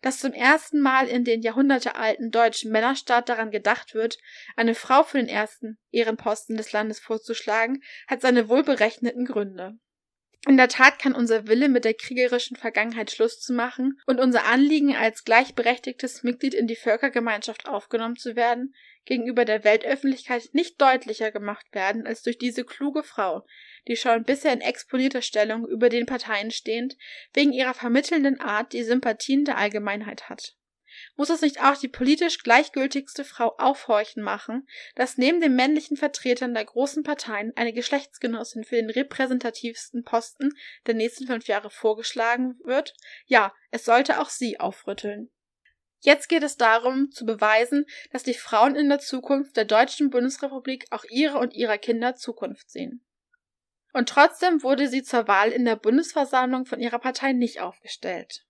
Dass 0.00 0.20
zum 0.20 0.32
ersten 0.32 0.80
Mal 0.80 1.08
in 1.08 1.24
den 1.24 1.42
jahrhundertealten 1.42 2.30
deutschen 2.30 2.72
Männerstaat 2.72 3.28
daran 3.28 3.50
gedacht 3.50 3.94
wird, 3.94 4.18
eine 4.56 4.74
Frau 4.74 5.02
für 5.02 5.18
den 5.18 5.28
ersten 5.28 5.78
Ehrenposten 5.90 6.56
des 6.56 6.72
Landes 6.72 6.98
vorzuschlagen, 6.98 7.82
hat 8.06 8.20
seine 8.20 8.48
wohlberechneten 8.48 9.26
Gründe. 9.26 9.78
In 10.48 10.56
der 10.56 10.68
Tat 10.68 10.98
kann 10.98 11.14
unser 11.14 11.46
Wille, 11.46 11.68
mit 11.68 11.84
der 11.84 11.94
kriegerischen 11.94 12.56
Vergangenheit 12.56 13.12
Schluss 13.12 13.40
zu 13.40 13.52
machen 13.52 14.00
und 14.06 14.18
unser 14.18 14.44
Anliegen, 14.44 14.96
als 14.96 15.24
gleichberechtigtes 15.24 16.24
Mitglied 16.24 16.52
in 16.54 16.66
die 16.66 16.74
Völkergemeinschaft 16.74 17.68
aufgenommen 17.68 18.16
zu 18.16 18.34
werden, 18.34 18.74
gegenüber 19.04 19.44
der 19.44 19.62
Weltöffentlichkeit 19.62 20.50
nicht 20.52 20.80
deutlicher 20.80 21.30
gemacht 21.30 21.66
werden 21.72 22.06
als 22.06 22.22
durch 22.22 22.38
diese 22.38 22.64
kluge 22.64 23.04
Frau, 23.04 23.46
die 23.86 23.96
schon 23.96 24.24
bisher 24.24 24.52
in 24.52 24.60
exponierter 24.60 25.22
Stellung 25.22 25.66
über 25.66 25.88
den 25.88 26.06
Parteien 26.06 26.50
stehend, 26.50 26.96
wegen 27.32 27.52
ihrer 27.52 27.74
vermittelnden 27.74 28.40
Art 28.40 28.72
die 28.72 28.82
Sympathien 28.82 29.44
der 29.44 29.58
Allgemeinheit 29.58 30.28
hat. 30.28 30.56
Muss 31.16 31.30
es 31.30 31.40
nicht 31.40 31.62
auch 31.62 31.76
die 31.76 31.88
politisch 31.88 32.42
gleichgültigste 32.42 33.24
Frau 33.24 33.54
aufhorchen 33.58 34.22
machen, 34.22 34.66
dass 34.94 35.18
neben 35.18 35.40
den 35.40 35.54
männlichen 35.54 35.96
Vertretern 35.96 36.54
der 36.54 36.64
großen 36.64 37.02
Parteien 37.02 37.52
eine 37.56 37.72
Geschlechtsgenossin 37.72 38.64
für 38.64 38.76
den 38.76 38.90
repräsentativsten 38.90 40.04
Posten 40.04 40.50
der 40.86 40.94
nächsten 40.94 41.26
fünf 41.26 41.46
Jahre 41.46 41.70
vorgeschlagen 41.70 42.58
wird? 42.64 42.94
Ja, 43.26 43.54
es 43.70 43.84
sollte 43.84 44.20
auch 44.20 44.30
sie 44.30 44.60
aufrütteln. 44.60 45.30
Jetzt 46.00 46.28
geht 46.28 46.42
es 46.42 46.56
darum, 46.56 47.12
zu 47.12 47.24
beweisen, 47.24 47.86
dass 48.10 48.24
die 48.24 48.34
Frauen 48.34 48.74
in 48.74 48.88
der 48.88 48.98
Zukunft 48.98 49.56
der 49.56 49.64
deutschen 49.64 50.10
Bundesrepublik 50.10 50.86
auch 50.90 51.04
ihre 51.08 51.38
und 51.38 51.54
ihrer 51.54 51.78
Kinder 51.78 52.16
Zukunft 52.16 52.70
sehen. 52.70 53.04
Und 53.92 54.08
trotzdem 54.08 54.62
wurde 54.62 54.88
sie 54.88 55.02
zur 55.02 55.28
Wahl 55.28 55.52
in 55.52 55.64
der 55.64 55.76
Bundesversammlung 55.76 56.66
von 56.66 56.80
ihrer 56.80 56.98
Partei 56.98 57.32
nicht 57.32 57.60
aufgestellt. 57.60 58.44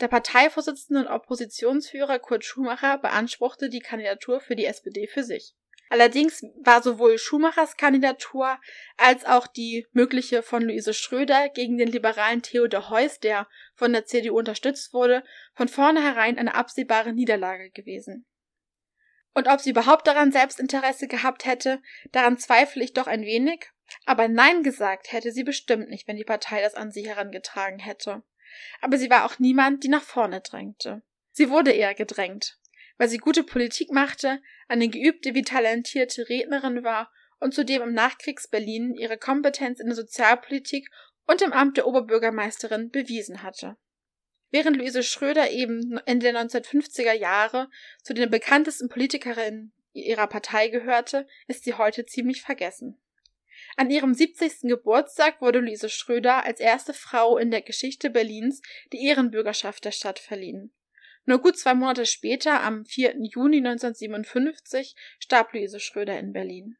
Der 0.00 0.08
Parteivorsitzende 0.08 1.00
und 1.02 1.06
Oppositionsführer 1.06 2.18
Kurt 2.18 2.44
Schumacher 2.44 2.98
beanspruchte 2.98 3.68
die 3.68 3.80
Kandidatur 3.80 4.40
für 4.40 4.56
die 4.56 4.66
SPD 4.66 5.06
für 5.06 5.22
sich. 5.22 5.54
Allerdings 5.90 6.42
war 6.62 6.82
sowohl 6.82 7.18
Schumachers 7.18 7.76
Kandidatur 7.76 8.58
als 8.96 9.24
auch 9.24 9.46
die 9.46 9.86
mögliche 9.92 10.42
von 10.42 10.62
Luise 10.62 10.94
Schröder 10.94 11.48
gegen 11.50 11.78
den 11.78 11.88
liberalen 11.88 12.42
Theodor 12.42 12.90
Heuss, 12.90 13.20
der 13.20 13.46
von 13.74 13.92
der 13.92 14.06
CDU 14.06 14.36
unterstützt 14.36 14.92
wurde, 14.92 15.22
von 15.54 15.68
vornherein 15.68 16.38
eine 16.38 16.54
absehbare 16.54 17.12
Niederlage 17.12 17.70
gewesen. 17.70 18.26
Und 19.34 19.46
ob 19.48 19.60
sie 19.60 19.70
überhaupt 19.70 20.06
daran 20.06 20.32
Selbstinteresse 20.32 21.06
gehabt 21.06 21.44
hätte, 21.44 21.80
daran 22.12 22.38
zweifle 22.38 22.82
ich 22.82 22.92
doch 22.92 23.06
ein 23.06 23.22
wenig, 23.22 23.70
aber 24.06 24.28
Nein 24.28 24.62
gesagt 24.62 25.12
hätte 25.12 25.32
sie 25.32 25.44
bestimmt 25.44 25.90
nicht, 25.90 26.08
wenn 26.08 26.16
die 26.16 26.24
Partei 26.24 26.62
das 26.62 26.74
an 26.74 26.90
sie 26.90 27.06
herangetragen 27.06 27.78
hätte. 27.78 28.22
Aber 28.80 28.98
sie 28.98 29.10
war 29.10 29.24
auch 29.24 29.38
niemand, 29.38 29.84
die 29.84 29.88
nach 29.88 30.02
vorne 30.02 30.40
drängte. 30.40 31.02
Sie 31.32 31.50
wurde 31.50 31.72
eher 31.72 31.94
gedrängt, 31.94 32.58
weil 32.96 33.08
sie 33.08 33.18
gute 33.18 33.42
Politik 33.42 33.90
machte, 33.90 34.40
eine 34.68 34.88
geübte 34.88 35.34
wie 35.34 35.42
talentierte 35.42 36.28
Rednerin 36.28 36.84
war 36.84 37.12
und 37.40 37.54
zudem 37.54 37.82
im 37.82 37.92
Nachkriegs-Berlin 37.92 38.94
ihre 38.94 39.18
Kompetenz 39.18 39.80
in 39.80 39.86
der 39.86 39.96
Sozialpolitik 39.96 40.88
und 41.26 41.42
im 41.42 41.52
Amt 41.52 41.76
der 41.76 41.86
Oberbürgermeisterin 41.86 42.90
bewiesen 42.90 43.42
hatte. 43.42 43.76
Während 44.50 44.76
Luise 44.76 45.02
Schröder 45.02 45.50
eben 45.50 45.98
Ende 46.06 46.30
der 46.30 46.40
1950er 46.40 47.12
Jahre 47.12 47.68
zu 48.02 48.14
den 48.14 48.30
bekanntesten 48.30 48.88
Politikerinnen 48.88 49.72
ihrer 49.92 50.26
Partei 50.26 50.68
gehörte, 50.68 51.26
ist 51.48 51.64
sie 51.64 51.74
heute 51.74 52.06
ziemlich 52.06 52.42
vergessen. 52.42 53.00
An 53.76 53.90
ihrem 53.90 54.14
70. 54.14 54.62
Geburtstag 54.62 55.40
wurde 55.40 55.58
Luise 55.58 55.88
Schröder 55.88 56.44
als 56.44 56.60
erste 56.60 56.94
Frau 56.94 57.38
in 57.38 57.50
der 57.50 57.62
Geschichte 57.62 58.10
Berlins 58.10 58.62
die 58.92 59.04
Ehrenbürgerschaft 59.04 59.84
der 59.84 59.90
Stadt 59.90 60.18
verliehen. 60.18 60.72
Nur 61.26 61.40
gut 61.40 61.58
zwei 61.58 61.74
Monate 61.74 62.06
später, 62.06 62.62
am 62.62 62.84
4. 62.84 63.16
Juni 63.22 63.58
1957, 63.58 64.94
starb 65.18 65.52
Luise 65.54 65.80
Schröder 65.80 66.18
in 66.18 66.32
Berlin. 66.32 66.76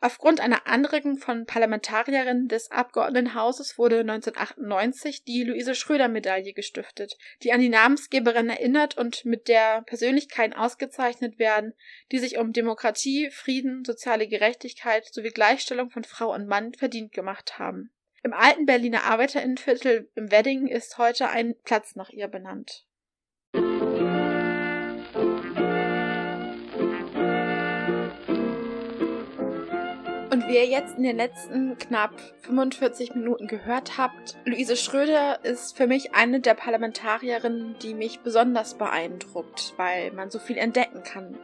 Aufgrund 0.00 0.40
einer 0.40 0.66
Anregung 0.66 1.16
von 1.16 1.46
Parlamentarierinnen 1.46 2.48
des 2.48 2.70
Abgeordnetenhauses 2.70 3.78
wurde 3.78 4.00
1998 4.00 5.24
die 5.24 5.42
Luise 5.42 5.74
Schröder 5.74 6.08
Medaille 6.08 6.52
gestiftet, 6.52 7.16
die 7.42 7.52
an 7.52 7.60
die 7.60 7.70
Namensgeberin 7.70 8.50
erinnert 8.50 8.98
und 8.98 9.24
mit 9.24 9.48
der 9.48 9.82
Persönlichkeiten 9.82 10.52
ausgezeichnet 10.52 11.38
werden, 11.38 11.72
die 12.12 12.18
sich 12.18 12.36
um 12.36 12.52
Demokratie, 12.52 13.30
Frieden, 13.30 13.84
soziale 13.86 14.28
Gerechtigkeit 14.28 15.06
sowie 15.06 15.30
Gleichstellung 15.30 15.90
von 15.90 16.04
Frau 16.04 16.34
und 16.34 16.46
Mann 16.46 16.74
verdient 16.74 17.12
gemacht 17.12 17.58
haben. 17.58 17.90
Im 18.22 18.34
alten 18.34 18.66
Berliner 18.66 19.04
Arbeiterinnenviertel 19.04 20.10
im 20.14 20.30
Wedding 20.30 20.66
ist 20.66 20.98
heute 20.98 21.28
ein 21.28 21.54
Platz 21.62 21.96
nach 21.96 22.10
ihr 22.10 22.28
benannt. 22.28 22.85
Ihr 30.56 30.66
jetzt 30.66 30.96
in 30.96 31.02
den 31.02 31.16
letzten 31.16 31.76
knapp 31.76 32.12
45 32.42 33.14
Minuten 33.14 33.46
gehört 33.46 33.98
habt, 33.98 34.36
Luise 34.46 34.76
Schröder 34.76 35.44
ist 35.44 35.76
für 35.76 35.86
mich 35.86 36.14
eine 36.14 36.40
der 36.40 36.54
Parlamentarierinnen, 36.54 37.76
die 37.82 37.92
mich 37.92 38.20
besonders 38.20 38.74
beeindruckt, 38.74 39.74
weil 39.76 40.12
man 40.12 40.30
so 40.30 40.38
viel 40.38 40.56
entdecken 40.56 41.02
kann. 41.02 41.38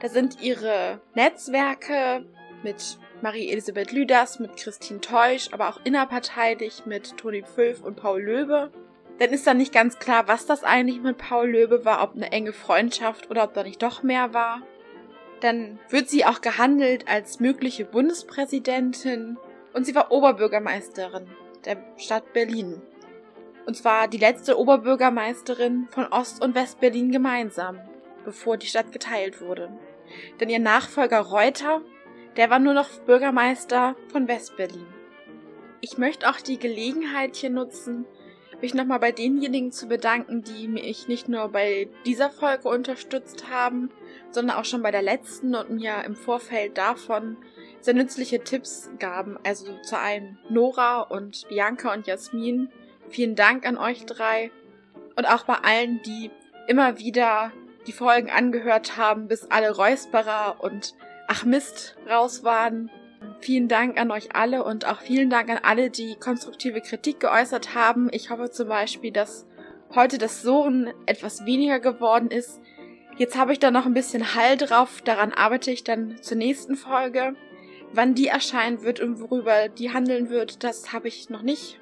Da 0.00 0.08
sind 0.08 0.40
ihre 0.40 1.00
Netzwerke 1.14 2.24
mit 2.62 2.98
Marie-Elisabeth 3.20 3.92
Lüders, 3.92 4.38
mit 4.38 4.56
Christine 4.56 5.02
Teusch, 5.02 5.50
aber 5.52 5.68
auch 5.68 5.80
innerparteilich 5.84 6.86
mit 6.86 7.18
Toni 7.18 7.42
Pfülf 7.42 7.82
und 7.82 7.96
Paul 7.96 8.22
Löbe. 8.22 8.70
Dann 9.18 9.30
ist 9.30 9.46
da 9.46 9.52
nicht 9.52 9.74
ganz 9.74 9.98
klar, 9.98 10.28
was 10.28 10.46
das 10.46 10.64
eigentlich 10.64 11.02
mit 11.02 11.18
Paul 11.18 11.50
Löbe 11.50 11.84
war, 11.84 12.02
ob 12.02 12.14
eine 12.14 12.32
enge 12.32 12.54
Freundschaft 12.54 13.30
oder 13.30 13.44
ob 13.44 13.52
da 13.52 13.62
nicht 13.62 13.82
doch 13.82 14.02
mehr 14.02 14.32
war. 14.32 14.62
Dann 15.40 15.78
wird 15.88 16.08
sie 16.08 16.24
auch 16.24 16.40
gehandelt 16.40 17.08
als 17.08 17.40
mögliche 17.40 17.84
Bundespräsidentin 17.84 19.38
und 19.72 19.86
sie 19.86 19.94
war 19.94 20.12
Oberbürgermeisterin 20.12 21.26
der 21.64 21.76
Stadt 21.96 22.32
Berlin. 22.32 22.80
Und 23.66 23.76
zwar 23.76 24.08
die 24.08 24.18
letzte 24.18 24.58
Oberbürgermeisterin 24.58 25.88
von 25.90 26.06
Ost- 26.06 26.42
und 26.42 26.54
West-Berlin 26.54 27.12
gemeinsam, 27.12 27.78
bevor 28.24 28.56
die 28.56 28.66
Stadt 28.66 28.92
geteilt 28.92 29.40
wurde. 29.40 29.70
Denn 30.40 30.48
ihr 30.48 30.58
Nachfolger 30.58 31.20
Reuter, 31.20 31.82
der 32.36 32.50
war 32.50 32.58
nur 32.58 32.74
noch 32.74 32.88
Bürgermeister 33.00 33.96
von 34.10 34.28
West-Berlin. 34.28 34.86
Ich 35.80 35.98
möchte 35.98 36.28
auch 36.28 36.40
die 36.40 36.58
Gelegenheit 36.58 37.36
hier 37.36 37.50
nutzen, 37.50 38.06
mich 38.62 38.74
nochmal 38.74 38.98
bei 38.98 39.12
denjenigen 39.12 39.72
zu 39.72 39.86
bedanken, 39.86 40.42
die 40.42 40.68
mich 40.68 41.08
nicht 41.08 41.28
nur 41.28 41.48
bei 41.48 41.88
dieser 42.04 42.30
Folge 42.30 42.68
unterstützt 42.68 43.50
haben, 43.50 43.90
sondern 44.30 44.56
auch 44.56 44.64
schon 44.64 44.82
bei 44.82 44.90
der 44.90 45.02
letzten 45.02 45.54
und 45.54 45.70
mir 45.70 46.04
im 46.04 46.14
Vorfeld 46.16 46.78
davon 46.78 47.36
sehr 47.80 47.94
nützliche 47.94 48.44
Tipps 48.44 48.90
gaben. 48.98 49.38
Also 49.44 49.66
zu 49.82 49.98
allen 49.98 50.38
Nora 50.48 51.00
und 51.00 51.48
Bianca 51.48 51.92
und 51.92 52.06
Jasmin. 52.06 52.68
Vielen 53.08 53.34
Dank 53.34 53.66
an 53.66 53.76
euch 53.76 54.06
drei. 54.06 54.50
Und 55.16 55.26
auch 55.26 55.44
bei 55.44 55.54
allen, 55.54 56.00
die 56.02 56.30
immer 56.68 56.98
wieder 56.98 57.52
die 57.86 57.92
Folgen 57.92 58.30
angehört 58.30 58.96
haben, 58.96 59.26
bis 59.26 59.50
alle 59.50 59.74
Räusperer 59.74 60.56
und 60.60 60.94
Ach 61.26 61.44
Mist 61.44 61.96
raus 62.08 62.44
waren. 62.44 62.90
Vielen 63.40 63.68
Dank 63.68 63.98
an 63.98 64.10
euch 64.10 64.34
alle 64.34 64.64
und 64.64 64.86
auch 64.86 65.00
vielen 65.00 65.30
Dank 65.30 65.48
an 65.48 65.60
alle, 65.62 65.90
die 65.90 66.16
konstruktive 66.16 66.82
Kritik 66.82 67.20
geäußert 67.20 67.74
haben. 67.74 68.08
Ich 68.12 68.28
hoffe 68.28 68.50
zum 68.50 68.68
Beispiel, 68.68 69.12
dass 69.12 69.46
heute 69.94 70.18
das 70.18 70.42
Sohren 70.42 70.92
etwas 71.06 71.46
weniger 71.46 71.80
geworden 71.80 72.30
ist. 72.30 72.60
Jetzt 73.16 73.38
habe 73.38 73.52
ich 73.52 73.58
da 73.58 73.70
noch 73.70 73.86
ein 73.86 73.94
bisschen 73.94 74.34
Hall 74.34 74.58
drauf. 74.58 75.00
Daran 75.02 75.32
arbeite 75.32 75.70
ich 75.70 75.84
dann 75.84 76.20
zur 76.22 76.36
nächsten 76.36 76.76
Folge. 76.76 77.34
Wann 77.92 78.14
die 78.14 78.28
erscheinen 78.28 78.82
wird 78.82 79.00
und 79.00 79.20
worüber 79.20 79.68
die 79.68 79.92
handeln 79.92 80.28
wird, 80.30 80.62
das 80.62 80.92
habe 80.92 81.08
ich 81.08 81.28
noch 81.28 81.42
nicht 81.42 81.80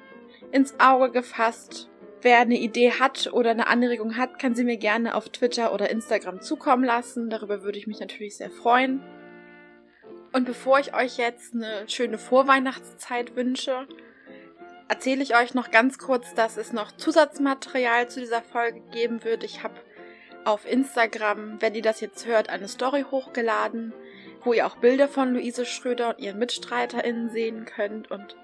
ins 0.51 0.79
Auge 0.79 1.11
gefasst. 1.11 1.89
Wer 2.21 2.39
eine 2.39 2.57
Idee 2.57 2.93
hat 2.93 3.31
oder 3.31 3.51
eine 3.51 3.67
Anregung 3.67 4.17
hat, 4.17 4.39
kann 4.39 4.55
sie 4.55 4.63
mir 4.63 4.77
gerne 4.77 5.13
auf 5.13 5.29
Twitter 5.29 5.73
oder 5.73 5.89
Instagram 5.89 6.41
zukommen 6.41 6.83
lassen. 6.83 7.29
Darüber 7.29 7.63
würde 7.63 7.77
ich 7.77 7.85
mich 7.85 7.99
natürlich 7.99 8.37
sehr 8.37 8.49
freuen. 8.49 9.01
Und 10.31 10.45
bevor 10.45 10.79
ich 10.79 10.93
euch 10.93 11.17
jetzt 11.17 11.53
eine 11.53 11.87
schöne 11.89 12.17
Vorweihnachtszeit 12.17 13.35
wünsche, 13.35 13.87
erzähle 14.87 15.23
ich 15.23 15.35
euch 15.35 15.53
noch 15.53 15.71
ganz 15.71 15.97
kurz, 15.97 16.33
dass 16.35 16.57
es 16.57 16.71
noch 16.71 16.91
Zusatzmaterial 16.91 18.09
zu 18.09 18.19
dieser 18.19 18.41
Folge 18.41 18.81
geben 18.91 19.23
wird. 19.23 19.43
Ich 19.43 19.63
habe 19.63 19.75
auf 20.45 20.69
Instagram, 20.69 21.61
wenn 21.61 21.75
ihr 21.75 21.81
das 21.81 21.99
jetzt 21.99 22.25
hört, 22.25 22.49
eine 22.49 22.67
Story 22.67 23.05
hochgeladen, 23.09 23.93
wo 24.43 24.53
ihr 24.53 24.67
auch 24.67 24.77
Bilder 24.77 25.07
von 25.07 25.33
Luise 25.33 25.65
Schröder 25.65 26.09
und 26.09 26.19
ihren 26.19 26.39
MitstreiterInnen 26.39 27.29
sehen 27.29 27.65
könnt. 27.65 28.09
Und 28.11 28.35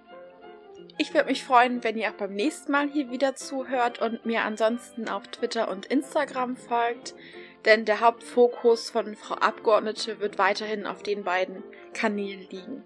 ich 0.97 1.13
würde 1.13 1.29
mich 1.29 1.43
freuen, 1.43 1.83
wenn 1.83 1.97
ihr 1.97 2.09
auch 2.09 2.13
beim 2.13 2.33
nächsten 2.33 2.71
Mal 2.71 2.89
hier 2.89 3.11
wieder 3.11 3.35
zuhört 3.35 3.99
und 4.01 4.25
mir 4.25 4.41
ansonsten 4.41 5.07
auf 5.07 5.27
Twitter 5.27 5.67
und 5.67 5.85
Instagram 5.85 6.57
folgt 6.57 7.15
denn 7.65 7.85
der 7.85 7.99
Hauptfokus 7.99 8.89
von 8.89 9.15
Frau 9.15 9.35
Abgeordnete 9.35 10.19
wird 10.19 10.37
weiterhin 10.37 10.85
auf 10.85 11.03
den 11.03 11.23
beiden 11.23 11.63
Kanälen 11.93 12.47
liegen. 12.49 12.83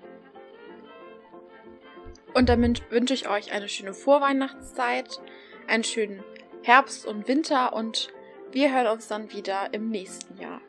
Und 2.33 2.47
damit 2.47 2.89
wünsche 2.91 3.13
ich 3.13 3.27
euch 3.27 3.51
eine 3.51 3.67
schöne 3.67 3.93
Vorweihnachtszeit, 3.93 5.19
einen 5.67 5.83
schönen 5.83 6.23
Herbst 6.63 7.05
und 7.05 7.27
Winter 7.27 7.73
und 7.73 8.09
wir 8.51 8.73
hören 8.73 8.87
uns 8.87 9.07
dann 9.07 9.31
wieder 9.31 9.73
im 9.73 9.89
nächsten 9.89 10.39
Jahr. 10.39 10.61